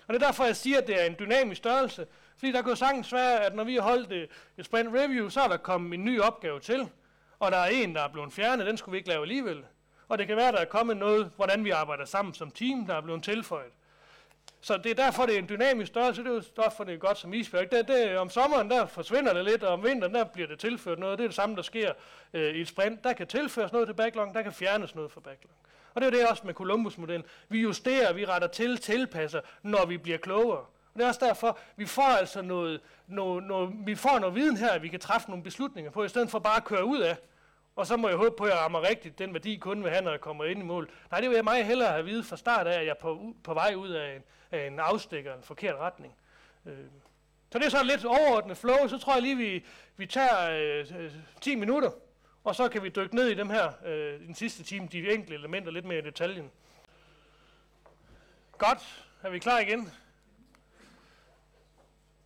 [0.07, 2.07] Og det er derfor, jeg siger, at det er en dynamisk størrelse.
[2.37, 5.29] Fordi der kan jo sagtens være, at når vi har holdt et, et sprint review,
[5.29, 6.89] så er der kommet en ny opgave til.
[7.39, 9.65] Og der er en, der er blevet fjernet, den skulle vi ikke lave alligevel.
[10.07, 12.85] Og det kan være, at der er kommet noget, hvordan vi arbejder sammen som team,
[12.85, 13.71] der er blevet tilføjet.
[14.63, 16.23] Så det er derfor, det er en dynamisk størrelse.
[16.23, 17.71] Det er jo derfor, det er godt som isbjerg.
[17.71, 20.99] Det, det, om sommeren, der forsvinder det lidt, og om vinteren, der bliver det tilført
[20.99, 21.17] noget.
[21.17, 21.91] Det er det samme, der sker
[22.33, 23.03] øh, i et sprint.
[23.03, 25.51] Der kan tilføres noget til backlog, der kan fjernes noget fra backlog.
[25.93, 27.25] Og det er det også med Columbus-modellen.
[27.49, 30.59] Vi justerer, vi retter til, tilpasser, når vi bliver klogere.
[30.59, 34.57] Og det er også derfor, vi får altså noget, noget, noget, vi får noget viden
[34.57, 37.17] her, vi kan træffe nogle beslutninger på, i stedet for bare at køre ud af.
[37.75, 40.03] Og så må jeg håbe på, at jeg rammer rigtigt den værdi, kunden vil have,
[40.03, 40.89] når jeg kommer ind i mål.
[41.11, 43.33] Nej, det vil jeg meget hellere have vide fra start af, at jeg er på,
[43.43, 44.23] på vej ud af en,
[44.53, 46.15] af en afstikker, en forkert retning.
[46.65, 46.77] Øh.
[47.51, 49.65] Så det er sådan lidt overordnet flow, så tror jeg lige, vi,
[49.97, 50.49] vi tager
[50.99, 51.91] øh, 10 minutter,
[52.43, 55.33] og så kan vi dykke ned i dem her, øh, den sidste time, de enkelte
[55.33, 56.51] elementer lidt mere i detaljen.
[58.57, 59.91] Godt, er vi klar igen?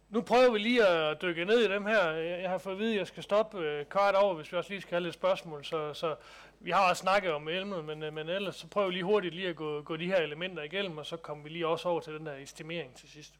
[0.09, 2.11] Nu prøver vi lige at dykke ned i dem her.
[2.11, 4.69] Jeg har fået at vide, at jeg skal stoppe øh, kort over, hvis vi også
[4.69, 5.65] lige skal have lidt spørgsmål.
[5.65, 6.15] Så, så
[6.59, 9.35] vi har også snakket om emnet, men, øh, men ellers så prøver vi lige hurtigt
[9.35, 11.99] lige at gå, gå de her elementer igennem, og så kommer vi lige også over
[11.99, 13.33] til den der estimering til sidst.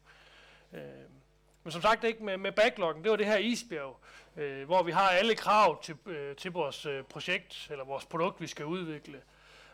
[0.72, 0.80] Øh,
[1.64, 3.96] men som sagt ikke med, med backloggen, det var det her isbjerg,
[4.36, 8.40] øh, hvor vi har alle krav til, øh, til vores øh, projekt, eller vores produkt,
[8.40, 9.20] vi skal udvikle.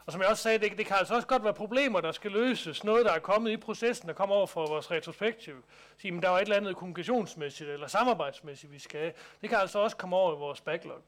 [0.06, 2.30] Og som jeg også sagde, det, det kan altså også godt være problemer, der skal
[2.30, 2.84] løses.
[2.84, 5.64] Noget, der er kommet i processen, der kommer over for vores retrospektiv.
[5.98, 9.12] Sige, men der er et eller andet kommunikationsmæssigt eller samarbejdsmæssigt, vi skal have.
[9.40, 10.98] Det kan altså også komme over i vores backlog.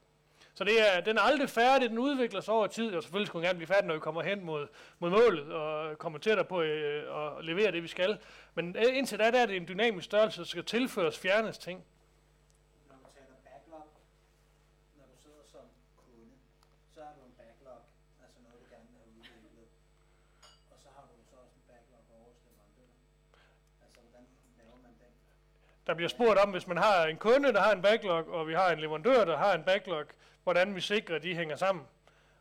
[0.53, 3.43] Så det er, den er aldrig færdig, den udvikler sig over tid, og selvfølgelig skulle
[3.43, 4.67] den gerne blive færdig, når vi kommer hen mod,
[4.99, 8.17] mod målet, og kommer tættere på øh, at levere det, vi skal.
[8.55, 11.83] Men øh, indtil da, der er det en dynamisk størrelse, der skal tilføres, fjernes ting.
[25.87, 28.53] Der bliver spurgt om, hvis man har en kunde, der har en backlog, og vi
[28.53, 30.03] har en leverandør, der har en backlog,
[30.43, 31.83] hvordan vi sikrer, at de hænger sammen.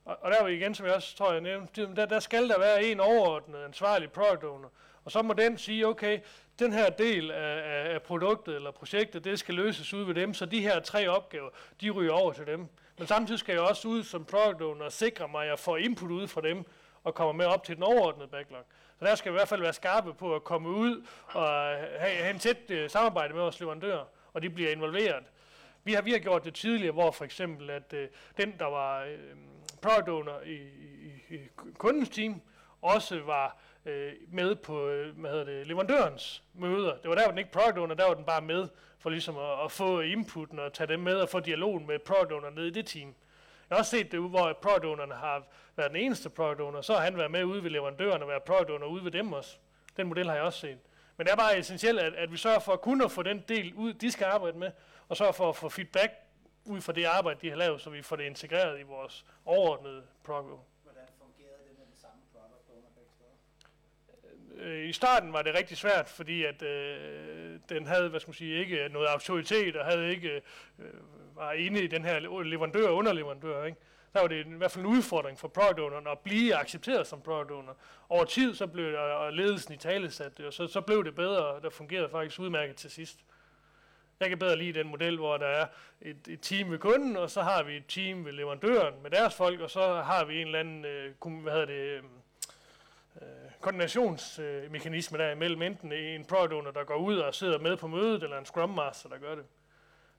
[0.04, 2.48] Og, og der er vi igen, som jeg også tror, jeg nævnte, der, der skal
[2.48, 4.68] der være en overordnet ansvarlig product owner.
[5.04, 6.20] Og så må den sige, okay,
[6.58, 10.34] den her del af, af, af produktet eller projektet, det skal løses ud ved dem,
[10.34, 12.68] så de her tre opgaver, de ryger over til dem.
[12.98, 15.76] Men samtidig skal jeg også ud som product owner og sikre mig, at jeg får
[15.76, 16.64] input ud fra dem,
[17.06, 18.64] og kommer med op til den overordnede backlog.
[18.98, 22.16] Så der skal vi i hvert fald være skarpe på at komme ud og have,
[22.16, 25.24] have en tæt øh, samarbejde med vores leverandører, og de bliver involveret.
[25.84, 29.02] Vi har, vi har gjort det tidligere, hvor for eksempel, at øh, den, der var
[29.02, 29.18] øh,
[29.82, 31.38] product owner i, i, i
[31.78, 32.40] kundens team,
[32.82, 36.96] også var øh, med på øh, hvad hedder det, leverandørens møder.
[36.96, 39.38] Det var der, hvor den ikke product owner, der var den bare med for ligesom
[39.38, 42.68] at, at få inputen og tage dem med og få dialogen med product owner nede
[42.68, 43.14] i det team.
[43.70, 45.42] Jeg har også set det, hvor product har
[45.76, 48.42] været den eneste product owner, så har han været med ude ved leverandøren og været
[48.42, 49.56] product owner ude ved dem også.
[49.96, 50.78] Den model har jeg også set.
[51.16, 53.74] Men det er bare essentielt, at, at vi sørger for at kunne få den del
[53.74, 54.70] ud, de skal arbejde med,
[55.08, 56.12] og sørge for at få feedback
[56.64, 60.02] ud fra det arbejde, de har lavet, så vi får det integreret i vores overordnede
[60.24, 60.60] product.
[60.82, 64.68] Hvordan fungerede det med den samme product owner begge steder?
[64.68, 68.34] Øh, I starten var det rigtig svært, fordi at øh, den havde, hvad skal man
[68.34, 70.42] sige, ikke noget autoritet og havde ikke
[70.78, 70.92] øh,
[71.36, 73.78] var inde i den her leverandør og underleverandør, ikke?
[74.12, 77.20] Der var det i hvert fald en udfordring for product owneren at blive accepteret som
[77.20, 77.72] product owner.
[78.08, 81.04] Over tid så blev det, og ledelsen i tale sat det, og så, så blev
[81.04, 83.18] det bedre, og der fungerede faktisk udmærket til sidst.
[84.20, 85.66] Jeg kan bedre lide den model, hvor der er
[86.00, 89.34] et, et team ved kunden, og så har vi et team ved leverandøren med deres
[89.34, 92.02] folk, og så har vi en eller anden, øh, hvad hedder det, øh,
[93.22, 97.86] øh, koordinationsmekanisme der imellem, enten en product owner, der går ud og sidder med på
[97.86, 99.44] mødet, eller en scrum master, der gør det.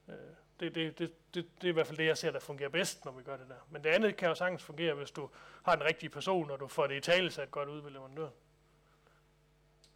[0.08, 0.14] Øh,
[0.60, 3.04] det, det, det, det, det er i hvert fald det, jeg ser, der fungerer bedst,
[3.04, 3.62] når vi gør det der.
[3.70, 5.30] Men det andet kan jo sagtens fungere, hvis du
[5.66, 8.34] har en rigtig person, og du får det i tale sat godt ud ved leverandøren.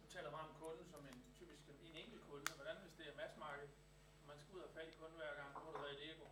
[0.01, 2.45] Du taler meget om kunden som en typisk en enkelt kunde.
[2.59, 3.67] Hvordan hvis det er massmarked,
[4.21, 6.25] og man skal ud og fat i kunden hver gang, har du i Lego.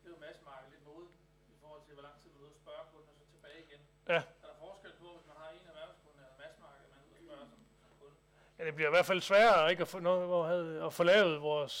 [0.00, 1.06] Det er jo massmarked lidt mode
[1.54, 3.58] i forhold til, hvor lang tid du er ude og spørge kunden, og så tilbage
[3.66, 3.80] igen.
[4.14, 4.20] Ja.
[4.44, 7.22] Er der forskel på, hvis man har en erhvervskunde eller massmarked, man er ude og
[7.26, 8.16] spørge som, som kunde?
[8.58, 11.02] Ja, det bliver i hvert fald sværere ikke, at, få noget, hvor havde, at få
[11.12, 11.74] lavet vores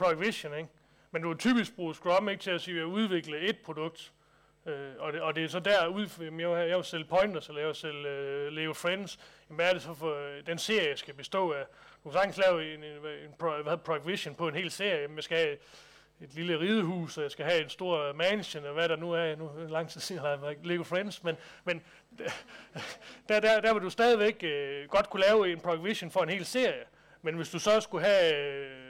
[0.00, 0.54] Product Vision.
[0.60, 0.75] Ikke?
[1.16, 4.12] Men du vil typisk bruge Scrum ikke til at sige, at udvikle et produkt.
[4.66, 7.48] Øh, og, det, og det er så der ud, jeg vil, jeg vil sælge pointers,
[7.48, 9.18] eller jeg vil sælge øh, Leo Friends.
[9.48, 11.64] Jamen, hvad er det så for, øh, den serie skal bestå af?
[12.04, 12.92] Du kan sagtens lave en, en,
[13.24, 15.00] en pro, hvad hedder, Vision på en hel serie.
[15.00, 15.56] Jamen, jeg skal have
[16.20, 19.12] et lille ridehus, og jeg skal have en stor øh, mansion, og hvad der nu
[19.12, 19.36] er.
[19.36, 21.82] Nu er lang tid siden, har jeg været Lego Friends, men, men
[23.28, 26.28] der, der, der vil du stadigvæk øh, godt kunne lave en Product Vision for en
[26.28, 26.84] hel serie.
[27.22, 28.85] Men hvis du så skulle have øh,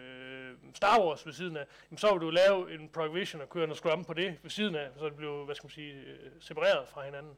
[0.77, 3.67] Star Wars ved siden af, jamen, så vil du lave en Product Vision og køre
[3.67, 6.31] noget Scrum på det ved siden af, så det bliver, hvad skal man sige, øh,
[6.41, 7.35] separeret fra hinanden.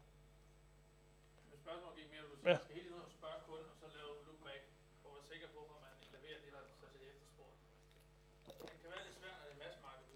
[1.51, 2.57] Men spørgsmålet gik mere, at du Ja.
[2.65, 4.63] skal hele tiden og spørge kunden, og så lave look back,
[5.05, 7.57] og være sikker på, at man leverer det, der så til efterspurgt.
[8.71, 9.63] Det kan være lidt svært, når det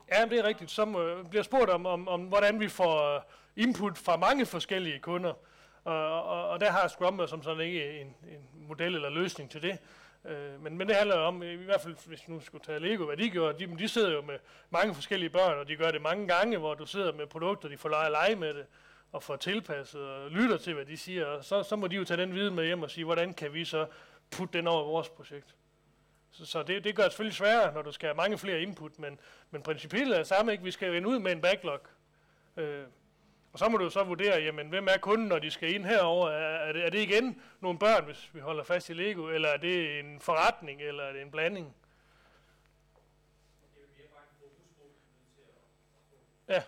[0.08, 0.14] er.
[0.14, 0.70] Ja, det er rigtigt.
[0.78, 3.20] Øh, bliver spurgt om, om, om, hvordan vi får øh,
[3.64, 5.34] input fra mange forskellige kunder.
[5.84, 9.62] Og, og, og der har Scrum som sådan ikke en, en model eller løsning til
[9.62, 9.78] det.
[10.24, 13.16] Øh, men, men det handler om, i hvert fald hvis nu skulle tage Lego, hvad
[13.16, 14.38] de gjorde, de, de sidder jo med
[14.70, 17.76] mange forskellige børn, og de gør det mange gange, hvor du sidder med produkter, de
[17.76, 18.66] får lege at lege med det,
[19.12, 22.04] og får tilpasset og lytter til, hvad de siger, og så, så må de jo
[22.04, 23.86] tage den viden med hjem og sige, hvordan kan vi så
[24.30, 25.54] putte den over vores projekt.
[26.30, 28.98] Så, så det, det gør det selvfølgelig sværere, når du skal have mange flere input,
[28.98, 29.18] men,
[29.50, 30.64] men princippet er det samme, ikke?
[30.64, 31.80] Vi skal vende ud med en backlog.
[32.56, 32.84] Øh,
[33.52, 36.30] og så må du så vurdere, jamen, hvem er kunden, når de skal ind herover?
[36.30, 39.56] Er, det, er det igen nogle børn, hvis vi holder fast i Lego, eller er
[39.56, 41.74] det en forretning, eller er det en blanding?
[46.48, 46.62] Ja.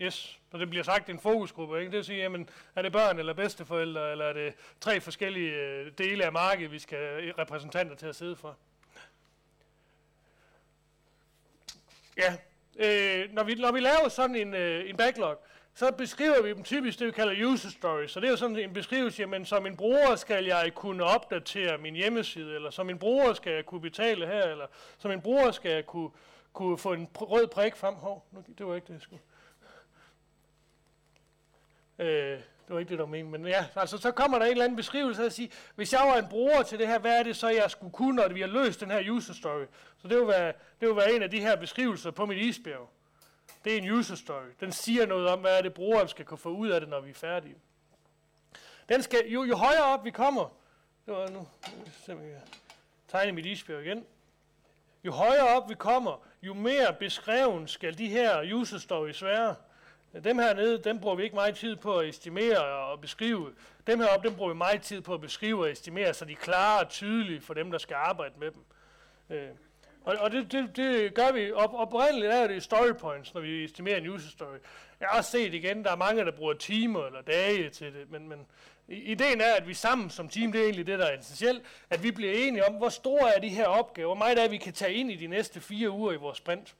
[0.00, 1.90] Yes, så det bliver sagt en fokusgruppe, ikke?
[1.90, 5.92] Det vil sige, jamen, er det børn eller bedsteforældre, eller er det tre forskellige øh,
[5.98, 8.58] dele af markedet, vi skal have repræsentanter til at sidde for?
[12.16, 12.36] Ja,
[12.76, 15.44] øh, når, vi, når vi laver sådan en, øh, en backlog,
[15.74, 18.10] så beskriver vi dem typisk det, vi kalder user stories.
[18.10, 21.78] Så det er jo sådan en beskrivelse, jamen som en bruger skal jeg kunne opdatere
[21.78, 24.66] min hjemmeside, eller som en bruger skal jeg kunne betale her, eller
[24.98, 26.10] som en bruger skal jeg kunne,
[26.52, 27.94] kunne få en pr- rød prik frem.
[27.94, 29.22] Hov, nu, det var ikke det, jeg skulle.
[31.98, 34.50] Øh, det var ikke det, der var meningen, men ja, altså så kommer der en
[34.50, 37.18] eller anden beskrivelse af at sige, hvis jeg var en bruger til det her, hvad
[37.18, 39.64] er det så, jeg skulle kunne, når vi har løst den her user story?
[39.98, 42.90] Så det vil være, det vil være en af de her beskrivelser på mit isbjerg.
[43.64, 44.46] Det er en user story.
[44.60, 47.00] Den siger noget om, hvad er det, brugeren skal kunne få ud af det, når
[47.00, 47.54] vi er færdige.
[48.88, 50.56] Den skal, jo, jo højere op vi kommer,
[51.06, 51.48] det var nu,
[52.04, 52.40] se, jeg
[53.08, 54.06] tegne mit isbjerg igen.
[55.04, 59.54] Jo højere op vi kommer, jo mere beskreven skal de her user stories være.
[60.24, 63.52] Dem her nede, dem bruger vi ikke meget tid på at estimere og beskrive.
[63.86, 66.36] Dem heroppe, dem bruger vi meget tid på at beskrive og estimere, så de er
[66.36, 68.64] klare og tydelige for dem, der skal arbejde med dem.
[69.30, 69.48] Øh,
[70.04, 71.52] og og det, det, det gør vi.
[71.52, 74.56] Op, oprindeligt er det story points, når vi estimerer en user story.
[75.00, 78.10] Jeg har også set igen, der er mange, der bruger timer eller dage til det,
[78.10, 78.46] men, men
[78.88, 82.02] ideen er, at vi sammen som team, det er egentlig det, der er essentielt, at
[82.02, 84.72] vi bliver enige om, hvor store er de her opgaver, hvor meget er, vi kan
[84.72, 86.74] tage ind i de næste fire uger i vores sprint.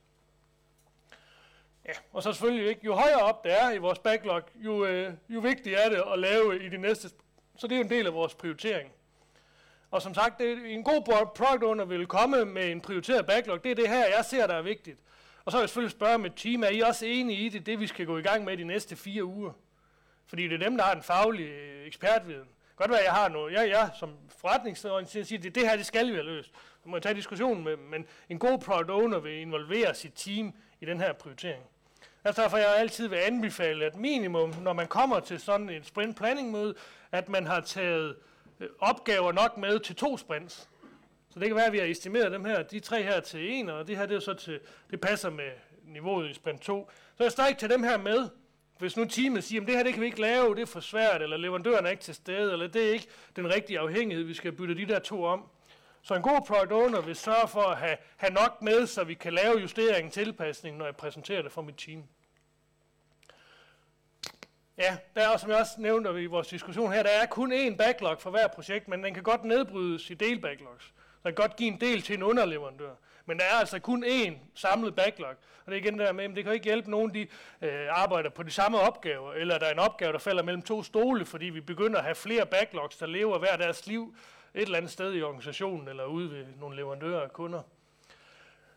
[1.88, 5.12] Ja, og så selvfølgelig ikke, jo højere op det er i vores backlog, jo, øh,
[5.28, 7.08] jo vigtigere er det at lave i de næste.
[7.56, 8.92] Så det er jo en del af vores prioritering.
[9.90, 11.02] Og som sagt, det, en god
[11.34, 13.64] product owner vil komme med en prioriteret backlog.
[13.64, 14.98] Det er det her, jeg ser, der er vigtigt.
[15.44, 17.80] Og så vil jeg selvfølgelig spørge mit team, er I også enige i det, det
[17.80, 19.52] vi skal gå i gang med de næste fire uger?
[20.26, 22.48] Fordi det er dem, der har den faglige øh, ekspertviden.
[22.76, 23.52] Godt være, jeg har noget.
[23.52, 26.50] Jeg, jeg som forretningsorienteret siger, det, det her, det skal vi have løst.
[26.82, 30.52] Så må jeg tage diskussionen med, men en god product owner vil involvere sit team
[30.80, 31.64] i den her prioritering.
[32.24, 36.16] Altså derfor jeg altid vil anbefale, at minimum, når man kommer til sådan en sprint
[36.16, 36.74] planning møde,
[37.12, 38.16] at man har taget
[38.60, 40.68] øh, opgaver nok med til to sprints.
[41.30, 43.68] Så det kan være, at vi har estimeret dem her, de tre her til en,
[43.68, 44.60] og det her det er så til,
[44.90, 45.50] det passer med
[45.84, 46.90] niveauet i sprint 2.
[47.16, 48.28] Så jeg stadig tage dem her med,
[48.78, 50.80] hvis nu teamet siger, at det her det kan vi ikke lave, det er for
[50.80, 53.06] svært, eller leverandøren er ikke til stede, eller det er ikke
[53.36, 55.44] den rigtige afhængighed, vi skal bytte de der to om.
[56.02, 59.14] Så en god product owner vil sørge for at have, have nok med, så vi
[59.14, 62.02] kan lave justeringen, tilpasning, når jeg præsenterer det for mit team.
[64.78, 67.76] Ja, der er, som jeg også nævnte i vores diskussion her, der er kun én
[67.76, 70.92] backlog for hver projekt, men den kan godt nedbrydes i delbacklogs.
[71.22, 72.94] Der kan godt give en del til en underleverandør.
[73.26, 75.30] Men der er altså kun én samlet backlog.
[75.30, 77.26] Og det er igen der med, at det kan ikke hjælpe nogen, de
[77.62, 80.82] øh, arbejder på de samme opgaver, eller der er en opgave, der falder mellem to
[80.82, 84.16] stole, fordi vi begynder at have flere backlogs, der lever hver deres liv
[84.54, 87.62] et eller andet sted i organisationen, eller ude ved nogle leverandører og kunder.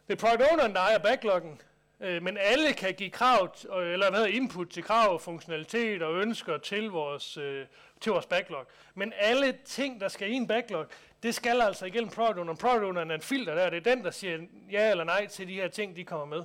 [0.08, 1.62] Det er product owneren, der ejer backloggen,
[2.00, 6.58] øh, men alle kan give krav, øh, eller hvad input til krav, funktionalitet og ønsker
[6.58, 7.66] til vores, øh,
[8.02, 8.66] til vores backlog.
[8.96, 10.86] Men alle ting, der skal i en backlog,
[11.24, 12.56] det skal altså igennem product owner.
[12.56, 14.38] Product owner er en filter der, det er den, der siger
[14.72, 16.44] ja eller nej til de her ting, de kommer med.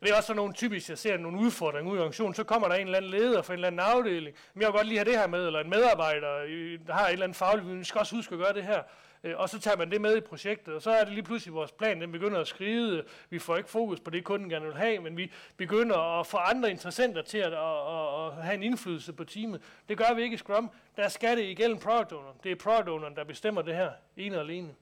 [0.00, 2.68] Det er også sådan nogle typisk, jeg ser nogle udfordringer ud i organisationen, så kommer
[2.68, 4.98] der en eller anden leder for en eller anden afdeling, men jeg vil godt lige
[4.98, 7.84] have det her med, eller en medarbejder, øh, der har et eller andet faglig viden,
[7.84, 8.82] skal også huske at gøre det her,
[9.24, 11.54] Øh, og så tager man det med i projektet, og så er det lige pludselig
[11.54, 14.74] vores plan, den begynder at skride, vi får ikke fokus på det, kunden gerne vil
[14.74, 18.62] have, men vi begynder at få andre interessenter til at, at, at, at have en
[18.62, 19.62] indflydelse på teamet.
[19.88, 22.32] Det gør vi ikke i Scrum, der skal det igennem product owner.
[22.42, 24.74] Det er product owner, der bestemmer det her, ene og alene.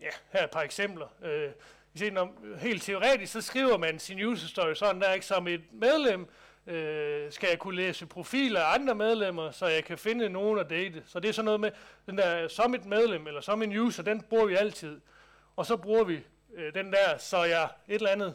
[0.00, 1.06] Ja, her er et par eksempler.
[1.22, 1.50] Øh,
[2.12, 6.28] når, helt teoretisk, så skriver man sin user story sådan der, ikke som et medlem,
[6.66, 10.70] øh, skal jeg kunne læse profiler af andre medlemmer, så jeg kan finde nogen at
[10.70, 11.02] date.
[11.06, 11.70] Så det er sådan noget med,
[12.06, 15.00] den der som et medlem, eller som en user, den bruger vi altid.
[15.56, 16.20] Og så bruger vi
[16.54, 18.34] øh, den der, så jeg et eller andet,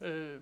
[0.00, 0.40] øh,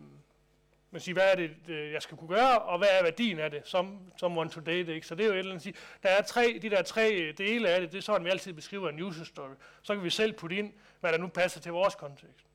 [0.90, 3.50] man siger, hvad er det, øh, jeg skal kunne gøre, og hvad er værdien af
[3.50, 5.06] det, som, som one to date, ikke?
[5.06, 7.68] Så det er jo et eller andet, der er tre, de der tre øh, dele
[7.68, 9.54] af det, det er sådan, vi altid beskriver en user story.
[9.82, 12.46] Så kan vi selv putte ind, hvad der nu passer til vores kontekst.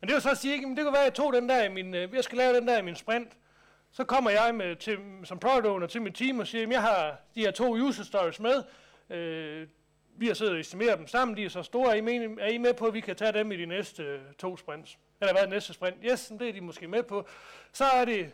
[0.00, 1.64] Men det vil så sige, ikke, men det kan være, at jeg tog den der
[1.64, 3.32] i min, øh, jeg skal lave den der i min sprint,
[3.92, 6.82] så kommer jeg med til, som product owner til mit team og siger, at jeg
[6.82, 8.62] har de her to user stories med,
[9.10, 9.68] øh,
[10.18, 12.48] vi har siddet og estimeret dem sammen, de er så store, er I, med, er
[12.48, 14.98] I med på, at vi kan tage dem i de næste øh, to sprints?
[15.20, 15.96] Eller hvad er næste sprint?
[16.04, 17.28] Yes, det er de måske med på.
[17.72, 18.32] Så er det,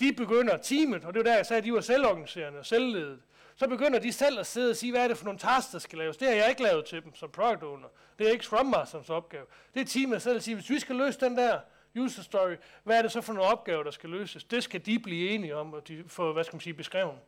[0.00, 3.20] de begynder teamet, og det var der, jeg sagde, at de var selvorganiserende og selvledet.
[3.56, 5.78] Så begynder de selv at sidde og sige, hvad er det for nogle tasks, der
[5.78, 6.16] skal laves.
[6.16, 7.88] Det har jeg ikke lavet til dem som product owner.
[8.18, 9.44] Det er ikke Scrum Masters opgave.
[9.74, 11.60] Det er teamet selv at sige, hvis vi skal løse den der
[11.96, 14.44] user story, hvad er det så for nogle opgaver, der skal løses?
[14.44, 17.18] Det skal de blive enige om, og de få, hvad skal man sige, beskrevet.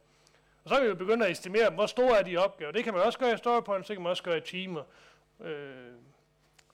[0.65, 2.73] Og så kan vi jo begynde at estimere, hvor store er de opgaver.
[2.73, 4.83] Det kan man også gøre i storypoints, det kan man også gøre i timer.
[5.41, 5.93] Øh,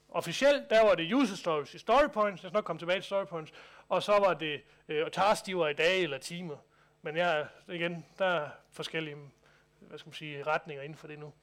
[0.09, 3.51] officielt, der var det user stories i storypoints, jeg skal nok komme tilbage til storypoints,
[3.89, 6.55] og så var det øh, task, de var i dage eller timer.
[7.01, 9.17] Men jeg, igen, der er forskellige
[9.79, 11.33] hvad skal man sige, retninger inden for det nu.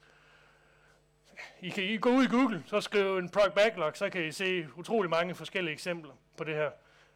[1.61, 4.31] I kan I gå ud i Google, så skrive en product backlog, så kan I
[4.31, 6.71] se utrolig mange forskellige eksempler på det her.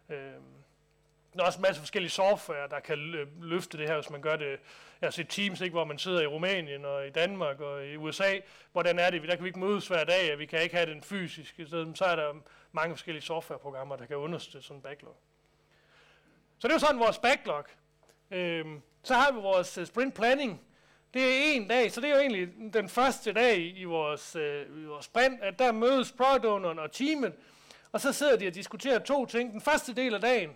[0.10, 0.34] Øh,
[1.34, 2.98] der er også en masse forskellige software, der kan
[3.42, 4.50] løfte det her, hvis man gør det.
[5.02, 7.96] Jeg har set Teams, ikke, hvor man sidder i Rumænien og i Danmark og i
[7.96, 8.40] USA.
[8.72, 9.22] Hvordan er det?
[9.22, 11.60] Der kan vi ikke mødes hver dag, og vi kan ikke have den fysisk.
[11.68, 12.34] Så, så er der
[12.72, 15.18] mange forskellige softwareprogrammer, der kan understøtte sådan en backlog.
[16.60, 17.66] Så det er jo sådan vores backlog.
[18.32, 20.62] Øhm, så har vi vores øh, sprint planning,
[21.14, 24.84] det er en dag, så det er jo egentlig den første dag i vores, øh,
[24.84, 27.34] i vores sprint, at der mødes product og teamet,
[27.96, 29.52] og så sidder de og diskuterer to ting.
[29.52, 30.50] Den første del af dagen,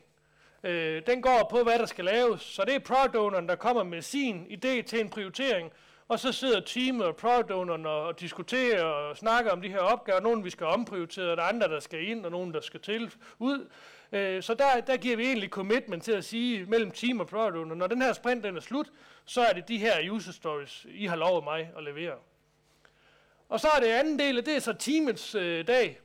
[0.64, 2.42] øh, den går på, hvad der skal laves.
[2.42, 5.72] Så det er product der kommer med sin idé til en prioritering,
[6.08, 7.52] og så sidder teamet og product
[7.86, 10.20] og diskuterer og snakker om de her opgaver.
[10.20, 12.80] Nogle vi skal omprioritere, og der er andre, der skal ind, og nogle, der skal
[12.80, 13.70] til ud.
[14.12, 17.56] Øh, så der, der giver vi egentlig commitment til at sige mellem team og product
[17.56, 18.92] owner, når den her sprint den er slut,
[19.26, 22.16] så er det de her user stories, I har lovet mig at levere.
[23.50, 26.00] Og så er det anden del, det er så teamets øh, dag,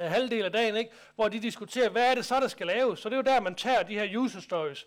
[0.00, 0.90] Øh, halvdel af dagen, ikke?
[1.14, 3.00] hvor de diskuterer, hvad er det så, der skal laves.
[3.00, 4.86] Så det er jo der, man tager de her user stories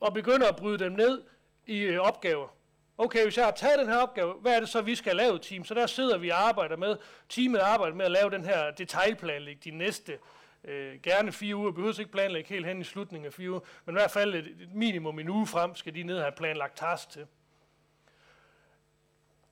[0.00, 1.22] og begynder at bryde dem ned
[1.66, 2.48] i øh, opgaver.
[2.98, 5.38] okay, hvis jeg har taget den her opgave, hvad er det så, vi skal lave
[5.38, 5.64] team?
[5.64, 6.96] Så der sidder vi og arbejder med,
[7.28, 10.18] teamet arbejder med at lave den her detaljplanlæg de næste
[10.64, 13.94] øh, gerne fire uger, behøver ikke planlægge helt hen i slutningen af fire uger, men
[13.94, 16.76] i hvert fald et, et minimum en uge frem skal de ned og have planlagt
[16.76, 17.26] task til.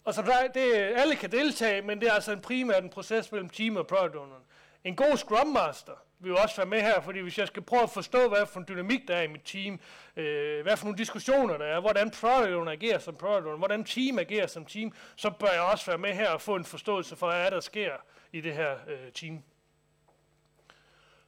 [0.09, 3.33] Og så der, det, alle kan deltage, men det er altså en primært en proces
[3.33, 4.43] mellem team og product owneren.
[4.85, 7.83] En god Scrum Master vil jo også være med her, fordi hvis jeg skal prøve
[7.83, 9.81] at forstå, hvad for en dynamik der er i mit team,
[10.17, 13.85] øh, hvad for nogle diskussioner der er, hvordan product owner agerer som product owner, hvordan
[13.85, 17.17] team agerer som team, så bør jeg også være med her og få en forståelse
[17.17, 17.93] for, hvad er der sker
[18.33, 19.43] i det her øh, team.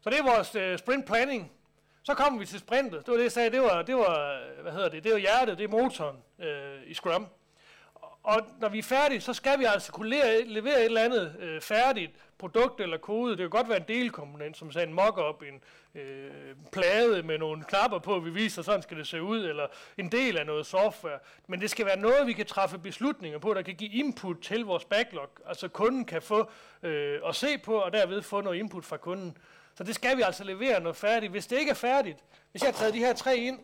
[0.00, 1.52] Så det er vores øh, sprint planning.
[2.02, 3.00] Så kommer vi til sprintet.
[3.00, 3.50] Det var det, jeg sagde.
[3.50, 6.80] Det var, det var, øh, hvad hedder det, det var hjertet, det er motoren øh,
[6.86, 7.26] i Scrum.
[8.22, 11.36] Og når vi er færdige, så skal vi altså kunne levere, levere et eller andet
[11.40, 13.30] øh, færdigt produkt eller kode.
[13.30, 15.62] Det kan godt være en delkomponent, som sagde en mock-up, en
[16.00, 16.30] øh,
[16.72, 19.66] plade med nogle knapper på, vi viser, sådan skal det se ud, eller
[19.98, 21.18] en del af noget software.
[21.46, 24.64] Men det skal være noget, vi kan træffe beslutninger på, der kan give input til
[24.64, 25.28] vores backlog.
[25.46, 26.50] Altså kunden kan få
[26.82, 29.36] øh, at se på, og derved få noget input fra kunden.
[29.74, 31.32] Så det skal vi altså levere noget færdigt.
[31.32, 32.18] Hvis det ikke er færdigt,
[32.50, 33.58] hvis jeg har taget de her tre ind,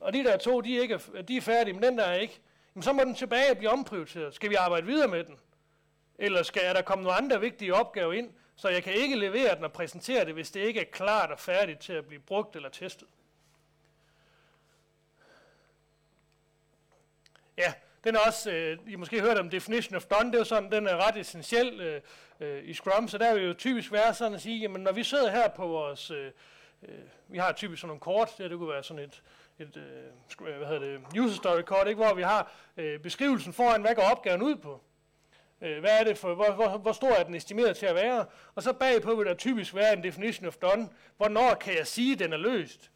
[0.00, 2.40] og de der to, de, ikke er, de er færdige, men den der er ikke,
[2.74, 4.34] jamen så må den tilbage og blive omprioriteret.
[4.34, 5.38] Skal vi arbejde videre med den?
[6.18, 9.64] Eller skal der komme nogle andre vigtige opgaver ind, så jeg kan ikke levere den
[9.64, 12.68] og præsentere det, hvis det ikke er klart og færdigt til at blive brugt eller
[12.68, 13.08] testet?
[17.58, 17.72] Ja,
[18.04, 20.72] den er også, øh, I måske hørt om definition of done, det er jo sådan,
[20.72, 22.00] den er ret essentiel øh,
[22.40, 25.04] øh, i Scrum, så der vil jo typisk være sådan at sige, jamen når vi
[25.04, 26.32] sidder her på vores, øh,
[26.82, 26.98] øh,
[27.28, 29.22] vi har typisk sådan nogle kort, det, det kunne være sådan et,
[29.60, 33.52] et øh, øh, hvad hedder det, user story kort, ikke, hvor vi har øh, beskrivelsen
[33.52, 34.80] foran, hvad går opgaven ud på.
[35.60, 38.26] Øh, hvad er det for, hvor, hvor, hvor stor er den estimeret til at være?
[38.54, 40.88] Og så bagpå vil der typisk være en definition of done.
[41.16, 42.90] Hvornår kan jeg sige, at den er løst?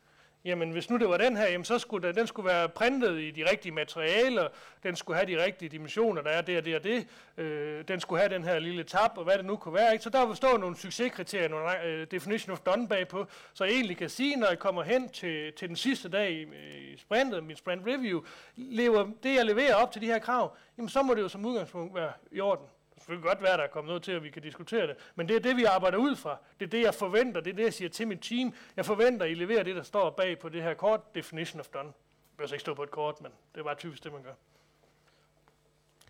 [0.44, 3.20] Jamen, hvis nu det var den her, jamen, så skulle den, den skulle være printet
[3.20, 4.48] i de rigtige materialer,
[4.82, 7.06] den skulle have de rigtige dimensioner, der er det og det og det,
[7.36, 9.92] øh, den skulle have den her lille tab, og hvad det nu kunne være.
[9.92, 10.04] Ikke?
[10.04, 13.96] Så der vil stå nogle succeskriterier, nogle uh, definition of done bagpå, så jeg egentlig
[13.96, 17.44] kan sige, når jeg kommer hen til, til den sidste dag i, øh, i sprintet,
[17.44, 18.22] min sprint review,
[18.56, 21.44] lever det, jeg leverer op til de her krav, jamen så må det jo som
[21.44, 22.66] udgangspunkt være i orden
[23.04, 24.96] selvfølgelig godt være, at der er kommet noget til, at vi kan diskutere det.
[25.14, 26.38] Men det er det, vi arbejder ud fra.
[26.60, 27.40] Det er det, jeg forventer.
[27.40, 28.54] Det er det, jeg siger til mit team.
[28.76, 31.14] Jeg forventer, at I leverer det, der står bag på det her kort.
[31.14, 31.88] Definition of done.
[31.88, 34.32] Det bør ikke stå på et kort, men det er bare typisk det, man gør.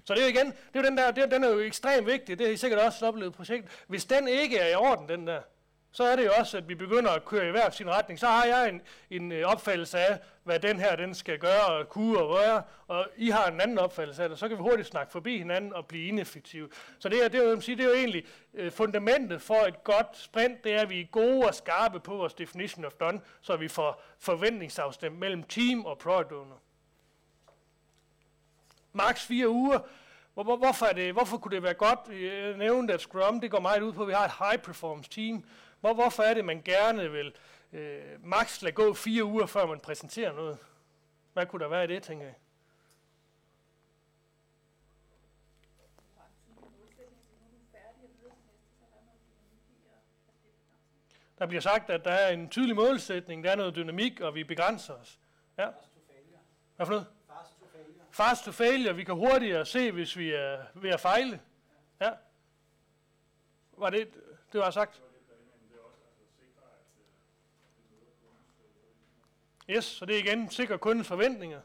[0.04, 1.58] Så det er jo igen, det er jo den der, det er, den er jo
[1.58, 2.38] ekstremt vigtig.
[2.38, 3.84] Det har I sikkert også oplevet projekt.
[3.86, 5.40] Hvis den ikke er i orden, den der,
[5.94, 8.18] så er det jo også, at vi begynder at køre i hver sin retning.
[8.18, 11.88] Så har jeg en, en øh, opfattelse af, hvad den her den skal gøre og
[11.88, 14.38] kunne og røre, og I har en anden opfattelse af det.
[14.38, 16.68] Så kan vi hurtigt snakke forbi hinanden og blive ineffektive.
[16.98, 20.06] Så det er, det er, jo, det er jo egentlig øh, fundamentet for et godt
[20.18, 23.56] sprint, det er, at vi er gode og skarpe på vores definition of done, så
[23.56, 26.56] vi får forventningsafstemt mellem team og product owner.
[28.92, 29.78] Max fire uger.
[30.34, 31.98] Hvor, hvor, hvorfor, er det, hvorfor kunne det være godt?
[32.08, 35.10] Jeg nævnte, at Scrum det går meget ud på, at vi har et high performance
[35.10, 35.44] team,
[35.85, 37.35] hvor, hvorfor er det, man gerne vil
[37.73, 40.59] øh, max lade gå fire uger, før man præsenterer noget?
[41.32, 42.35] Hvad kunne der være i det, tænker jeg?
[51.39, 54.44] Der bliver sagt, at der er en tydelig målsætning, der er noget dynamik, og vi
[54.44, 55.19] begrænser os.
[55.59, 55.69] Ja.
[56.77, 57.06] Hvad for noget?
[57.28, 58.05] Fast to failure.
[58.11, 58.97] Fast to failure.
[58.97, 61.40] Vi kan hurtigere se, hvis vi er ved at fejle.
[62.01, 62.11] Ja.
[63.73, 64.09] Var det,
[64.52, 65.03] det var sagt?
[69.70, 71.60] Yes, så det er igen sikre kundens forventninger.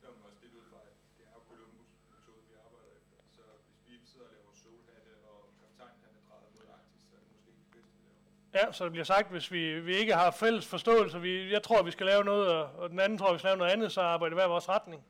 [0.00, 3.16] Det er også lidt ud fra, at det er jo Columbus-metode, vi arbejder efter.
[3.36, 3.42] Så
[3.86, 7.20] hvis vi sidder og laver solhatte, og kaptajn han er drejet mod Arktis, så er
[7.22, 8.66] det måske ikke det bedste, vi laver.
[8.66, 11.82] Ja, så det bliver sagt, hvis vi, vi ikke har fælles forståelse, vi, jeg tror,
[11.82, 14.00] vi skal lave noget, og, og den anden tror, vi skal lave noget andet, så
[14.00, 15.04] arbejder hver vores retning.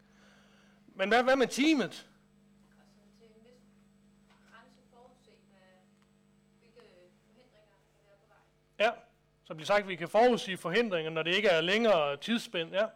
[0.95, 1.95] Men hvad, hvad med teamet?
[2.83, 3.65] Altså til en vis
[4.51, 5.71] grænse forudse, hvad,
[6.61, 6.85] hvilke
[7.27, 8.43] forhindringer kan være på vej.
[8.87, 8.91] Ja,
[9.53, 12.73] så bliver sagt, at vi kan forudsige forhindringer, når det ikke er længere tidsspænd.
[12.73, 12.87] Ja.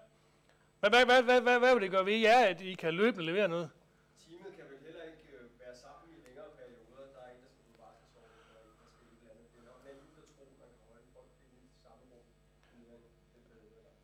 [0.80, 3.26] Hvad, hvad, hvad, hvad, hvad, hvad vil det gøre ved jer, at I kan løbende
[3.26, 3.70] levere noget?
[4.24, 7.06] Teamet kan vel heller ikke øh, være sammen i længere perioder.
[7.14, 8.24] Der er en, der skal på barselsår,
[8.54, 9.46] og en, der skal et eller andet.
[9.52, 12.24] Det er nok naivt at tro, man kan holde folk i samme rum.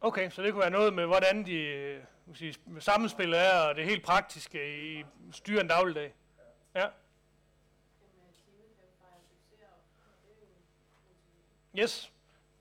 [0.09, 2.05] Okay, så det kunne være noget med, hvordan de øh,
[2.35, 4.59] sige, sammenspillet er, og det helt praktiske
[4.99, 6.15] i styre en dagligdag.
[6.75, 6.87] Ja.
[11.79, 12.12] Yes.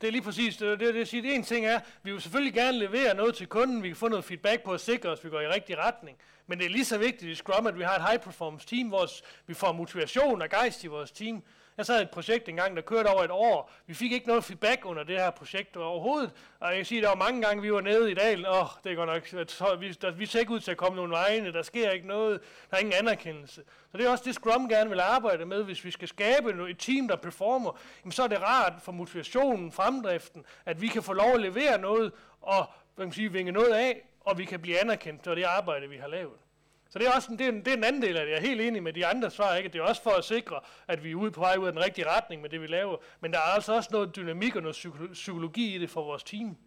[0.01, 1.33] Det er lige præcis det, det, det siger.
[1.33, 4.25] En ting er, vi vil selvfølgelig gerne levere noget til kunden, vi kan få noget
[4.25, 6.17] feedback på at sikre os, at vi går i rigtig retning.
[6.47, 8.87] Men det er lige så vigtigt i Scrum, at vi har et high performance team,
[8.87, 9.09] hvor
[9.47, 11.43] vi får motivation og gejst i vores team.
[11.81, 13.71] Jeg sad et projekt engang, der kørte over et år.
[13.85, 16.31] Vi fik ikke noget feedback under det her projekt overhovedet.
[16.59, 18.45] Og jeg kan sige, at der var mange gange, vi var nede i dalen.
[18.45, 20.95] Åh, oh, det er godt nok, vi, der, vi ser ikke ud til at komme
[20.95, 21.53] nogen vegne.
[21.53, 22.39] Der sker ikke noget.
[22.71, 23.63] Der er ingen anerkendelse.
[23.91, 25.63] Så det er også det, Scrum gerne vil arbejde med.
[25.63, 29.71] Hvis vi skal skabe et team, der performer, jamen så er det rart for motivationen,
[29.71, 33.51] fremdriften, at vi kan få lov at levere noget og hvad kan man sige, vinge
[33.51, 36.37] noget af, og vi kan blive anerkendt for det arbejde, vi har lavet.
[36.91, 38.31] Så det er også en, det er en, det er en anden del af det.
[38.31, 39.55] Jeg er helt enig med de andre svar.
[39.55, 39.69] Ikke?
[39.69, 41.83] Det er også for at sikre, at vi er ude på vej ud af den
[41.83, 42.97] rigtige retning med det, vi laver.
[43.19, 44.77] Men der er altså også noget dynamik og noget
[45.13, 46.57] psykologi i det for vores team.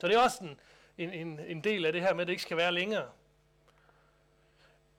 [0.00, 0.58] Så det er også en,
[0.98, 3.06] en, en, en del af det her med, at det ikke skal være længere.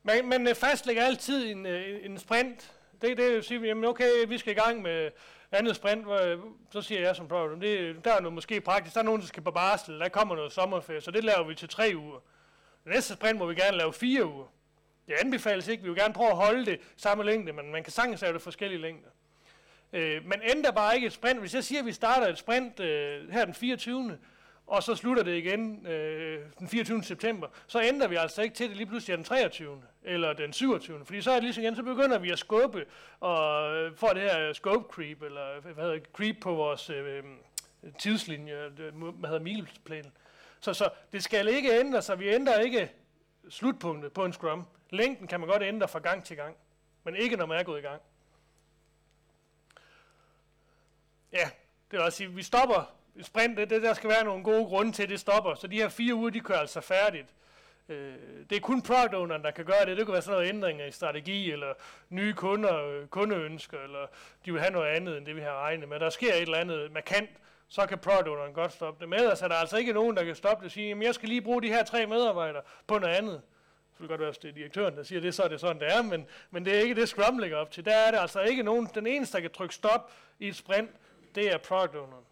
[0.03, 1.65] Men man øh, fastlægger altid øh, en,
[2.11, 2.73] en sprint.
[3.01, 5.11] Det, det vil sige, jamen okay, vi skal i gang med
[5.51, 6.39] andet sprint, hvor, øh,
[6.71, 9.27] så siger jeg som problem, det, der er noget måske praktisk, der er nogen, der
[9.27, 12.19] skal på barsel, der kommer noget sommerferie, så det laver vi til tre uger.
[12.85, 14.45] Næste sprint må vi gerne lave fire uger.
[15.07, 17.93] Det anbefales ikke, vi vil gerne prøve at holde det samme længde, men man kan
[17.93, 19.09] sagtens lave det forskellige længder.
[19.93, 21.39] Øh, man ændrer bare ikke et sprint.
[21.39, 24.17] Hvis jeg siger, at vi starter et sprint øh, her den 24
[24.71, 27.03] og så slutter det igen øh, den 24.
[27.03, 29.81] september, så ændrer vi altså ikke til det lige pludselig den 23.
[30.03, 31.05] eller den 27.
[31.05, 32.85] Fordi så er det ligesom igen, så begynder vi at skubbe
[33.19, 37.23] og øh, får det her scope creep, eller hvad hedder creep på vores øh,
[37.99, 40.11] tidslinje, øh, hvad hedder mileplan.
[40.61, 42.19] Så, så det skal ikke ændre sig.
[42.19, 42.91] Vi ændrer ikke
[43.49, 44.65] slutpunktet på en scrum.
[44.89, 46.55] Længden kan man godt ændre fra gang til gang,
[47.03, 48.01] men ikke når man er gået i gang.
[51.33, 51.49] Ja,
[51.91, 55.03] det vil også sige, vi stopper sprint, det, der skal være nogle gode grunde til,
[55.03, 55.55] at det stopper.
[55.55, 57.35] Så de her fire uger, de kører altså færdigt.
[57.89, 58.15] Øh,
[58.49, 59.97] det er kun product owneren, der kan gøre det.
[59.97, 61.73] Det kan være sådan noget ændringer i strategi, eller
[62.09, 64.07] nye kunder, øh, kundeønsker, eller
[64.45, 65.99] de vil have noget andet, end det vi har regnet med.
[65.99, 67.29] Der sker et eller andet markant,
[67.71, 69.09] så kan product godt stoppe det.
[69.09, 71.15] Men ellers er der altså ikke nogen, der kan stoppe det og sige, at jeg
[71.15, 73.41] skal lige bruge de her tre medarbejdere på noget andet.
[73.91, 75.79] Det vil godt være, at det er direktøren, der siger det, så er det sådan,
[75.79, 77.85] det er, men, men det er ikke det, Scrum ligger op til.
[77.85, 80.89] Der er det altså ikke nogen, den eneste, der kan trykke stop i et sprint,
[81.35, 82.25] det er product owneren.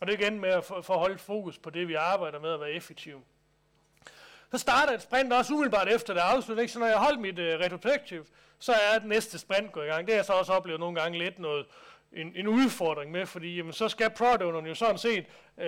[0.00, 2.60] Og det er igen med at få holde fokus på det, vi arbejder med at
[2.60, 3.24] være effektiv.
[4.50, 7.54] Så starter et sprint også umiddelbart efter det afslut, så når jeg holdt mit øh,
[7.54, 8.24] uh, retrospective,
[8.58, 10.06] så er det næste sprint gået i gang.
[10.06, 11.66] Det har jeg så også oplevet nogle gange lidt noget,
[12.12, 15.26] en, en udfordring med, fordi jamen, så skal product jo sådan set
[15.58, 15.66] øh,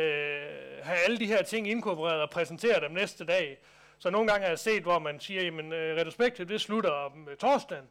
[0.83, 3.59] have alle de her ting inkorporeret og præsentere dem næste dag.
[3.99, 6.07] Så nogle gange har jeg set, hvor man siger, at øh,
[6.41, 7.85] uh, det slutter om øh, torsdagen,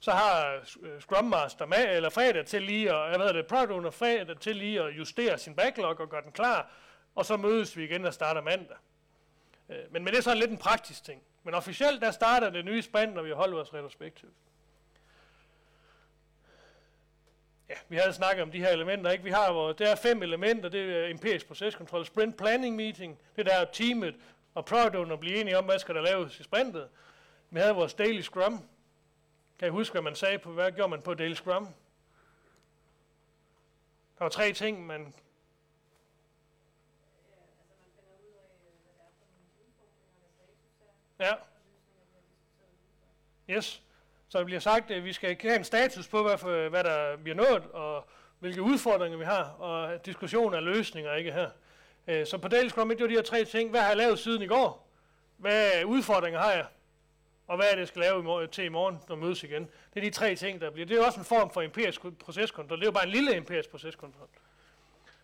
[0.00, 3.70] så har øh, Scrum Master med, eller fredag til lige, og jeg ved det, Product
[3.70, 6.70] Owner fredag til lige at justere sin backlog og gøre den klar,
[7.14, 8.76] og så mødes vi igen og starter mandag.
[9.68, 11.22] Øh, men, men det er sådan lidt en praktisk ting.
[11.42, 14.28] Men officielt, der starter det nye sprint, når vi holder vores retrospektiv.
[17.70, 19.24] Ja, vi havde snakket om de her elementer, ikke?
[19.24, 23.46] Vi har, vores, der er fem elementer, det er empirisk proceskontrol, sprint planning meeting, det
[23.46, 24.14] der er teamet
[24.54, 26.88] og product owner blive enige om, hvad skal der laves i sprintet.
[27.50, 28.64] Vi havde vores daily scrum,
[29.60, 31.64] kan I huske, hvad man sagde på, hvad gjorde man på Daily Scrum?
[34.18, 35.14] Der var tre ting, man...
[41.18, 41.34] Ja.
[43.50, 43.82] Yes.
[44.30, 47.16] Så det bliver sagt, at vi skal have en status på, hvad, for, hvad der
[47.16, 48.08] bliver nået, og
[48.38, 51.50] hvilke udfordringer vi har, og diskussion af løsninger ikke her.
[52.06, 53.70] Øh, så på Daily Scrum, det var de her tre ting.
[53.70, 54.88] Hvad har jeg lavet siden i går?
[55.36, 56.66] Hvad udfordringer har jeg?
[57.50, 59.62] og hvad er det, jeg skal lave til i morgen, når vi mødes igen.
[59.94, 60.86] Det er de tre ting, der bliver.
[60.86, 62.78] Det er også en form for empirisk proceskontrol.
[62.78, 64.28] Det er jo bare en lille empirisk proceskontrol.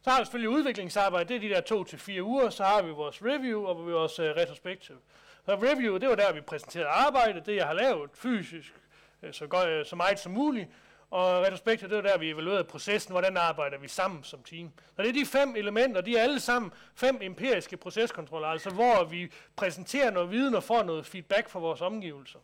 [0.03, 2.51] Så har vi selvfølgelig udviklingsarbejde, det er de der to til fire uger.
[2.51, 4.99] Så har vi vores review og vores uh, øh, retrospective.
[5.45, 8.75] Så review, det var der, vi præsenterede arbejdet, det jeg har lavet fysisk,
[9.23, 10.69] Øh, så, godt, øh, så meget som muligt.
[11.11, 14.71] Og retrospektivt, det er der, vi evaluerede processen, hvordan arbejder vi sammen som team.
[14.97, 19.05] Så det er de fem elementer, de er alle sammen fem empiriske proceskontroller, altså hvor
[19.05, 22.39] vi præsenterer noget viden og får noget feedback fra vores omgivelser.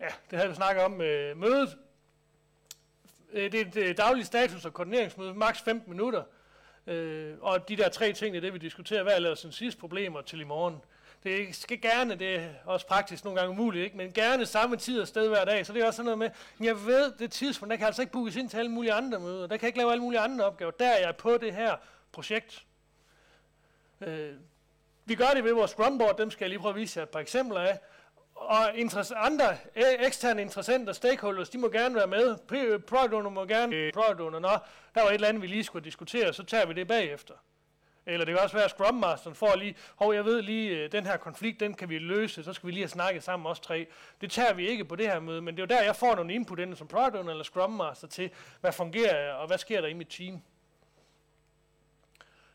[0.00, 1.78] Ja, det havde vi snakket om øh, mødet.
[3.32, 6.22] Øh, det er et dagligt status- og koordineringsmøde, maks 15 minutter.
[6.86, 9.02] Øh, og de der tre ting, det er det, vi diskuterer.
[9.02, 10.76] hver er lavet sin sidste problemer til i morgen?
[11.24, 13.96] Det skal gerne, det er også praktisk nogle gange umuligt, ikke?
[13.96, 15.66] men gerne samme tid og sted hver dag.
[15.66, 16.30] Så det er også sådan noget med,
[16.66, 19.46] jeg ved, det tidspunkt, der kan altså ikke bookes ind til alle mulige andre møder.
[19.46, 20.70] Der kan jeg ikke lave alle mulige andre opgaver.
[20.70, 21.76] Der er jeg på det her
[22.12, 22.64] projekt.
[24.00, 24.32] Øh,
[25.04, 27.10] vi gør det ved vores Scrumboard, dem skal jeg lige prøve at vise jer et
[27.10, 27.78] par eksempler af.
[28.34, 28.78] Og
[29.16, 32.36] andre eksterne interessenter, stakeholders, de må gerne være med.
[32.78, 33.90] Product owner må gerne.
[33.94, 34.48] Product owner, nå,
[34.94, 37.34] der var et eller andet, vi lige skulle diskutere, så tager vi det bagefter.
[38.06, 40.92] Eller det kan også være, at Scrum Masteren får lige, hov, jeg ved lige, øh,
[40.92, 43.60] den her konflikt, den kan vi løse, så skal vi lige have snakket sammen os
[43.60, 43.86] tre.
[44.20, 46.14] Det tager vi ikke på det her møde, men det er jo der, jeg får
[46.14, 49.80] nogle input ind som product owner eller Scrum Master til, hvad fungerer og hvad sker
[49.80, 50.42] der i mit team.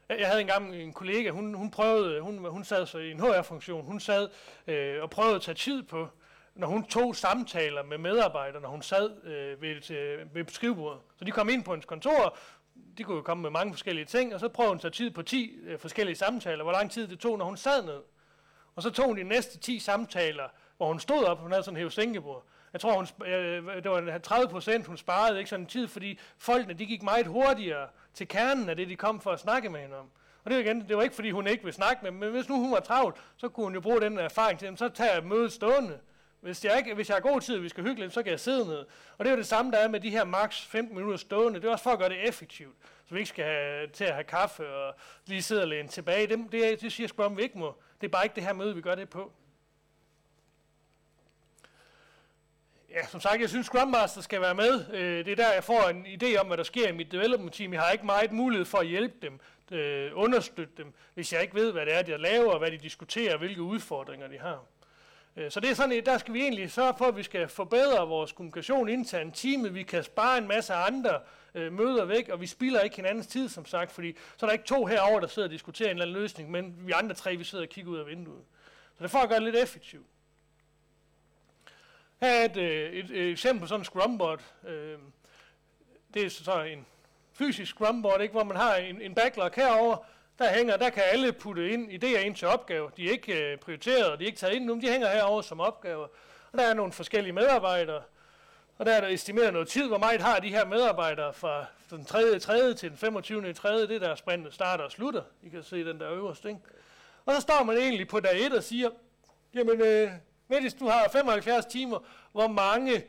[0.10, 3.86] Jeg havde engang en kollega, hun, hun prøvede, hun, hun sad så i en HR-funktion,
[3.86, 4.30] hun sad
[4.68, 6.08] øh, og prøvede at tage tid på
[6.60, 11.02] når hun tog samtaler med medarbejdere, når hun sad øh, ved, øh, ved skrivebordet.
[11.16, 12.38] Så de kom ind på hendes kontor,
[13.00, 15.22] de kunne jo komme med mange forskellige ting, og så prøvede hun så tid på
[15.22, 18.02] 10 øh, forskellige samtaler, hvor lang tid det tog, når hun sad ned.
[18.76, 20.44] Og så tog hun de næste 10 samtaler,
[20.78, 22.44] hvor hun stod op, hun havde sådan en hævesænkebord.
[22.74, 26.74] Jeg tror, hun, øh, det var 30 procent, hun sparede ikke sådan tid, fordi folkene
[26.74, 29.98] de gik meget hurtigere til kernen af det, de kom for at snakke med hende
[29.98, 30.10] om.
[30.44, 32.32] Og det var, igen, det var ikke, fordi hun ikke ville snakke med dem, men
[32.32, 35.14] hvis nu hun var travlt, så kunne hun jo bruge den erfaring til, så tager
[35.14, 36.00] jeg mødet stående.
[36.42, 38.32] Hvis jeg, ikke, hvis jeg har god tid, og vi skal hygge lidt, så kan
[38.32, 38.86] jeg sidde ned.
[39.18, 41.62] Og det er jo det samme, der er med de her max 15 minutter stående.
[41.62, 42.76] Det er også for at gøre det effektivt.
[43.06, 44.96] Så vi ikke skal have, til at have kaffe og
[45.26, 46.28] lige sidde og læne tilbage.
[46.28, 47.76] Det, det, det siger Scrum, vi ikke må.
[48.02, 49.32] Det er bare ikke det her møde, vi gør det på.
[52.90, 54.86] Ja, som sagt, jeg synes Scrum Master skal være med.
[54.94, 57.54] Øh, det er der, jeg får en idé om, hvad der sker i mit development
[57.54, 57.74] team.
[57.74, 59.40] Jeg har ikke meget mulighed for at hjælpe dem,
[59.72, 63.38] øh, understøtte dem, hvis jeg ikke ved, hvad det er, de laver, hvad de diskuterer,
[63.38, 64.64] hvilke udfordringer de har.
[65.36, 68.08] Øh, så det er sådan, der skal vi egentlig sørge for, at vi skal forbedre
[68.08, 69.76] vores kommunikation internt teamet.
[69.76, 71.20] Vi kan spare en masse andre
[71.56, 74.54] øh, møder væk, og vi spilder ikke hinandens tid, som sagt, fordi så er der
[74.54, 77.38] ikke to herover der sidder og diskuterer en eller anden løsning, men vi andre tre,
[77.38, 78.44] vi sidder og kigger ud af vinduet.
[78.98, 80.08] Så det får at gøre det lidt effektivt.
[82.22, 84.42] Her er et, øh, et, et eksempel på sådan en scrumboard.
[84.68, 84.98] Øh,
[86.14, 86.86] det er så en
[87.34, 89.98] fysisk scrumboard, ikke, hvor man har en, en backlog herover.
[90.40, 92.90] Der hænger, der kan alle putte ind idéer ind til opgaver.
[92.90, 95.60] De er ikke øh, prioriteret, de er ikke taget ind nu, de hænger herover som
[95.60, 96.08] opgaver.
[96.52, 98.02] Og der er nogle forskellige medarbejdere,
[98.78, 102.06] og der er der estimeret noget tid, hvor meget har de her medarbejdere fra den
[102.06, 102.40] 3.
[102.40, 102.74] 3.
[102.74, 103.54] til den 25.
[103.54, 103.82] 3.
[103.82, 105.24] Det er der sprintet starter og slutter.
[105.44, 106.50] I kan se den der øverste.
[106.50, 106.62] Ikke?
[107.26, 108.90] Og så står man egentlig på dag 1 og siger,
[109.54, 110.12] jamen øh,
[110.48, 112.00] Mettis, du har 75 timer,
[112.32, 113.04] hvor mange,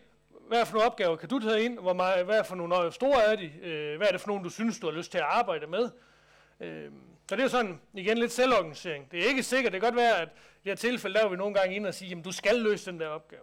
[0.48, 3.36] hvad for nogle opgaver kan du tage ind, hvor meget, hvad for nogle store er
[3.36, 5.66] de, øh, hvad er det for nogle, du synes, du har lyst til at arbejde
[5.66, 5.90] med.
[6.60, 6.90] Øh,
[7.30, 9.10] så det er sådan, igen, lidt selvorganisering.
[9.10, 11.28] Det er ikke sikkert, det kan godt være, at i det her tilfælde, der er
[11.28, 13.42] vi nogle gange ind og sige, jamen du skal løse den der opgave.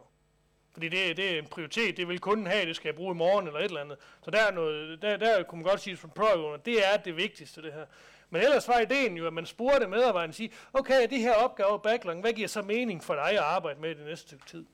[0.73, 3.17] Fordi det, det er en prioritet, det vil kunden have, det skal jeg bruge i
[3.17, 3.97] morgen eller et eller andet.
[4.25, 7.17] Så der, er noget, der, der kunne man godt sige som product det er det
[7.17, 7.85] vigtigste det her.
[8.29, 11.77] Men ellers var ideen jo, at man spurgte medarbejderen og sige, okay, de her opgaver
[11.77, 14.65] backlog, hvad giver så mening for dig at arbejde med i det næste stykke tid?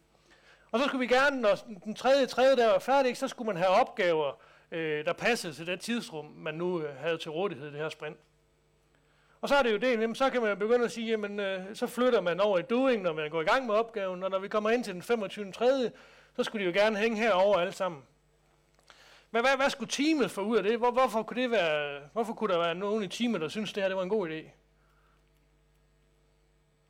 [0.72, 3.57] Og så skulle vi gerne, når den tredje, tredje der var færdig, så skulle man
[3.57, 4.41] have opgaver,
[4.72, 7.90] øh, der passede til det tidsrum, man nu øh, havde til rådighed i det her
[7.90, 8.18] sprint.
[9.44, 11.76] Og så er det jo det, jamen, så kan man begynde at sige, jamen, øh,
[11.76, 14.40] så flytter man over i doing, når man går i gang med opgaven, og når
[14.40, 15.52] vi kommer ind til den 25.
[15.52, 15.91] 3.,
[16.36, 18.02] så skulle de jo gerne hænge herover alle sammen.
[19.32, 20.78] Men hvad, hvad skulle teamet få ud af det?
[20.78, 23.84] Hvor, hvorfor, kunne det være, hvorfor kunne der være nogen i teamet, der synes, det
[23.84, 24.41] her det var en god idé?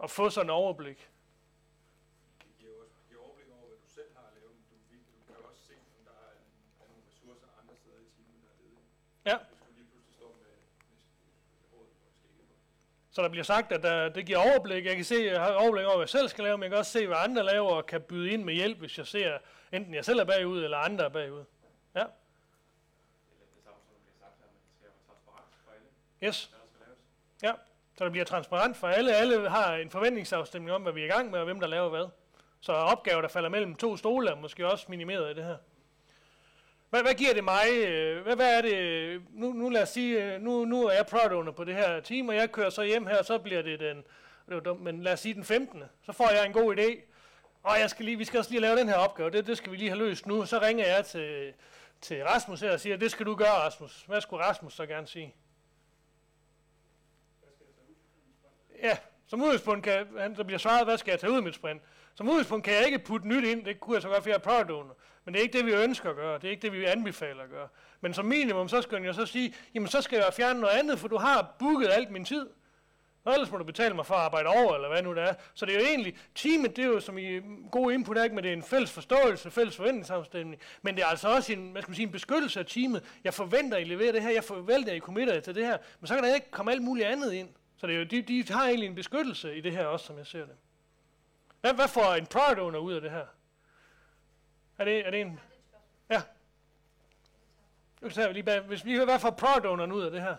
[0.03, 1.09] At få sådan et overblik.
[2.43, 5.19] Det giver jo også giver overblik over, hvad du selv har lavet, men du, du
[5.27, 6.51] kan jo også se, om der er, en,
[6.81, 8.85] er nogle ressourcer andre steder i teamet, der er ledige.
[9.31, 9.38] Ja.
[9.49, 10.55] Hvis du lige pludselig står med,
[11.59, 12.45] med rådet, hvor skal ikke
[13.14, 14.85] så der bliver sagt, at der, det giver overblik.
[14.85, 16.77] Jeg kan se, jeg har overblik over, hvad jeg selv skal lave, men jeg kan
[16.77, 19.38] også se, hvad andre laver, og kan byde ind med hjælp, hvis jeg ser,
[19.72, 21.44] enten jeg selv er bagud, eller andre er bagud.
[21.95, 22.03] Ja.
[26.23, 26.52] Yes.
[27.44, 27.52] Ja,
[27.98, 29.15] så det bliver transparent for alle.
[29.15, 31.90] Alle har en forventningsafstemning om, hvad vi er i gang med, og hvem der laver
[31.90, 32.07] hvad.
[32.60, 35.57] Så opgaver, der falder mellem to stole, er måske også minimeret i det her.
[36.93, 37.65] Hvad, hvad giver det mig?
[38.23, 39.21] Hvad, hvad er det?
[39.29, 42.29] Nu, nu lad os sige, nu, nu er jeg product owner på det her team,
[42.29, 43.97] og jeg kører så hjem her, og så bliver det den,
[44.47, 45.83] det var dumt, men lad os sige den 15.
[46.05, 47.01] Så får jeg en god idé.
[47.63, 49.71] Og jeg skal lige, vi skal også lige lave den her opgave, det, det skal
[49.71, 50.45] vi lige have løst nu.
[50.45, 51.53] Så ringer jeg til,
[52.01, 54.03] til Rasmus her og siger, det skal du gøre, Rasmus.
[54.07, 55.35] Hvad skulle Rasmus så gerne sige?
[58.83, 58.97] Ja,
[59.27, 61.81] som udgangspunkt kan, han, der bliver svaret, hvad skal jeg tage ud af mit sprint?
[62.15, 64.35] Som udgangspunkt kan jeg ikke putte nyt ind, det kunne jeg så godt, for jeg
[64.35, 64.93] er product owner.
[65.25, 67.43] Men det er ikke det, vi ønsker at gøre, det er ikke det, vi anbefaler
[67.43, 67.67] at gøre.
[68.01, 70.99] Men som minimum, så skal jeg så sige, jamen så skal jeg fjerne noget andet,
[70.99, 72.49] for du har booket alt min tid.
[73.25, 75.33] Og ellers må du betale mig for at arbejde over, eller hvad nu det er.
[75.53, 77.41] Så det er jo egentlig, teamet, det er jo som i
[77.71, 80.61] god input, ikke, men det er en fælles forståelse, fælles forventningsafstemning.
[80.81, 83.03] Men det er altså også en, hvad skal man sige, en beskyttelse af teamet.
[83.23, 85.77] Jeg forventer, at I leverer det her, jeg forventer, at I committer til det her.
[85.99, 87.49] Men så kan der ikke komme alt muligt andet ind.
[87.77, 90.17] Så det er jo, de, de har egentlig en beskyttelse i det her også, som
[90.17, 90.55] jeg ser det.
[91.61, 93.25] Hvad, hvad får en product owner ud af det her?
[94.77, 95.39] Er det, er det en...
[96.09, 96.21] Ja.
[98.01, 98.61] Nu tager vi lige bag.
[98.61, 100.35] Hvis vi hvad får product owneren ud af det her?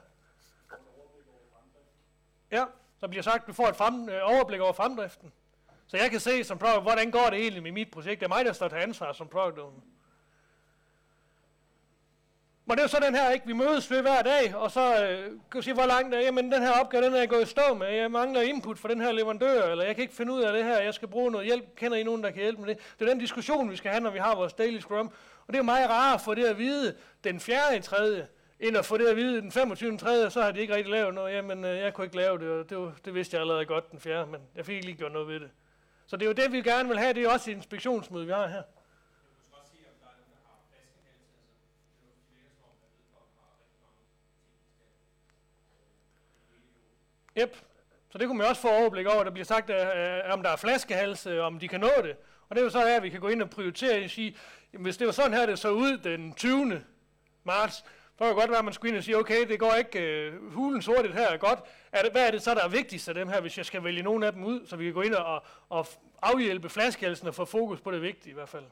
[2.51, 2.65] Ja,
[3.01, 5.33] så bliver sagt, at du får et frem, øh, overblik over fremdriften.
[5.87, 8.21] Så jeg kan se som product, hvordan går det egentlig med mit projekt.
[8.21, 9.81] Det er mig, der står til ansvar som product owner.
[12.67, 13.47] Men det er jo så den her, ikke?
[13.47, 16.53] Vi mødes ved hver dag, og så øh, kan du sige, hvor langt er, jamen
[16.53, 17.87] den her opgave, den er jeg gået i stå med.
[17.87, 20.65] Jeg mangler input fra den her leverandør, eller jeg kan ikke finde ud af det
[20.65, 21.77] her, jeg skal bruge noget hjælp.
[21.77, 22.79] Kender I nogen, der kan hjælpe med det?
[22.99, 25.07] Det er den diskussion, vi skal have, når vi har vores daily scrum.
[25.47, 28.27] Og det er jo meget rarere at få det at vide den fjerde i tredje,
[28.61, 29.99] end at få det at vide den 25.
[29.99, 31.35] tredje, så har de ikke rigtig lavet noget.
[31.35, 33.91] Jamen, øh, jeg kunne ikke lave det, og det, var, det vidste jeg allerede godt
[33.91, 35.51] den fjerde, men jeg fik ikke lige gjort noget ved det.
[36.07, 37.15] Så det er jo det, vi gerne vil have.
[37.15, 38.63] Det er også et inspektionsmøde, vi har her.
[47.39, 47.57] Yep.
[48.11, 49.25] Så det kunne man også få overblik over.
[49.25, 52.17] Der bliver sagt, at, om der er flaskehalse, om de kan nå det.
[52.49, 54.37] Og det er jo så her, at vi kan gå ind og prioritere og sige,
[54.73, 56.83] jamen, hvis det var sådan her, det så ud den 20.
[57.45, 59.75] marts, så kan det godt være, at man skulle ind og sige, okay, det går
[59.75, 61.59] ikke, øh, hulen sortigt her er godt.
[61.93, 63.85] Er det, hvad er det så, der er vigtigst af dem her, hvis jeg skal
[63.85, 65.87] vælge nogen af dem ud, så vi kan gå ind og, og
[66.23, 68.65] afhjælpe flaskehalsen og få fokus på det vigtige i hvert fald.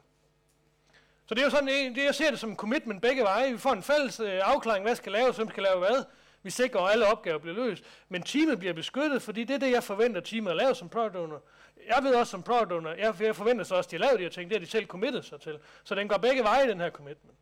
[1.25, 3.51] Så det er jo sådan, det, jeg ser det som commitment begge veje.
[3.51, 6.03] Vi får en fælles øh, afklaring, hvad skal laves, hvem skal lave hvad.
[6.43, 7.83] Vi sikrer, at alle opgaver bliver løst.
[8.09, 11.15] Men teamet bliver beskyttet, fordi det er det, jeg forventer, teamet at lave som product
[11.15, 11.39] owner.
[11.87, 14.23] Jeg ved også som product owner, jeg, jeg forventer så også, at de laver de
[14.23, 14.49] her ting.
[14.49, 15.59] Det har de selv committet sig til.
[15.83, 17.37] Så den går begge veje, den her commitment.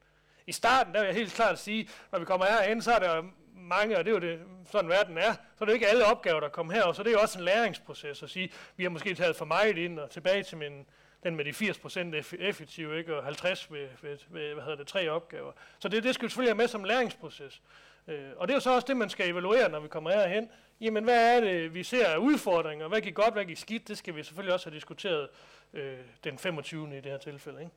[0.47, 3.23] I starten, der vil jeg helt klart sige, når vi kommer herhen, så er der
[3.55, 4.39] mange, og det er jo det,
[4.71, 7.03] sådan verden er, så er det jo ikke alle opgaver, der kommer her, og så
[7.03, 9.99] det er jo også en læringsproces at sige, vi har måske taget for meget ind
[9.99, 10.85] og tilbage til min,
[11.23, 13.17] den med de 80% effektive, ikke?
[13.17, 15.51] og 50 ved, ved, ved, hvad hedder det, tre opgaver.
[15.79, 17.61] Så det, det skal vi selvfølgelig have med som læringsproces.
[18.07, 20.49] Øh, og det er jo så også det, man skal evaluere, når vi kommer herhen.
[20.81, 22.87] Jamen, hvad er det, vi ser af udfordringer?
[22.87, 23.87] Hvad gik godt, hvad gik skidt?
[23.87, 25.29] Det skal vi selvfølgelig også have diskuteret
[25.73, 26.97] øh, den 25.
[26.97, 27.59] i det her tilfælde.
[27.59, 27.71] Ikke?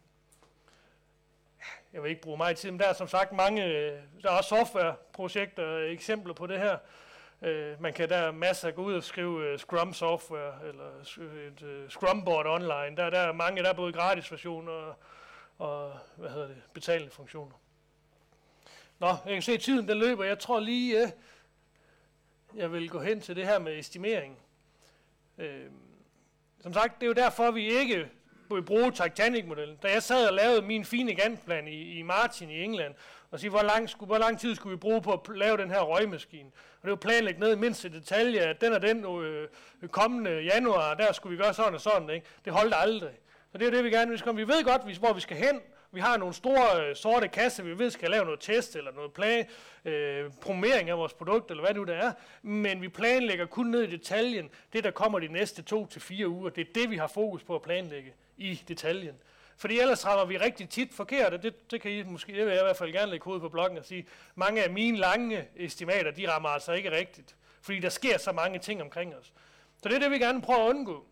[1.93, 4.37] Jeg vil ikke bruge meget tid, men der er som sagt mange, øh, der er
[4.37, 6.79] også softwareprojekter og eksempler på det her.
[7.43, 10.85] Øh, man kan der masser gå ud og skrive øh, Scrum software, eller
[11.47, 12.97] et uh, Scrum board online.
[12.97, 14.95] Der, der er mange, der er både gratis versioner og,
[15.59, 17.55] og hvad hedder det, betalende funktioner.
[18.99, 20.25] Nå, jeg kan se, at tiden den løber.
[20.25, 21.09] Jeg tror lige, øh,
[22.57, 24.39] jeg vil gå hen til det her med estimering.
[25.39, 25.67] Øh,
[26.61, 28.11] som sagt, det er jo derfor, vi ikke
[28.51, 29.77] vil bruge Titanic-modellen.
[29.83, 32.95] Da jeg sad og lavede min fine gantplan i, i Martin i England,
[33.31, 35.71] og sige, hvor lang, skulle, hvor lang tid skulle vi bruge på at lave den
[35.71, 36.51] her røgmaskine.
[36.77, 39.49] Og det var planlagt ned i mindste detalje, at den og den øh,
[39.91, 42.11] kommende januar, der skulle vi gøre sådan og sådan.
[42.11, 42.27] Ikke?
[42.45, 43.15] Det holdt aldrig.
[43.53, 44.37] Så det er det, vi gerne vil.
[44.37, 45.61] Vi ved godt, hvor vi skal hen,
[45.95, 49.13] vi har nogle store øh, sorte kasser, vi ved skal lave noget test eller noget
[49.13, 49.47] plan,
[49.85, 52.13] øh, promering af vores produkt, eller hvad nu det er.
[52.43, 56.29] Men vi planlægger kun ned i detaljen, det der kommer de næste to til fire
[56.29, 56.51] uger.
[56.51, 59.15] Det er det, vi har fokus på at planlægge i detaljen.
[59.57, 62.53] Fordi ellers rammer vi rigtig tit forkert, og det, det kan I måske, det vil
[62.53, 65.49] jeg i hvert fald gerne lægge hovedet på bloggen og sige, mange af mine lange
[65.57, 67.37] estimater, de rammer altså ikke rigtigt.
[67.63, 69.33] Fordi der sker så mange ting omkring os.
[69.83, 71.07] Så det er det, vi gerne prøver at undgå.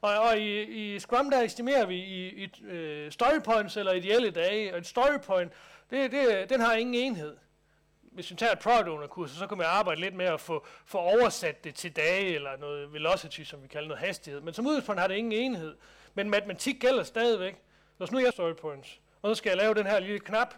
[0.00, 4.30] Og, og i, i Scrum, der estimerer vi i, i øh, story points eller ideelle
[4.30, 5.52] dage, og et story point,
[5.90, 7.36] det, det, den har ingen enhed.
[8.02, 10.66] Hvis vi tager et product owner kurs, så kan man arbejde lidt med at få,
[10.86, 14.40] få oversat det til dage, eller noget velocity, som vi kalder noget hastighed.
[14.40, 15.76] Men som udgangspunkt har det ingen enhed.
[16.14, 17.62] Men matematik gælder stadigvæk.
[17.96, 20.54] Hvis nu jeg story points, og så skal jeg lave den her lille knap,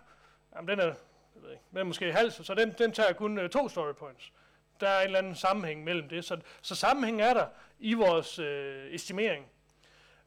[0.57, 3.39] jamen den er, jeg ved ikke, den er måske halv, så den, den tager kun
[3.39, 4.33] øh, to story points.
[4.81, 6.25] Der er en eller anden sammenhæng mellem det.
[6.25, 7.47] Så, så sammenhæng er der
[7.81, 9.47] i vores øh, estimering.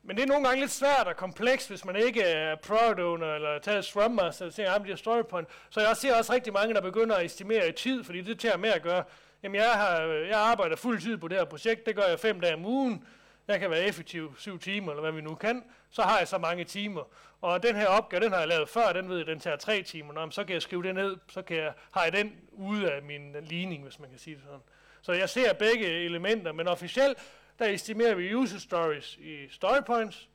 [0.04, 3.36] Men det er nogle gange lidt svært og komplekst, hvis man ikke er product owner
[3.36, 5.48] eller tager Scrum Master og siger, at de har story point.
[5.70, 8.58] Så jeg ser også rigtig mange, der begynder at estimere i tid, fordi det tager
[8.58, 9.04] med at gøre.
[9.44, 12.20] Jamen jeg, har, øh, jeg arbejder fuld tid på det her projekt, det gør jeg
[12.20, 13.06] fem dage om ugen.
[13.48, 15.64] Jeg kan være effektiv syv timer, eller hvad vi nu kan.
[15.90, 17.04] Så har jeg så mange timer.
[17.42, 19.84] Og den her opgave, den har jeg lavet før, den ved jeg, den tager tre
[19.84, 20.14] timer.
[20.14, 23.04] Nå, så kan jeg skrive det ned, så kan jeg, har jeg den ude af
[23.04, 24.62] min ligning, hvis man kan sige det sådan.
[25.02, 27.18] Så jeg ser begge elementer, men officielt,
[27.60, 30.30] der estimerer vi user stories i story points,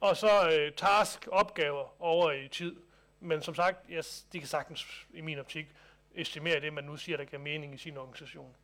[0.00, 2.76] og så øh, task opgaver over i tid.
[3.20, 5.66] Men som sagt, jeg, de kan sagtens i min optik
[6.14, 8.56] estimere det, man nu siger, der giver mening i sin organisation.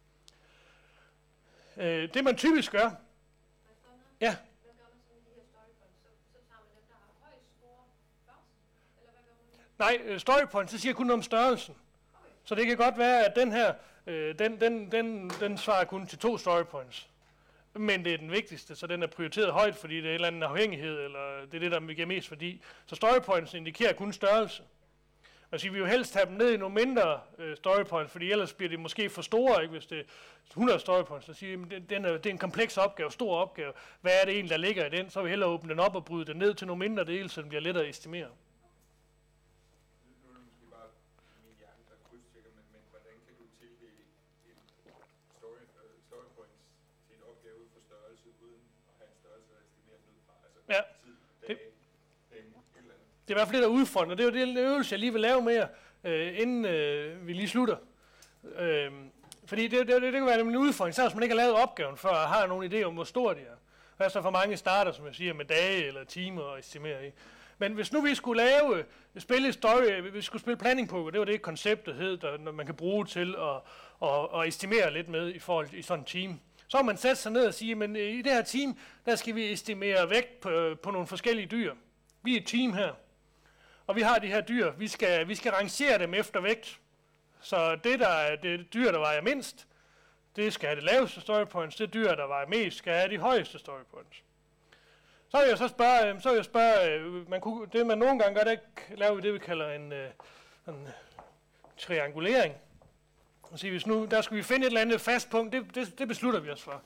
[1.76, 2.90] Øh, det man typisk gør,
[4.22, 4.36] ja,
[9.78, 11.74] Nej, øh, story point, så siger kun om størrelsen.
[12.44, 13.74] Så det kan godt være, at den her,
[14.06, 17.08] øh, den, den, den, den svarer kun til to story points.
[17.74, 20.26] Men det er den vigtigste, så den er prioriteret højt, fordi det er en eller
[20.26, 22.62] anden afhængighed, eller det er det, der giver mest værdi.
[22.86, 24.62] Så story points indikerer kun størrelse.
[25.52, 28.30] Altså, vi vil jo helst have dem ned i nogle mindre øh, story points, fordi
[28.30, 29.72] ellers bliver det måske for store, ikke?
[29.72, 30.02] hvis det er
[30.50, 31.26] 100 story points.
[31.26, 33.72] Så siger vi, den er, det er en kompleks opgave, stor opgave.
[34.00, 35.10] Hvad er det egentlig, der ligger i den?
[35.10, 37.28] Så vil vi hellere åbne den op og bryde den ned til nogle mindre dele,
[37.28, 38.28] så den bliver lettere at estimere.
[53.28, 55.00] Det er i hvert fald det, der er udfordrende, det er jo det øvelse, jeg
[55.00, 55.66] lige vil lave med jer,
[56.04, 57.76] øh, inden øh, vi lige slutter.
[58.58, 58.90] Øh,
[59.46, 61.62] fordi det, det, det, det kan være en udfordring, så hvis man ikke har lavet
[61.62, 63.56] opgaven før, og har nogen idé om, hvor stort det er.
[63.96, 67.06] Hvad er så for mange starter, som jeg siger, med dage eller timer og estimere
[67.06, 67.10] i.
[67.58, 68.84] Men hvis nu vi skulle lave, øh,
[69.18, 72.52] spille story, øh, vi skulle spille planning på, det var det koncept, der hed, der
[72.52, 73.56] man kan bruge til at,
[74.08, 76.96] at, at estimere lidt med i forhold til i sådan en team Så har man
[76.96, 80.10] sat sig ned og sige, men øh, i det her team, der skal vi estimere
[80.10, 81.74] vægt på, på nogle forskellige dyr.
[82.22, 82.92] Vi er et team her.
[83.86, 84.70] Og vi har de her dyr.
[84.70, 86.80] Vi skal, vi skal rangere dem efter vægt.
[87.40, 89.66] Så det, der er det dyr, der vejer mindst,
[90.36, 91.76] det skal have det laveste story points.
[91.76, 94.22] Det dyr, der vejer mest, skal have de højeste story points.
[95.28, 97.98] Så vil jeg så spørge, øhm, så vil jeg spørge øh, man kunne, det man
[97.98, 98.60] nogle gange gør, det
[98.98, 100.10] laver vi det, vi kalder en, øh,
[100.68, 100.92] en øh,
[101.78, 102.54] triangulering.
[103.42, 105.98] Og sige, hvis nu, der skal vi finde et eller andet fast punkt, det, det,
[105.98, 106.82] det beslutter vi os for.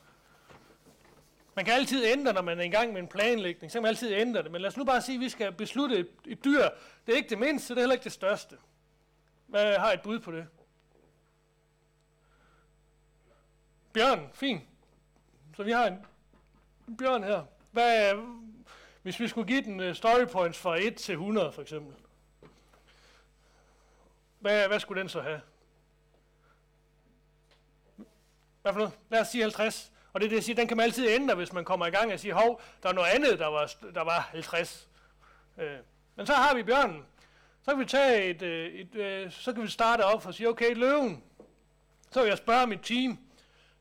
[1.56, 3.88] Man kan altid ændre, når man er i gang med en planlægning, så kan man
[3.88, 4.52] altid ændre det.
[4.52, 6.62] Men lad os nu bare sige, at vi skal beslutte et, et dyr.
[7.06, 8.56] Det er ikke det mindste, det er heller ikke det største.
[9.46, 10.46] Hvad har et bud på det?
[13.92, 14.62] Bjørn, fint.
[15.56, 16.06] Så vi har en
[16.98, 17.44] bjørn her.
[17.70, 18.14] Hvad,
[19.02, 21.94] hvis vi skulle give den øh, story points fra 1 til 100 for eksempel.
[24.40, 25.40] Hvad, hvad skulle den så have?
[28.62, 28.92] Hvad for noget?
[29.10, 29.92] Lad os sige 50.
[30.16, 31.90] Og det er det, jeg siger, den kan man altid ændre, hvis man kommer i
[31.90, 34.88] gang og siger, hov, der er noget andet, der var, der var 50.
[35.58, 35.76] Øh.
[36.16, 37.04] Men så har vi bjørnen.
[37.62, 40.48] Så kan vi tage et, øh, et, et så kan vi starte op og sige,
[40.48, 41.22] okay, løven.
[42.10, 43.18] Så vil jeg spørge mit team.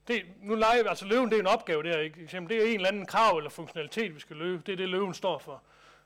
[0.08, 2.24] Det, nu leger, altså løven, det er en opgave der, ikke?
[2.24, 4.64] Eksempel, det er en eller anden krav eller funktionalitet, vi skal løbe.
[4.66, 5.64] Det er det, løven står for.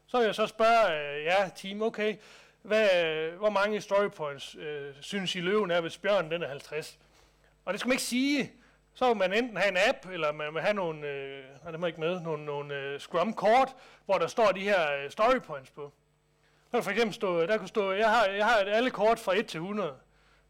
[0.07, 2.15] Så vil jeg så spørge, øh, ja, team, okay,
[2.61, 2.88] hvad,
[3.31, 6.99] hvor mange story points øh, synes I løven er, hvis bjørnen den er 50?
[7.65, 8.51] Og det skal man ikke sige.
[8.99, 11.80] Så vil man enten have en app, eller man vil have nogle, øh, nej, det
[11.80, 15.71] må ikke med, nogle, nogle øh, Scrum-kort, hvor der står de her øh, story points
[15.71, 15.93] på.
[16.71, 19.47] Der for eksempel stå, der kunne stå, jeg har, jeg har alle kort fra 1
[19.47, 19.95] til 100.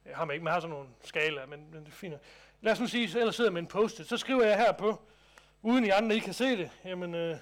[0.05, 2.13] Jeg har man ikke, man har sådan nogle skala, men, men det er fint.
[2.61, 5.01] Lad os nu sige, ellers sidder med en post så skriver jeg her på,
[5.61, 7.37] uden I andre I kan se det, jamen, øh,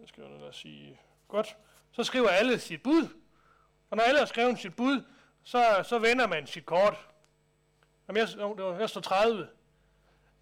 [0.00, 1.56] jeg skal jeg sige, godt,
[1.92, 3.08] så skriver alle sit bud,
[3.90, 5.02] og når alle har skrevet sit bud,
[5.44, 7.08] så, så vender man sit kort.
[8.08, 8.28] Jamen, jeg,
[8.58, 9.48] jeg, jeg står 30.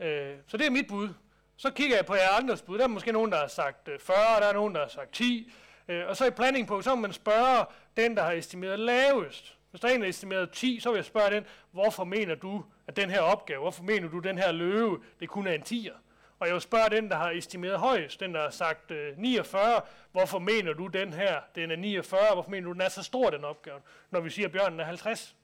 [0.00, 1.08] Øh, så det er mit bud.
[1.56, 2.78] Så kigger jeg på jer andres bud.
[2.78, 5.12] Der er måske nogen, der har sagt øh, 40, der er nogen, der har sagt
[5.12, 5.52] 10.
[5.88, 7.64] Øh, og så i planning på, så må man spørge
[7.96, 9.56] den, der har estimeret lavest.
[9.70, 12.34] Hvis der er en, der har estimeret 10, så vil jeg spørge den, hvorfor mener
[12.34, 15.52] du, at den her opgave, hvorfor mener du, at den her løve, det kun er
[15.52, 15.96] en 10'er?
[16.38, 19.80] Og jeg vil spørge den, der har estimeret højst, den, der har sagt øh, 49,
[20.12, 23.30] hvorfor mener du, den her, den er 49, hvorfor mener du, den er så stor,
[23.30, 23.80] den opgave,
[24.10, 25.36] når vi siger, at bjørnen er 50?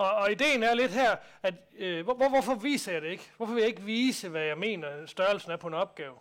[0.00, 3.30] Og, og ideen er lidt her, at øh, hvor, hvorfor viser jeg det ikke?
[3.36, 6.14] Hvorfor vil jeg ikke vise, hvad jeg mener, størrelsen er på en opgave?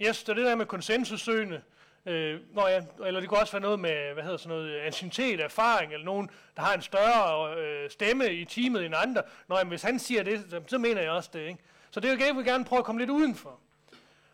[0.00, 1.62] Yes, det er det der med konsensussøgende.
[2.06, 5.40] Øh, nå ja, eller det kan også være noget med, hvad hedder sådan noget, anciennitet,
[5.40, 9.22] erfaring, eller nogen, der har en større øh, stemme i teamet end andre.
[9.48, 11.60] Nå, jamen, hvis han siger det, så mener jeg også det, ikke?
[11.90, 13.60] Så det er jo jeg vil gerne prøve at komme lidt udenfor.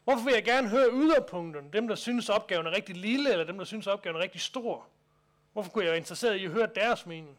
[0.04, 1.68] Hvorfor vil jeg gerne høre yderpunkterne?
[1.72, 4.86] Dem, der synes, opgaven er rigtig lille, eller dem, der synes, opgaven er rigtig stor?
[5.54, 7.38] Hvorfor kunne jeg være interesseret i at høre deres mening?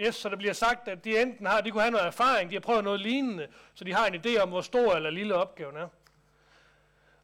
[0.00, 2.54] Yes, så der bliver sagt, at de enten har, de kunne have noget erfaring, de
[2.54, 5.76] har prøvet noget lignende, så de har en idé om, hvor stor eller lille opgaven
[5.76, 5.88] er.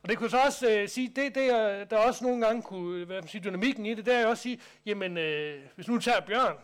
[0.03, 3.01] Og det kunne så også øh, sige, det, det er, der også nogle gange kunne
[3.01, 5.99] øh, hvad man sige, dynamikken i det, det er også sige, jamen, øh, hvis nu
[5.99, 6.57] tager Bjørn,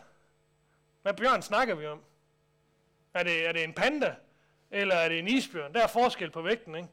[1.02, 2.01] hvad Bjørn snakker vi om?
[3.14, 4.14] Er det, er det en panda,
[4.70, 5.72] eller er det en isbjørn?
[5.74, 6.88] Der er forskel på vægten, ikke?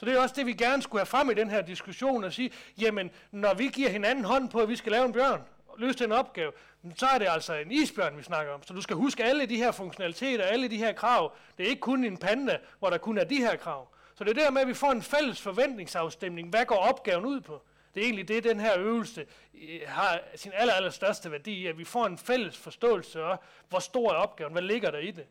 [0.00, 2.32] Så det er også det, vi gerne skulle have frem i den her diskussion og
[2.32, 2.50] sige,
[2.80, 5.98] jamen, når vi giver hinanden hånd på, at vi skal lave en bjørn, og løse
[5.98, 6.52] den opgave,
[6.96, 8.62] så er det altså en isbjørn, vi snakker om.
[8.62, 11.32] Så du skal huske alle de her funktionaliteter, alle de her krav.
[11.58, 13.88] Det er ikke kun en panda, hvor der kun er de her krav.
[14.14, 16.48] Så det er der med, at vi får en fælles forventningsafstemning.
[16.48, 17.62] Hvad går opgaven ud på?
[17.94, 21.66] Det er egentlig det, den her øvelse øh, har sin aller, aller største værdi i,
[21.66, 23.36] at vi får en fælles forståelse af,
[23.68, 25.26] hvor stor er opgaven, hvad ligger der i det.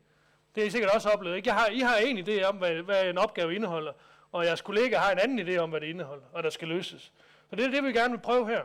[0.54, 1.36] Det er I sikkert også oplevet.
[1.36, 1.48] Ikke?
[1.48, 3.92] Jeg har, I har en idé om, hvad, hvad en opgave indeholder
[4.32, 7.12] og jeres kollega har en anden idé om, hvad det indeholder, og der skal løses.
[7.50, 8.62] Så det er det, vi gerne vil prøve her.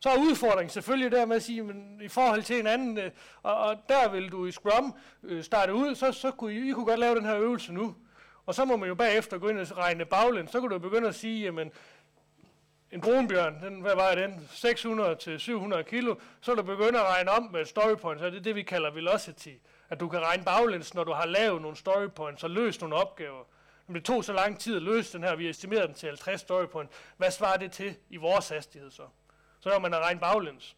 [0.00, 3.10] Så er udfordringen selvfølgelig der med at sige, men i forhold til en anden, øh,
[3.42, 6.72] og, og der vil du i Scrum øh, starte ud, så, så kunne I, I
[6.72, 7.96] kunne godt lave den her øvelse nu.
[8.46, 10.50] Og så må man jo bagefter gå ind og regne baglæns.
[10.50, 11.72] Så kan du begynde at sige, jamen,
[12.90, 14.48] en brunbjørn, den, hvad var den?
[14.50, 16.14] 600 til 700 kilo.
[16.40, 18.62] Så er du begynde at regne om med story points, og det er det, vi
[18.62, 19.48] kalder velocity.
[19.88, 22.96] At du kan regne baglæns, når du har lavet nogle story points og løst nogle
[22.96, 23.44] opgaver.
[23.90, 26.40] Men det tog så lang tid at løse den her, vi estimerede den til 50
[26.40, 26.88] story en.
[27.16, 29.02] Hvad svarer det til i vores hastighed så?
[29.60, 30.76] Så er man at regne baglæns.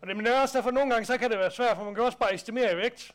[0.00, 2.04] Og det, er også derfor, nogle gange så kan det være svært, for man kan
[2.04, 3.14] også bare estimere i vægt.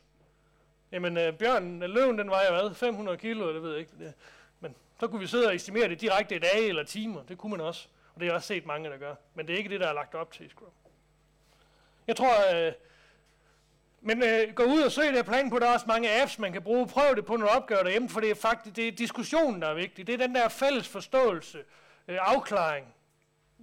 [0.91, 2.73] Jamen, øh, bjørnen, øh, løven, den vejer hvad?
[2.73, 3.91] 500 kilo, det ved jeg ikke.
[3.99, 4.13] Det,
[4.59, 7.23] men så kunne vi sidde og estimere det direkte i dage eller timer.
[7.23, 7.87] Det kunne man også.
[8.13, 9.15] Og det har jeg også set mange, der gør.
[9.35, 10.69] Men det er ikke det, der er lagt op til i Scrum.
[12.07, 12.73] Jeg tror, øh,
[14.07, 16.53] men øh, gå ud og søg det plan på, der er også mange apps, man
[16.53, 16.87] kan bruge.
[16.87, 19.73] Prøv det på nogle opgaver derhjemme, for det er faktisk det er diskussionen, der er
[19.73, 20.07] vigtig.
[20.07, 21.59] Det er den der fælles forståelse,
[22.07, 22.85] øh, afklaring.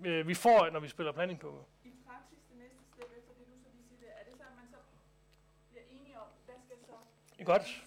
[0.04, 1.64] øh, vi får, når vi spiller planning på.
[1.84, 4.56] I praksis, det næste step efter det, du så lige siger er det så, at
[4.56, 4.78] man så
[5.70, 6.76] bliver enige om, hvad skal
[7.38, 7.82] så Godt.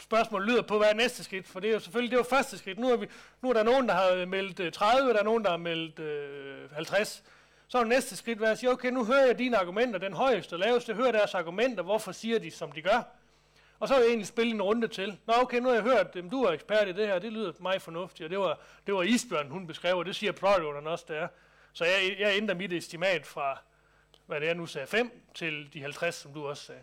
[0.00, 1.48] Spørgsmålet lyder på, hvad er næste skridt?
[1.48, 2.78] For det er jo selvfølgelig det jo første skridt.
[2.78, 3.06] Nu er, vi,
[3.42, 5.56] nu er der nogen, der har meldt øh, 30, og der er nogen, der har
[5.56, 7.24] meldt øh, 50.
[7.68, 10.12] Så er det næste skridt være at sige, okay, nu hører jeg dine argumenter, den
[10.12, 13.02] højeste og laveste, hører deres argumenter, hvorfor siger de, som de gør?
[13.80, 15.18] Og så vil jeg egentlig spille en runde til.
[15.26, 17.52] Nå okay, nu har jeg hørt, at du er ekspert i det her, det lyder
[17.60, 21.04] meget fornuftigt, og det var, det var Isbjørn, hun beskrev, og det siger product også,
[21.08, 21.28] det er.
[21.72, 23.58] Så jeg, jeg ændrer mit estimat fra,
[24.26, 26.82] hvad det er nu sagde, 5 til de 50, som du også sagde.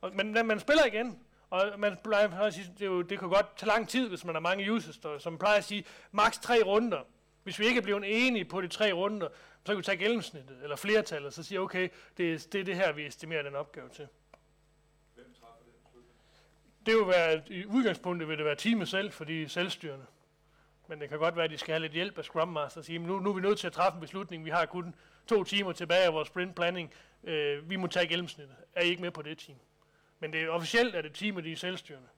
[0.00, 1.18] Og, men man spiller igen,
[1.50, 4.34] og man plejer at sige, det, jo, det kan godt tage lang tid, hvis man
[4.34, 7.00] har mange users, der, som plejer at sige, maks tre runder.
[7.42, 9.28] Hvis vi ikke er blevet enige på de tre runder,
[9.66, 12.64] så kan vi tage gennemsnittet, eller flertallet, og så sige, okay, det er, det er
[12.64, 14.08] det her, vi estimerer den opgave til.
[15.14, 16.14] Hvem træffer den beslutning?
[16.86, 20.06] Det vil være, i udgangspunktet vil det være teamet selv, for de er selvstyrende.
[20.88, 22.84] Men det kan godt være, at de skal have lidt hjælp af Scrum Master og
[22.84, 24.94] sige, nu, nu er vi nødt til at træffe en beslutning, vi har kun
[25.26, 26.92] to timer tilbage af vores sprint planning,
[27.24, 28.56] øh, vi må tage gennemsnittet.
[28.74, 29.58] Er I ikke med på det team?
[30.20, 32.08] Men det er officielt, at det teamet, de er selvstyrende.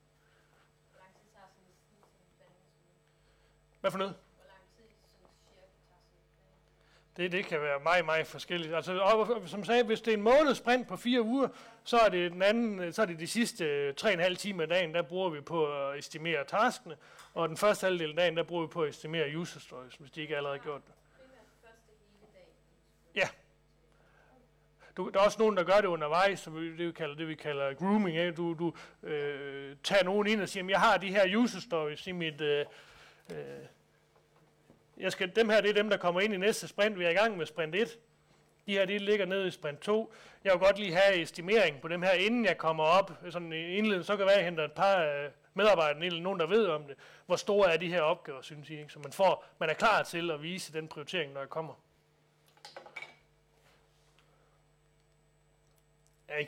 [3.80, 4.14] Hvad for noget?
[4.36, 7.01] Hvor lang tid sådan cirka tager sådan en planlægning?
[7.16, 8.74] Det, det kan være meget, meget forskelligt.
[8.74, 11.48] Altså, og, som sagde, hvis det er en måneds sprint på fire uger,
[11.84, 14.36] så er det den anden, så er det de sidste øh, tre og en halv
[14.36, 16.96] time af dagen, der bruger vi på at estimere taskene,
[17.34, 20.10] og den første halvdel af dagen, der bruger vi på at estimere user stories, hvis
[20.10, 20.94] de ikke allerede har gjort det.
[23.14, 23.28] Ja.
[24.96, 27.28] Du, der er også nogen, der gør det undervejs, så vi, det, vi kalder, det
[27.28, 28.18] vi kalder grooming.
[28.18, 28.32] Ikke?
[28.32, 28.72] Du, du
[29.08, 32.40] øh, tager nogen ind og siger, jeg har de her user stories i mit...
[32.40, 32.66] Øh,
[33.30, 33.36] øh,
[34.96, 36.98] jeg skal, dem her, det er dem, der kommer ind i næste sprint.
[36.98, 37.98] Vi er i gang med sprint 1.
[38.66, 40.12] De her, de ligger nede i sprint 2.
[40.44, 43.12] Jeg vil godt lige have estimering på dem her, inden jeg kommer op.
[43.30, 46.40] Sådan en indledning, så kan være, at jeg henter et par øh, medarbejdere, eller nogen,
[46.40, 46.96] der ved om det.
[47.26, 48.78] Hvor store er de her opgaver, synes I?
[48.78, 48.92] Ikke?
[48.92, 51.74] Så man, får, man er klar til at vise den prioritering, når jeg kommer.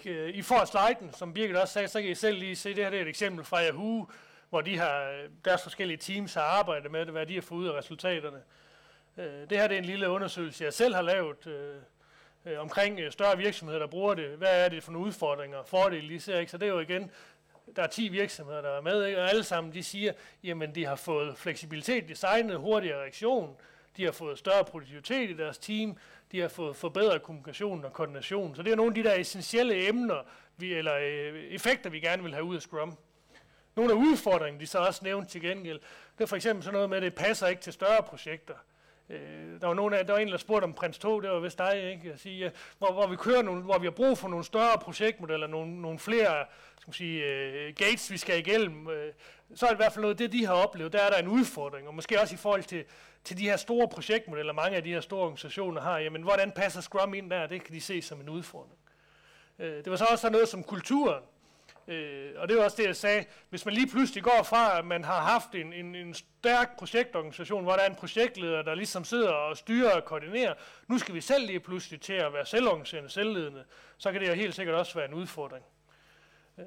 [0.04, 2.84] Øh, I får sliden, som Birgit også sagde, så kan I selv lige se, det
[2.84, 4.08] her det er et eksempel fra Yahoo,
[4.50, 7.66] hvor de har, deres forskellige teams har arbejdet med det, hvad de har fået ud
[7.66, 8.42] af resultaterne.
[9.18, 11.76] Øh, det her det er en lille undersøgelse, jeg selv har lavet øh,
[12.44, 14.28] øh omkring øh, større virksomheder, der bruger det.
[14.28, 16.38] Hvad er det for nogle udfordringer og fordele, de ser?
[16.38, 16.50] Ikke?
[16.50, 17.10] Så det er jo igen,
[17.76, 19.20] der er 10 virksomheder, der er med, ikke?
[19.20, 20.12] og alle sammen de siger,
[20.44, 23.56] jamen de har fået fleksibilitet, designet, hurtigere reaktion,
[23.96, 25.96] de har fået større produktivitet i deres team,
[26.32, 28.54] de har fået forbedret kommunikation og koordination.
[28.54, 30.22] Så det er nogle af de der essentielle emner,
[30.56, 32.98] vi, eller øh, effekter, vi gerne vil have ud af Scrum.
[33.76, 35.80] Nogle af udfordringerne, de så også nævnt til gengæld,
[36.18, 38.54] det er for eksempel sådan noget med, at det passer ikke til større projekter.
[39.10, 41.40] Øh, der var nogen af, der var en, der spurgte om Prins 2, det var
[41.40, 42.08] vist dig, ikke?
[42.08, 44.78] Jeg siger, øh, hvor, hvor, vi kører nogle, hvor vi har brug for nogle større
[44.78, 46.46] projektmodeller, nogle, nogle flere
[46.76, 48.88] skal man sige, øh, gates, vi skal igennem.
[48.90, 49.12] Øh,
[49.54, 51.28] så er det i hvert fald noget, det de har oplevet, der er der en
[51.28, 52.84] udfordring, og måske også i forhold til,
[53.24, 56.80] til de her store projektmodeller, mange af de her store organisationer har, jamen hvordan passer
[56.80, 58.78] Scrum ind der, det kan de se som en udfordring.
[59.58, 61.22] Øh, det var så også noget som kulturen.
[61.88, 63.24] Øh, og det er også det, jeg sagde.
[63.50, 67.62] Hvis man lige pludselig går fra, at man har haft en, en, en stærk projektorganisation,
[67.62, 70.54] hvor der er en projektleder, der ligesom sidder og styrer og koordinerer,
[70.88, 73.64] nu skal vi selv lige pludselig til at være selvorganiserende, selvledende,
[73.98, 75.64] så kan det jo helt sikkert også være en udfordring.
[76.58, 76.64] Øh,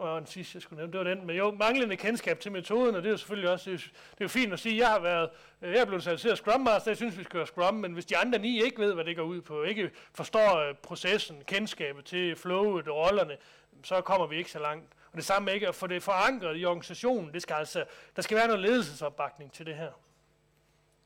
[0.00, 1.26] og en sidste, jeg skulle nævne, det var den.
[1.26, 4.20] Men jo, manglende kendskab til metoden, og det er jo selvfølgelig også, det er, det
[4.20, 5.30] er jo fint at sige, jeg har været,
[5.62, 8.06] øh, jeg er blevet certificeret Scrum Master, jeg synes, vi skal gøre Scrum, men hvis
[8.06, 12.04] de andre ni ikke ved, hvad det går ud på, ikke forstår øh, processen, kendskabet
[12.04, 13.36] til flowet og rollerne,
[13.84, 14.92] så kommer vi ikke så langt.
[15.12, 17.84] Og det samme med ikke at få det forankret i organisationen, det skal altså,
[18.16, 19.90] der skal være noget ledelsesopbakning til det her.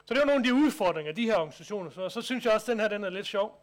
[0.04, 1.90] Så det er nogle af de udfordringer, de her organisationer.
[1.90, 3.60] Så, så synes jeg også, at den her den er lidt sjov.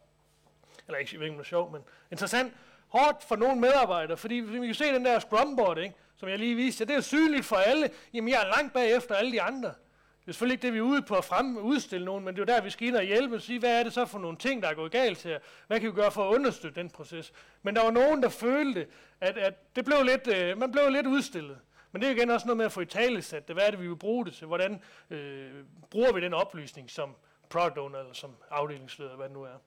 [0.88, 1.82] Eller ikke, jeg ved ikke, om det er sjov, men
[2.12, 2.54] interessant.
[2.88, 6.56] Hårdt for nogle medarbejdere, fordi vi kan se den der scrumboard, ikke, som jeg lige
[6.56, 7.90] viste jer, det er jo synligt for alle.
[8.14, 9.74] Jamen, jeg er langt bagefter alle de andre.
[10.22, 12.42] Det er selvfølgelig ikke det, vi er ude på at frem, udstille nogen, men det
[12.42, 14.20] er jo der, vi skal ind og hjælpe og sige, hvad er det så for
[14.20, 15.40] nogle ting, der er gået galt her?
[15.68, 17.34] Hvad kan vi gøre for at understøtte den proces?
[17.64, 18.88] Men der var nogen, der følte,
[19.22, 21.60] at, at det blev lidt, øh, man blev lidt udstillet.
[21.92, 23.56] Men det er igen også noget med at få i tale sat det.
[23.56, 24.48] Hvad er det, vi vil bruge det til?
[24.48, 25.52] Hvordan øh,
[25.90, 27.16] bruger vi den oplysning som
[27.50, 29.58] product owner eller som afdelingsleder, hvad det nu er?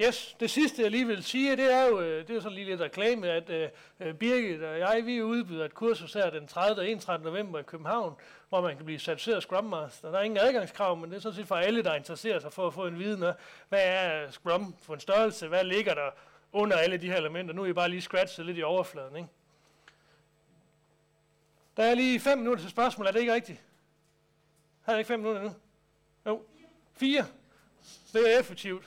[0.00, 2.54] Yes, det sidste jeg lige vil sige, det er jo, øh, det er jo sådan
[2.54, 6.80] lige lidt reklame, at uh, Birgit og jeg, vi udbyder et kursus her den 30.
[6.80, 7.24] og 31.
[7.24, 8.14] november i København,
[8.48, 10.10] hvor man kan blive certificeret Scrum Master.
[10.10, 12.66] Der er ingen adgangskrav, men det er sådan set for alle, der interesserer sig for
[12.66, 13.34] at få en viden af,
[13.68, 16.10] hvad er Scrum for en størrelse, hvad ligger der
[16.52, 17.54] under alle de her elementer.
[17.54, 19.28] Nu er I bare lige scratchet lidt i overfladen, ikke?
[21.76, 23.64] Der er lige fem minutter til spørgsmål, er det ikke rigtigt?
[24.82, 25.54] Har jeg ikke fem minutter nu?
[26.26, 26.42] Jo,
[26.92, 27.26] fire.
[28.12, 28.84] Det er effektivt.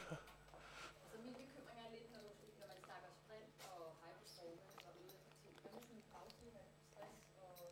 [1.11, 4.93] Så min bekymring er lidt, når, du, når man snakker sprint og high performance og
[5.01, 5.55] øget effektivitet.
[5.61, 7.69] Hvad med sådan en bagtid af stress og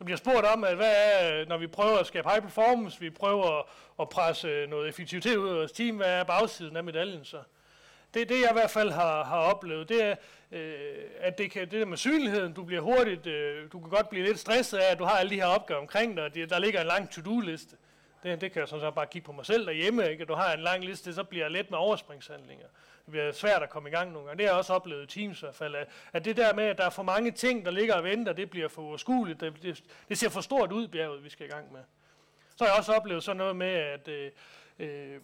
[0.00, 3.10] som bliver spurgt om, at hvad er, når vi prøver at skabe high performance, vi
[3.10, 3.62] prøver
[4.00, 7.36] at, presse øh, noget effektivitet ud af vores team, hvad er bagsiden af medaljen så?
[8.14, 10.14] Det, det jeg i hvert fald har, har oplevet, det er,
[10.52, 14.08] øh, at det, kan, det der med synligheden, du bliver hurtigt, øh, du kan godt
[14.08, 16.58] blive lidt stresset af, at du har alle de her opgaver omkring dig, det, der
[16.58, 17.76] ligger en lang to-do-liste.
[18.22, 20.22] Det, det kan jeg sådan så bare kigge på mig selv derhjemme, ikke?
[20.22, 22.66] At du har en lang liste, så bliver jeg let med overspringshandlinger.
[22.66, 24.38] Øh, bliver svært at komme i gang nogle gange.
[24.38, 26.64] Det har jeg også oplevet i Teams i hvert fald, at, at det der med,
[26.64, 29.40] at der er for mange ting, der ligger og venter, det bliver for uoverskueligt.
[29.40, 31.80] Det, det, det ser for stort ud, bjerget, vi skal i gang med.
[32.56, 34.30] Så har jeg også oplevet sådan noget med, at øh,
[34.78, 35.20] øh,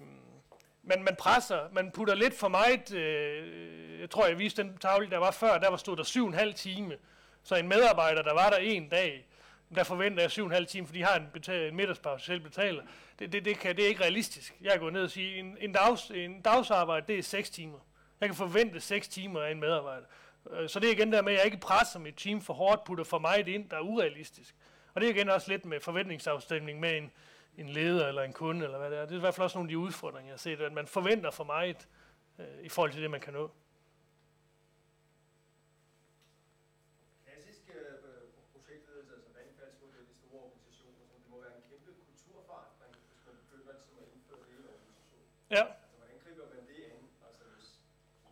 [0.82, 5.10] man, man presser, man putter lidt for meget, øh, jeg tror, jeg viste den tavle,
[5.10, 6.96] der var før, der var stod der syv og en halv time.
[7.42, 9.26] Så en medarbejder, der var der en dag,
[9.74, 10.30] der forventer jeg
[10.60, 12.82] 7,5 timer, fordi de har en, betal, en middagspause, selv betaler.
[13.18, 14.56] Det, det, det, kan, det er ikke realistisk.
[14.60, 17.78] Jeg går ned og siger, en, en, dags, en dagsarbejde, det er 6 timer.
[18.20, 20.06] Jeg kan forvente 6 timer af en medarbejder.
[20.50, 22.84] Øh, så det er igen der med, at jeg ikke presser mit team for hårdt,
[22.84, 24.54] putter for meget ind, der er urealistisk.
[24.94, 27.12] Og det er igen også lidt med forventningsafstemning med en,
[27.58, 29.02] en leder eller en kunde, eller hvad det er.
[29.02, 30.86] Det er i hvert fald også nogle af de udfordringer, jeg har set, at man
[30.86, 31.88] forventer for meget
[32.38, 33.50] øh, i forhold til det, man kan nå.
[37.24, 37.92] Klassisk øh,
[38.54, 43.34] projektledelse, altså vandfaldsmodel i store organisationer, så det må være en kæmpe kulturforandring, hvis man
[43.42, 45.24] begynder ligesom at indføre det i en organisation.
[45.50, 45.62] Ja.
[45.62, 47.02] Altså, hvordan griber man det an?
[47.28, 47.68] Altså, hvis,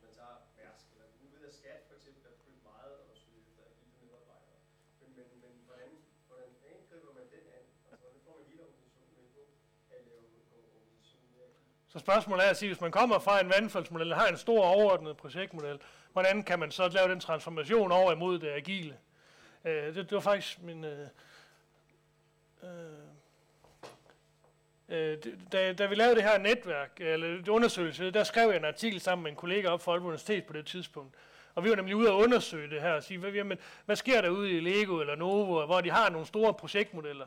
[0.02, 3.16] man tager Mærsk, eller nu ved jeg, at skat for eksempel er begyndt meget at
[3.22, 4.58] søge efter agile medarbejdere.
[5.00, 5.90] Men, men, men hvordan,
[6.28, 7.64] hvordan hvordan griber man den an?
[7.90, 9.40] Altså, hvordan får man hele organisationen med på
[9.96, 10.42] at lave nogle
[10.80, 11.50] organisationen mere?
[11.92, 14.62] Så spørgsmålet er at sige, hvis man kommer fra en vandfaldsmodel, eller har en stor
[14.76, 15.78] overordnet projektmodel,
[16.14, 18.94] hvordan kan man så lave den transformation over imod det agile?
[19.68, 20.80] Øh, det, det var faktisk min...
[20.92, 21.08] Øh,
[22.66, 23.13] øh,
[24.88, 25.18] øh,
[25.52, 29.22] da, da vi lavede det her netværk, eller undersøgelse, der skrev jeg en artikel sammen
[29.22, 31.14] med en kollega op fra Aalborg Universitet på det tidspunkt.
[31.54, 34.20] Og vi var nemlig ude at undersøge det her og sige, hvad, jamen, hvad sker
[34.20, 37.26] der ude i Lego eller Novo, hvor de har nogle store projektmodeller.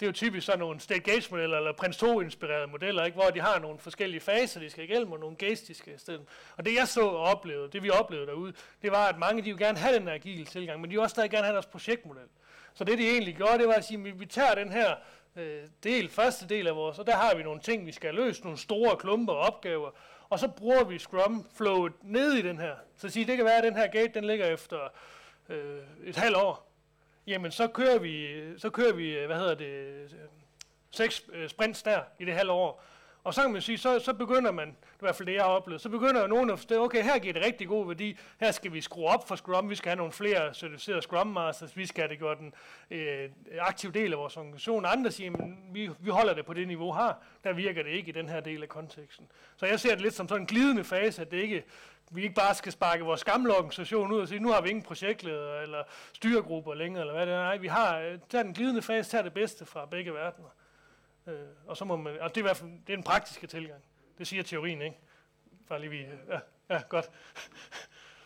[0.00, 3.14] Det er jo typisk sådan nogle state gauge modeller eller Prins 2 inspirerede modeller, ikke?
[3.14, 6.20] hvor de har nogle forskellige faser, de skal igennem, og nogle gates, de skal.
[6.56, 8.52] Og det jeg så og oplevede, det vi oplevede derude,
[8.82, 11.14] det var, at mange de jo gerne have den agile tilgang, men de vil også
[11.14, 12.28] stadig gerne have deres projektmodel.
[12.74, 14.94] Så det de egentlig gjorde, det var at sige, at vi tager den her
[15.36, 18.42] øh, del, første del af vores, og der har vi nogle ting, vi skal løse,
[18.42, 19.90] nogle store klumper og opgaver,
[20.28, 22.74] og så bruger vi Scrum flowet ned i den her.
[22.96, 24.78] Så sige, det kan være, at den her gate, den ligger efter
[25.48, 26.72] øh, et halvt år.
[27.26, 30.10] Jamen, så kører vi, så kører vi, øh, hvad hedder det, øh,
[30.90, 32.84] seks øh, sprints der i det halve år.
[33.24, 35.50] Og så kan man sige, så, så begynder man, i hvert fald det, jeg har
[35.50, 38.72] oplevet, så begynder nogen at forstå, okay, her giver det rigtig god værdi, her skal
[38.72, 42.02] vi skrue op for Scrum, vi skal have nogle flere certificerede Scrum Masters, vi skal
[42.02, 42.54] have det gjort en
[42.90, 43.30] øh,
[43.60, 44.84] aktiv del af vores organisation.
[44.86, 47.12] Andre siger, men vi, vi holder det på det niveau her,
[47.44, 49.26] der virker det ikke i den her del af konteksten.
[49.56, 51.64] Så jeg ser det lidt som sådan en glidende fase, at det ikke,
[52.10, 54.84] vi ikke bare skal sparke vores gamle organisation ud og sige, nu har vi ingen
[54.84, 55.82] projektleder eller
[56.12, 57.38] styregrupper længere, eller hvad det er.
[57.38, 60.48] Nej, vi har øh, taget den glidende fase, tager det bedste fra begge verdener.
[61.26, 63.46] Øh, og så må man, og det er i hvert fald det er en praktiske
[63.46, 63.84] tilgang.
[64.18, 64.96] Det siger teorien, ikke?
[65.68, 66.40] Bare lige vi, ja,
[66.70, 67.10] ja, godt.